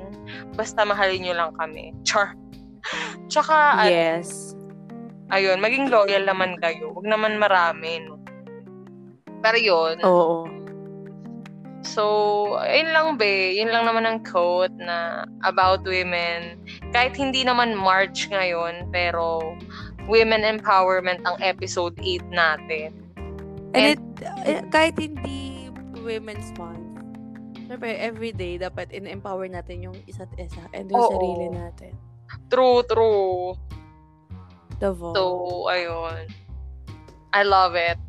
[0.56, 1.94] basta mahalin nyo lang kami.
[2.08, 2.36] Char.
[3.30, 4.58] Tsaka, yes
[5.32, 6.92] ayun, maging loyal naman kayo.
[6.94, 8.21] Huwag naman marami, no?
[9.42, 9.96] Pero yun.
[10.06, 10.48] Oo.
[11.82, 12.04] So,
[12.62, 13.58] ayun lang be.
[13.58, 16.62] Yun lang naman ang quote na about women.
[16.94, 19.58] Kahit hindi naman March ngayon, pero
[20.06, 22.94] women empowerment ang episode 8 natin.
[23.74, 24.02] And, And it,
[24.46, 27.02] eh, kahit hindi Women's Month,
[27.66, 31.14] syempre everyday dapat in-empower natin yung isa't isa and yung oo.
[31.18, 31.94] sarili natin.
[32.52, 33.58] True, true.
[34.82, 35.14] Davao.
[35.14, 35.24] So,
[35.70, 36.30] ayun.
[37.32, 38.02] I love it.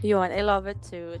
[0.00, 1.20] Yun, I love it too.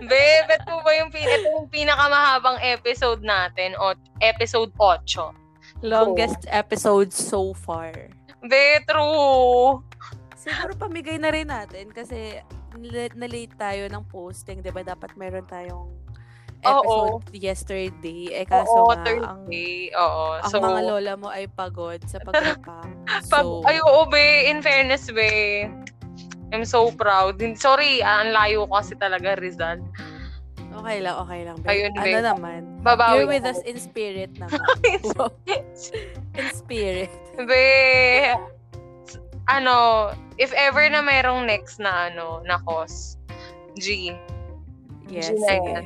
[0.00, 3.74] Babe, ito ba yung, ito yung pinakamahabang episode natin?
[3.78, 5.84] O, episode 8.
[5.86, 6.56] Longest oh.
[6.56, 7.92] episode so far.
[8.46, 9.82] Be, true.
[10.38, 12.40] Siguro pamigay na rin natin kasi
[13.14, 14.62] na-late tayo ng posting.
[14.62, 15.90] Diba dapat meron tayong
[16.62, 17.34] episode Oo.
[17.34, 18.32] yesterday.
[18.32, 20.24] Eh, kaso Oo, nga, ang, Oo.
[20.40, 22.86] ang So, mga lola mo ay pagod sa pagkapa.
[23.28, 24.48] pag, so, ay, oo, be.
[24.50, 25.66] In fairness, be.
[26.52, 27.42] I'm so proud.
[27.58, 29.82] Sorry, ah, ang layo ko kasi talaga, Rizal.
[30.76, 31.56] okay lang, okay lang.
[31.62, 31.66] Be.
[31.66, 32.22] Ayun, ano be.
[32.22, 32.60] naman?
[32.86, 33.52] Babawi You're with ako.
[33.58, 34.62] us in spirit naman.
[36.38, 37.10] in spirit.
[37.34, 37.64] Be,
[39.50, 43.18] ano, if ever na mayroong next na ano, na cause,
[43.78, 44.14] G.
[45.10, 45.84] Yes, G na yan.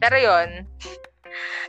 [0.00, 0.48] Pero yun,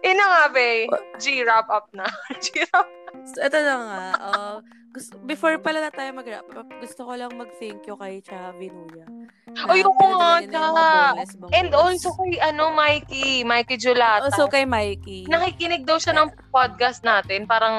[0.04, 0.88] yun na nga, be.
[1.20, 2.08] G, wrap up na.
[2.44, 2.88] G, wrap
[3.26, 4.02] So, ito na nga.
[4.22, 4.58] Uh,
[4.96, 9.04] gusto, before pala na tayo mag-wrap up, gusto ko lang mag-thank you kay Chavi Nuya.
[9.52, 11.52] nga, na yung mga Cha.
[11.52, 14.32] And also kay, ano, Mikey, Mikey Julata.
[14.32, 15.28] Also kay Mikey.
[15.28, 17.44] nakikinig daw siya ng podcast natin.
[17.44, 17.76] Parang,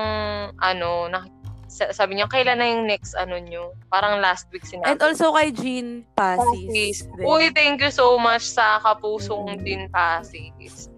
[0.60, 1.32] ano, nak-
[1.66, 3.72] sa- sabi niya, kailan na yung next, ano nyo?
[3.88, 4.86] Parang last week sinabi.
[4.86, 7.08] And also kay Jean Pasis.
[7.16, 9.60] Uy, thank you so much sa kapusong Mm.
[9.64, 10.92] din Pasis.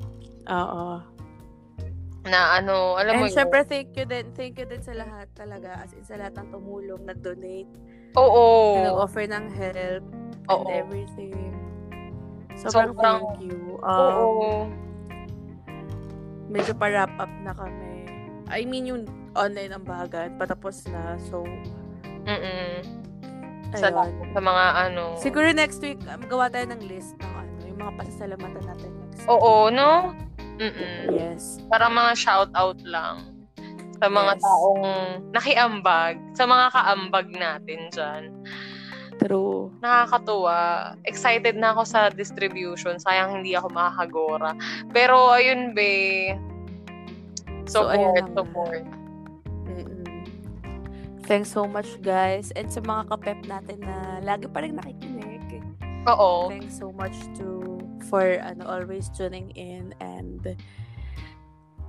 [0.51, 0.99] Oo.
[2.29, 3.37] Na ano, alam mo And yun.
[3.37, 4.29] syempre, thank you din.
[4.33, 5.81] Thank you din sa lahat talaga.
[5.81, 7.73] As in, sa lahat ng tumulong, nag-donate,
[8.15, 8.77] Oo.
[8.79, 10.05] nag-offer ng help,
[10.47, 10.69] Oo.
[10.69, 11.53] and everything.
[12.55, 13.79] Sobrang Sobrang- thank you.
[13.81, 14.67] Oo.
[14.67, 14.67] Um,
[16.49, 18.09] medyo pa-wrap up na kami.
[18.49, 19.03] I mean, yung
[19.33, 21.17] online ang bagat, patapos na.
[21.29, 21.45] So,
[22.29, 22.85] Mm-mm.
[23.73, 25.17] Sa, sa mga ano.
[25.17, 29.21] Siguro next week, um, gawa tayo ng list ng ano, yung mga pasasalamatan natin next
[29.21, 29.29] week.
[29.29, 30.13] Oo, no?
[30.59, 31.15] Mm-mm.
[31.15, 31.63] Yes.
[31.71, 33.39] Para mga shout out lang
[33.99, 34.43] sa mga Yes.
[34.43, 34.83] taong
[35.35, 38.23] nakiambag, sa mga kaambag natin dyan.
[39.19, 39.75] True.
[39.83, 40.95] Nakakatuwa.
[41.03, 43.03] Excited na ako sa distribution.
[43.03, 44.55] Sayang hindi ako makakagora.
[44.95, 46.35] Pero ayun, be.
[47.67, 48.85] So, Support, ayun support.
[49.67, 50.23] Mm-mm.
[51.27, 52.55] Thanks so much, guys.
[52.55, 55.67] And sa mga kapep natin na lagi pa rin nakikinig.
[56.07, 56.49] Oo.
[56.49, 57.58] Thanks so much to
[58.09, 60.57] for ano always tuning in and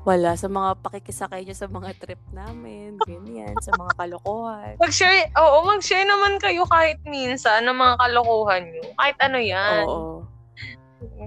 [0.08, 4.74] wala sa mga pakikisakay nyo sa mga trip namin, ganyan, sa mga kalokohan.
[4.80, 8.84] Mag-share, oo, mag-share naman kayo kahit minsan ng mga kalokohan nyo.
[8.96, 9.84] Kahit ano yan.
[9.86, 10.24] Oo.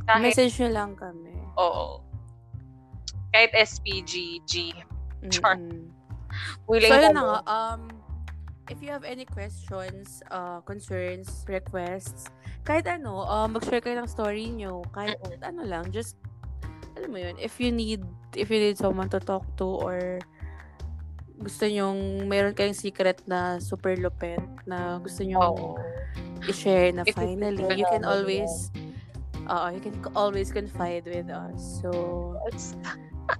[0.08, 1.36] Kahit, Message nyo lang kami.
[1.60, 2.00] oo.
[3.32, 4.72] Kahit SPG, G.
[5.28, 5.60] Char.
[5.60, 5.92] Mm-mm.
[6.64, 7.38] Willing So, yun na nga.
[7.44, 7.91] Um,
[8.70, 12.30] if you have any questions, uh, concerns, requests,
[12.62, 14.86] kahit ano, um, mag-share kayo ng story nyo.
[14.94, 16.14] Kahit ano lang, just,
[16.94, 18.04] alam mo yun, if you need,
[18.38, 20.22] if you need someone to talk to or
[21.42, 25.74] gusto nyong, meron kayong secret na super lupet na gusto nyong Oo.
[26.46, 28.70] i-share na finally, you can always,
[29.50, 31.82] uh, you can always confide with us.
[31.82, 32.38] So,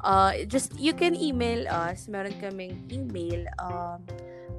[0.02, 2.10] uh, just you can email us.
[2.10, 4.02] Meron kaming email um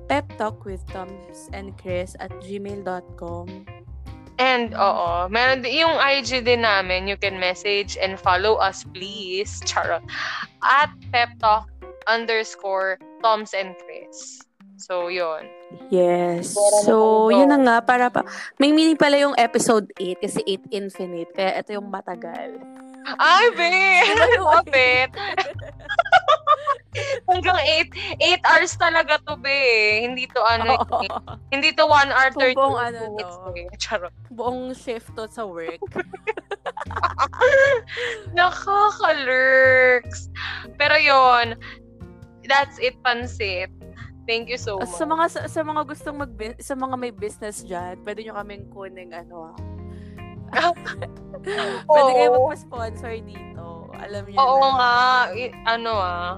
[0.07, 3.47] pep talk with Toms and Chris at gmail.com.
[4.41, 9.61] And, oo, meron din, yung IG din namin, you can message and follow us, please.
[9.63, 10.01] Charot.
[10.65, 11.69] At pep talk
[12.09, 14.41] underscore Toms and Chris.
[14.81, 15.47] So, yun.
[15.87, 16.57] Yes.
[16.83, 17.77] So, yun na nga.
[17.85, 18.25] Para pa,
[18.59, 21.29] may meaning pala yung episode 8 kasi 8 infinite.
[21.31, 22.59] Kaya ito yung matagal.
[23.19, 23.73] Ay, be!
[24.43, 25.11] Kapit!
[27.29, 27.89] Hanggang 8,
[28.45, 30.05] 8 hours talaga to, be.
[30.05, 31.09] Hindi to ano, eh.
[31.49, 33.67] hindi to 1 hour 30 Buong ano eh.
[33.81, 34.13] Charot.
[34.33, 35.81] Buong shift to sa work.
[38.37, 40.29] Nakaka-lurks.
[40.77, 41.57] Pero yon
[42.45, 43.71] that's it, Pansit.
[44.23, 44.87] Thank you so much.
[44.87, 48.71] sa mga sa, sa mga gustong mag sa mga may business diyan, pwede nyo kaming
[48.71, 49.55] kuning ano ah.
[51.89, 53.65] pwede kayo magpa-sponsor dito.
[53.93, 54.69] Alam niyo Oo na.
[54.73, 54.93] nga.
[55.33, 56.31] I- ano ah.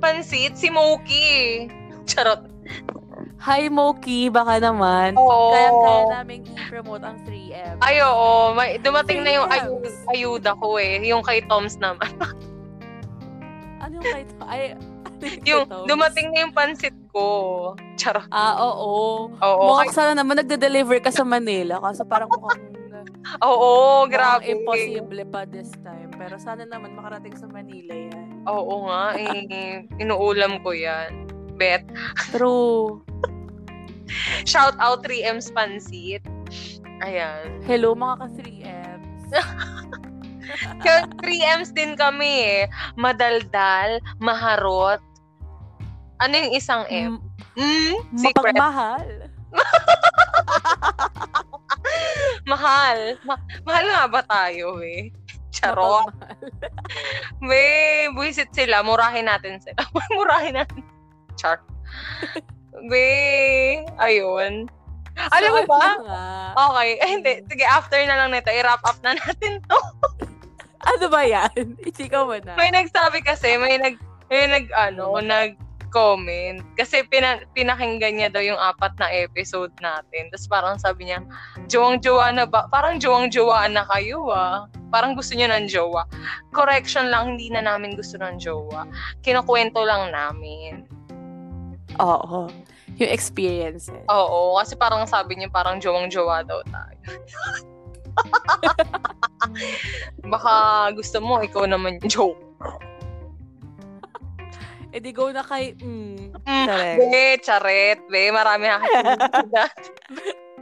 [0.00, 1.68] Pansit, si Moki.
[2.08, 2.48] Charot.
[3.42, 5.18] Hi Moki, baka naman.
[5.18, 5.50] Oo.
[5.50, 7.74] Kaya-kaya namin i-promote ang 3M.
[7.82, 8.54] Ay, oo.
[8.54, 11.02] May, dumating na yung ayu- ayuda ko eh.
[11.02, 12.06] Yung kay Toms naman.
[13.82, 14.62] Ano yung kay Ay,
[15.44, 17.72] yung kay dumating na yung pansit ko.
[17.94, 18.26] Charot.
[18.30, 19.30] Ah, oo.
[19.32, 19.62] Oo.
[19.68, 22.60] Mukhang sana naman nagde-deliver ka sa Manila kasi parang mukhang
[23.46, 24.50] Oo, grabe.
[24.50, 26.10] impossible pa this time.
[26.14, 28.44] Pero sana naman makarating sa Manila yan.
[28.46, 29.14] Oo nga.
[29.18, 31.26] Eh, inuulam ko yan.
[31.54, 31.86] Bet.
[32.34, 33.02] True.
[34.50, 36.22] Shout out 3M's Pansit.
[37.02, 37.62] Ayan.
[37.66, 39.24] Hello mga ka-3Ms.
[40.82, 42.62] Kaya 3M's din kami eh.
[42.94, 45.00] Madaldal, maharot.
[46.22, 47.18] Ano yung isang M?
[47.58, 48.54] Mm, secret.
[48.54, 49.06] mapagmahal.
[52.46, 52.98] Mahal.
[53.22, 55.10] Ma- mahal nga ba tayo eh?
[55.52, 56.08] Charot.
[57.42, 57.62] Be,
[58.16, 58.80] buisit sila.
[58.80, 59.82] Murahin natin sila.
[60.16, 60.80] Murahin natin.
[61.36, 61.60] Char.
[62.88, 63.04] Be,
[63.98, 64.66] ayun.
[65.12, 65.82] Alam mo So, ba?
[66.00, 66.24] nga?
[66.56, 66.88] Okay.
[66.98, 67.32] Eh, hindi.
[67.46, 69.78] Sige, after na lang nito, i-wrap up na natin to.
[70.82, 71.76] Ano ba yan?
[71.84, 72.56] Ichika mo na.
[72.56, 74.00] May nagsabi kasi, may nag,
[74.32, 75.20] may nag, ano,
[75.92, 76.64] nag-comment.
[76.80, 80.32] Kasi pina, pinakinggan niya daw yung apat na episode natin.
[80.32, 81.20] Tapos parang sabi niya,
[81.68, 82.64] jowang-jowa na ba?
[82.72, 84.64] Parang jowang-jowaan na kayo ah.
[84.88, 86.08] Parang gusto niya ng jowa.
[86.56, 88.88] Correction lang, hindi na namin gusto ng jowa.
[89.20, 90.88] Kinukwento lang namin.
[92.00, 92.48] Oo.
[92.96, 93.92] Yung experiences.
[94.08, 97.00] Oo, kasi parang sabi niya parang jowang-jowa daw tayo.
[100.32, 100.52] Baka
[100.92, 102.40] gusto mo, ikaw naman yung joke.
[104.92, 106.96] E di go na kay, mm, Mm, Charet.
[107.00, 109.64] be, charet, be, marami nakakita.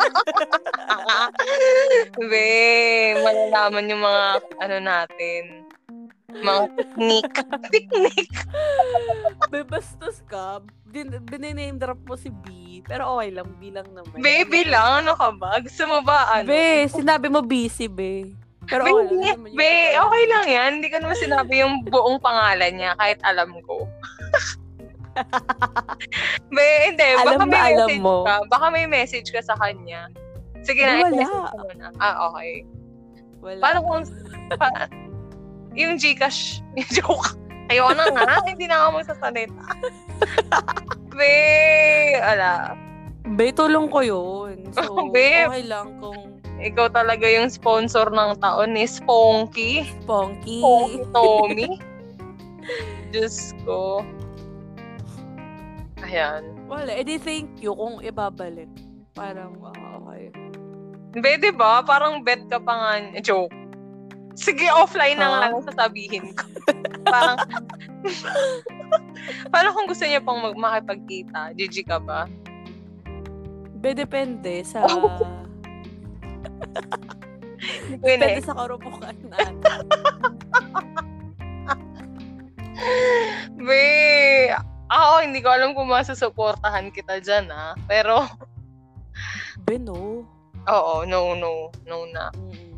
[2.22, 2.48] be,
[3.18, 4.24] malalaman yung mga,
[4.60, 5.42] ano natin,
[6.30, 7.38] mga technique.
[7.74, 8.38] technique.
[9.50, 10.62] Be, bastos ka.
[10.86, 12.80] Din, bininame drop mo si B.
[12.86, 14.14] Pero okay lang, B lang naman.
[14.14, 15.58] Baby lang, ano ka ba?
[15.58, 16.46] Gusto mo ba, ano?
[16.46, 18.30] Be, sinabi mo busy, be.
[18.70, 19.30] Pero Be, okay hindi.
[19.58, 20.70] Be, okay lang yan.
[20.78, 23.90] Hindi ko naman sinabi yung buong pangalan niya kahit alam ko.
[26.54, 27.08] Be, hindi.
[27.18, 28.24] Alam baka may alam message mo.
[28.24, 28.34] ka.
[28.48, 30.08] Baka may message ka sa kanya.
[30.62, 31.26] Sige na, wala.
[31.76, 31.88] na.
[31.98, 32.64] Ah, okay.
[33.40, 33.60] Wala.
[33.60, 34.04] Paano kung...
[34.56, 34.88] Pa,
[35.78, 37.38] yung Gcash, yung joke.
[37.70, 38.42] Ayoko na nga.
[38.50, 39.62] hindi na ako magsasalita.
[41.14, 41.34] Be,
[42.18, 42.74] ala.
[43.38, 44.66] Be, tulong ko yun.
[44.74, 45.46] So, Be.
[45.46, 49.88] okay lang kung Ikaw talaga yung sponsor ng taon ni Sponky.
[50.04, 50.60] Ponky.
[50.60, 51.80] Sponky Tommy.
[53.08, 54.04] Diyos ko.
[56.10, 56.42] Ayan.
[56.66, 56.90] Wala.
[56.90, 58.66] Eh, di thank you kung ibabalik.
[59.14, 60.34] Parang, ah, okay.
[61.14, 61.82] Be, di ba?
[61.82, 63.14] Parang bet ka pa nga.
[63.14, 63.54] eh, Joke.
[64.34, 65.38] Sige, offline na Huh?
[65.40, 66.46] lang sasabihin ko.
[67.04, 67.38] Parang,
[69.54, 72.26] parang kung gusto niya pang mag- makipagkita, GG ka ba?
[73.76, 74.82] Be, depende sa...
[77.60, 78.16] Hindi eh.
[78.16, 79.84] depende sa karupukan natin.
[83.60, 83.84] Be,
[84.90, 87.78] ako hindi ko alam kung masusuportahan kita dyan ah.
[87.86, 88.26] Pero,
[89.66, 90.26] Be, no.
[90.66, 92.34] oo, no, no, no na.
[92.34, 92.74] Mm.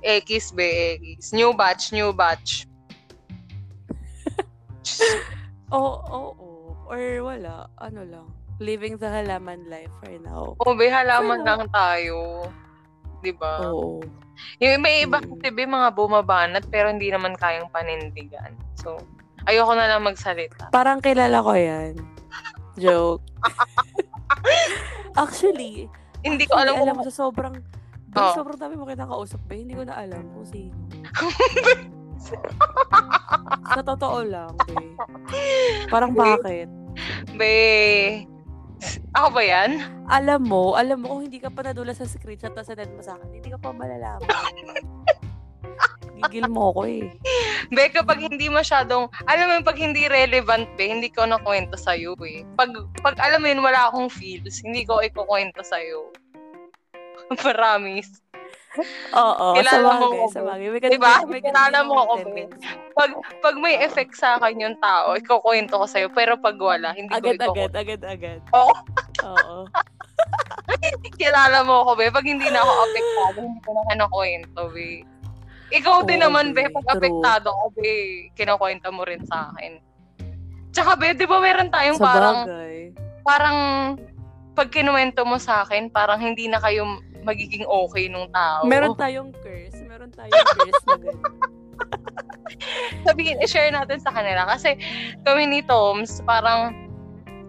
[0.00, 1.34] X, be, X.
[1.34, 2.64] New batch, new batch.
[5.74, 6.72] Oo, oo, oo.
[6.88, 7.68] Or wala.
[7.76, 8.26] Ano lang.
[8.60, 10.56] Living the halaman life for now.
[10.60, 12.48] O, be, halaman lang tayo.
[13.20, 13.60] Di ba?
[13.68, 14.00] Oo.
[14.60, 15.36] Yung may iba Mm.
[15.36, 18.56] kasi be, mga bumabanat pero hindi naman kayang panindigan.
[18.80, 18.96] So,
[19.48, 20.68] ayoko na lang magsalita.
[20.68, 21.94] Parang kilala ko yan.
[22.76, 23.24] Joke.
[25.22, 25.88] Actually,
[26.20, 27.04] Hindi ko alam Hindi, alam kung...
[27.04, 27.54] mo, sa sobrang,
[28.10, 28.34] Oh.
[28.34, 30.74] sobrang dami mo kinakausap ba, hindi ko na alam kung sino.
[33.70, 34.98] sa totoo lang, be.
[35.88, 36.66] Parang bakit?
[37.38, 38.26] Be,
[39.14, 39.70] ako ba yan?
[40.10, 43.14] Alam mo, alam mo, kung hindi ka pa nadula sa screenshot na sinend mo sa
[43.14, 44.26] akin, hindi ka pa malalaman.
[46.22, 47.08] Gigil mo ko eh.
[47.74, 52.16] Be, kapag hindi masyadong, alam mo yung pag hindi relevant, be, hindi ko nakwento sa'yo
[52.24, 52.42] eh.
[52.56, 56.08] Pag, pag alam mo yun, wala akong feels, hindi ko ikukwento sa'yo.
[57.40, 58.20] Promise.
[59.12, 60.46] Oo, Kilala sa mo bagay, ko, sa be.
[60.46, 60.66] bagay.
[60.70, 61.12] May Diba?
[61.26, 62.46] may Kilala mo be.
[62.46, 62.70] tendency.
[62.94, 63.10] Pag,
[63.42, 66.06] pag may effect sa akin yung tao, ikukwento ko sa'yo.
[66.14, 67.74] Pero pag wala, hindi ko Agad, ikukwento.
[67.74, 68.40] agad, agad, agad.
[68.54, 68.72] Oo.
[69.26, 69.56] Oo.
[71.20, 72.06] Kilala mo ako, be.
[72.08, 75.02] Pag hindi na ako apektado, hindi ko na kinakwento, be.
[75.70, 76.66] Ikaw din Oo, naman, be.
[76.70, 79.78] Pag apektado ko, be, kinakwento mo rin sa akin.
[80.74, 82.76] Tsaka, be, di ba meron tayong Sa parang, bagay.
[83.22, 83.58] parang,
[84.58, 86.84] pag kinuwento mo sa akin, parang hindi na kayo
[87.22, 88.66] magiging okay nung tao.
[88.66, 89.78] Meron tayong curse.
[89.86, 91.22] Meron tayong curse na ganun.
[93.06, 94.44] Sabihin, i-share natin sa kanila.
[94.50, 94.74] Kasi
[95.22, 96.74] kami ni Toms, parang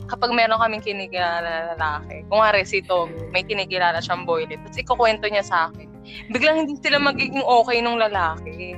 [0.08, 4.80] kapag meron kaming kinikilala na lalaki, kung nga si Tom, may kinikilala siyang boylet, tapos
[4.80, 5.88] ikukwento niya sa akin,
[6.30, 8.74] biglang hindi sila magiging okay nung lalaki.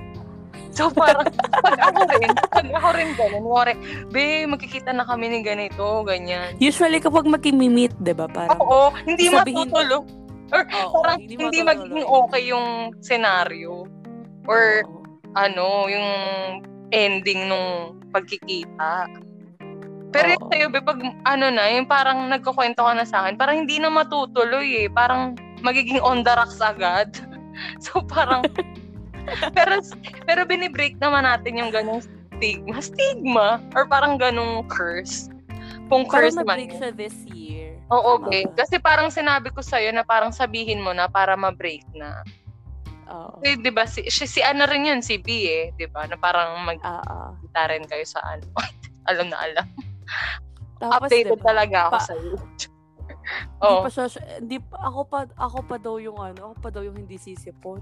[0.73, 1.29] So parang,
[1.65, 3.73] pag ako rin, pag ako rin ganun, wari,
[4.09, 6.57] be, magkikita na kami ni ganito, ganyan.
[6.57, 8.25] Usually kapag magkimi-meet, 'di ba?
[8.25, 10.01] Parang Oo, hindi Sabihin- matutulo.
[10.49, 11.65] Or Oo, parang hindi, matutuloy.
[11.65, 12.67] magiging okay yung
[13.01, 13.85] senaryo.
[14.45, 15.01] Or Oo.
[15.33, 16.09] ano, yung
[16.89, 19.09] ending nung pagkikita.
[20.13, 20.49] Pero yung Oo.
[20.53, 23.89] sa'yo, be, pag ano na, yung parang nagkukwento ka na sa akin, parang hindi na
[23.89, 24.89] matutuloy eh.
[24.89, 25.33] Parang
[25.64, 27.10] magiging on the rocks agad.
[27.85, 28.49] So parang,
[29.57, 29.77] pero,
[30.26, 32.02] pero binibreak naman natin yung ganong
[32.34, 32.81] stigma.
[32.81, 33.48] Stigma?
[33.77, 35.30] Or parang ganong curse.
[35.85, 36.49] Kung Parang curse man.
[36.49, 37.77] na-break siya this year.
[37.94, 38.49] Oo, Tama be.
[38.49, 38.65] ba?
[38.65, 42.26] Kasi parang sinabi ko sa'yo na parang sabihin mo na para ma-break na.
[43.14, 43.38] Oo.
[43.38, 46.18] Kasi, di ba, si, si, si ano rin yun, si B eh, di ba, na
[46.18, 46.81] parang mag
[47.69, 48.49] rin kayo sa ano.
[49.14, 49.68] alam na alam.
[50.81, 52.35] Tapos, Updated diba, talaga ako pa- sa iyo.
[53.64, 54.06] Hindi oh, pa siya,
[54.44, 57.80] hindi pa, ako pa, ako pa daw yung ano, ako pa daw yung hindi sisipot.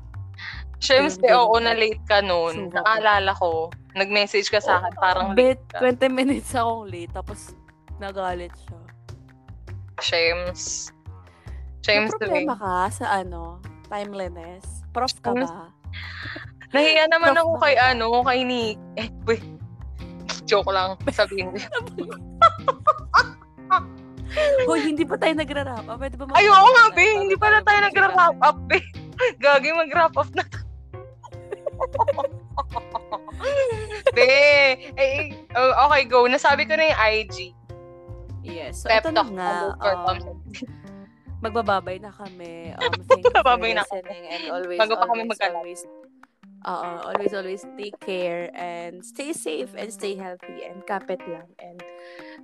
[0.78, 2.70] syempre, ganun, oo, na late ka noon.
[2.70, 2.78] Ko.
[2.78, 3.50] Nakaalala ko,
[3.98, 5.82] nag-message ka sa akin, parang late ka.
[5.82, 7.58] 20 minutes akong late, tapos
[7.98, 8.80] nagalit siya.
[10.06, 10.94] Shames.
[11.82, 12.30] May Shames me.
[12.30, 13.58] problema ka sa ano,
[13.90, 14.86] timeliness?
[14.94, 15.74] Prof ka ba?
[16.78, 18.78] Nahiya naman Prof ako kay ano, kay Nick.
[19.02, 19.42] Eh, wait.
[20.46, 20.94] Joke lang.
[21.10, 21.58] Sabihin ko.
[24.68, 25.98] Hoy, hindi pa tayo nagra-wrap up.
[25.98, 27.06] Pwede ba Ay, oo nga, be.
[27.18, 28.80] Hindi bago pala tayo nagra-wrap up, be.
[29.44, 30.60] Gagi, mag-wrap up na tayo.
[34.14, 34.32] be,
[34.96, 36.26] eh, oh, okay, go.
[36.26, 37.36] Nasabi ko na yung IG.
[38.42, 38.82] Yes.
[38.82, 39.52] So, Pep ito na nga.
[39.78, 40.18] um,
[41.42, 42.74] magbababay na kami.
[42.78, 45.58] Um, thank you for na listening and always, Bago pa kami always, magkalap.
[45.62, 45.82] always,
[46.66, 51.50] uh, always, always take care and stay safe and stay healthy and kapit lang.
[51.58, 51.82] And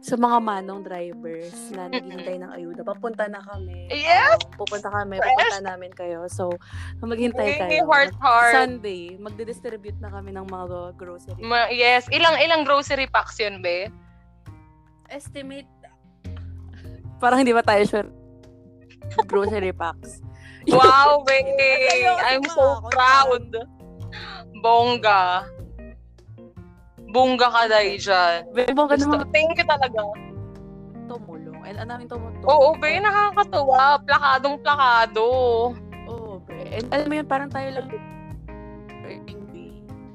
[0.02, 3.90] sa mga manong drivers na naghihintay ng ayuda, papunta na kami.
[3.90, 4.42] Yes!
[4.58, 5.30] Pupunta kami, Fresh!
[5.30, 6.26] pupunta namin kayo.
[6.30, 6.54] So,
[7.02, 7.90] maghintay Okay, kayo.
[7.90, 8.54] heart, heart.
[8.54, 11.42] Sunday, magdi-distribute na kami ng mga grocery.
[11.42, 12.06] Ma- yes.
[12.10, 13.90] Ilang ilang grocery packs yun, be?
[15.08, 15.70] Estimate,
[17.18, 18.10] parang hindi ba tayo sure
[19.26, 20.22] grocery packs.
[20.68, 21.40] Wow, be!
[21.96, 23.46] Ayoko, I'm so ako proud.
[24.68, 25.48] Bongga.
[27.08, 28.52] Bongga ka dahil dyan.
[28.52, 30.04] Bebong ka Gusto, naman thank you talaga.
[31.08, 31.64] tumulong.
[31.64, 32.44] And ang namin tumutulong.
[32.52, 34.04] Oo, be, nakakatuwa.
[34.04, 35.28] Plakadong plakado.
[36.12, 36.84] Oo, be.
[36.84, 37.88] And alam mo yun, parang tayo lang.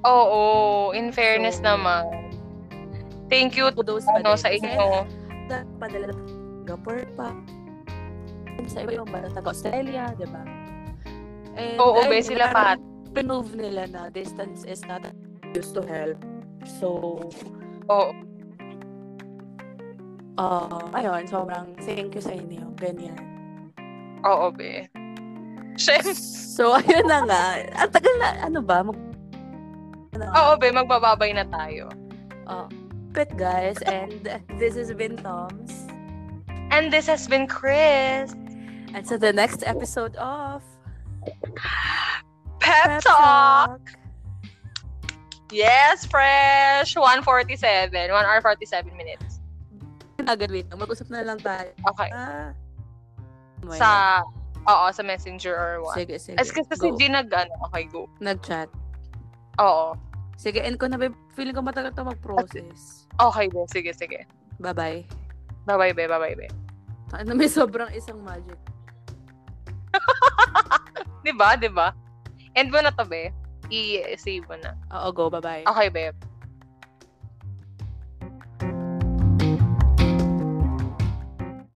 [0.04, 0.42] Oo,
[0.92, 2.04] in fairness So, naman.
[3.32, 5.08] Thank you To those ano, sa inyo.
[5.80, 6.20] Padala ng
[6.60, 7.32] Singapore pa.
[8.68, 10.44] Sa iba yung taga Australia, di ba?
[11.56, 12.76] And, Oo, be, sila pa.
[13.12, 15.04] Pinove nila na distance is not
[15.52, 16.16] used to help.
[16.80, 17.20] So,
[17.92, 18.12] Oo.
[20.40, 22.72] uh, ayun, sobrang thank you sa inyo.
[22.80, 23.20] Ganyan.
[24.24, 24.88] Oo, be.
[25.76, 26.14] Shem.
[26.52, 27.44] So, ayun na nga.
[27.84, 28.80] Ang tagal na, ano ba?
[28.80, 29.12] Mag-
[30.16, 30.24] ano?
[30.32, 31.88] Oo, be, magbababay na tayo.
[32.48, 32.68] Uh,
[33.12, 35.84] but guys, and this has been Tom's.
[36.72, 38.32] And this has been Chris.
[38.92, 40.64] And so the next episode of
[42.62, 43.82] Pep, Talk.
[45.52, 46.96] Yes, fresh.
[46.96, 47.92] 147.
[47.92, 49.42] 1 hour 47 minutes.
[50.24, 50.70] Agad, wait.
[50.70, 51.74] Mag-usap na lang tayo.
[51.92, 52.08] Okay.
[52.14, 52.54] Ah.
[53.74, 53.90] Sa,
[54.64, 55.98] oo, sa messenger or what.
[55.98, 56.38] Sige, sige.
[56.38, 56.88] As kasi si.
[56.96, 58.06] G nag, ano, okay, go.
[58.22, 58.70] Nag-chat.
[59.60, 59.98] Oo.
[60.38, 60.96] Sige, end ko na.
[60.96, 61.14] babe.
[61.34, 63.10] Feeling ko matagal to mag-process.
[63.18, 63.66] Okay, be.
[63.68, 64.24] Sige, sige.
[64.62, 65.04] Bye-bye.
[65.66, 66.06] Bye-bye, be.
[66.06, 66.48] Bye-bye, be.
[67.12, 68.56] Ano, may sobrang isang magic.
[71.26, 71.60] Diba?
[71.60, 71.92] Diba?
[72.54, 73.32] End mo na to, be.
[73.72, 74.76] I-save mo na.
[74.92, 75.30] Oo, go.
[75.32, 75.64] Bye-bye.
[75.64, 76.12] Okay, be.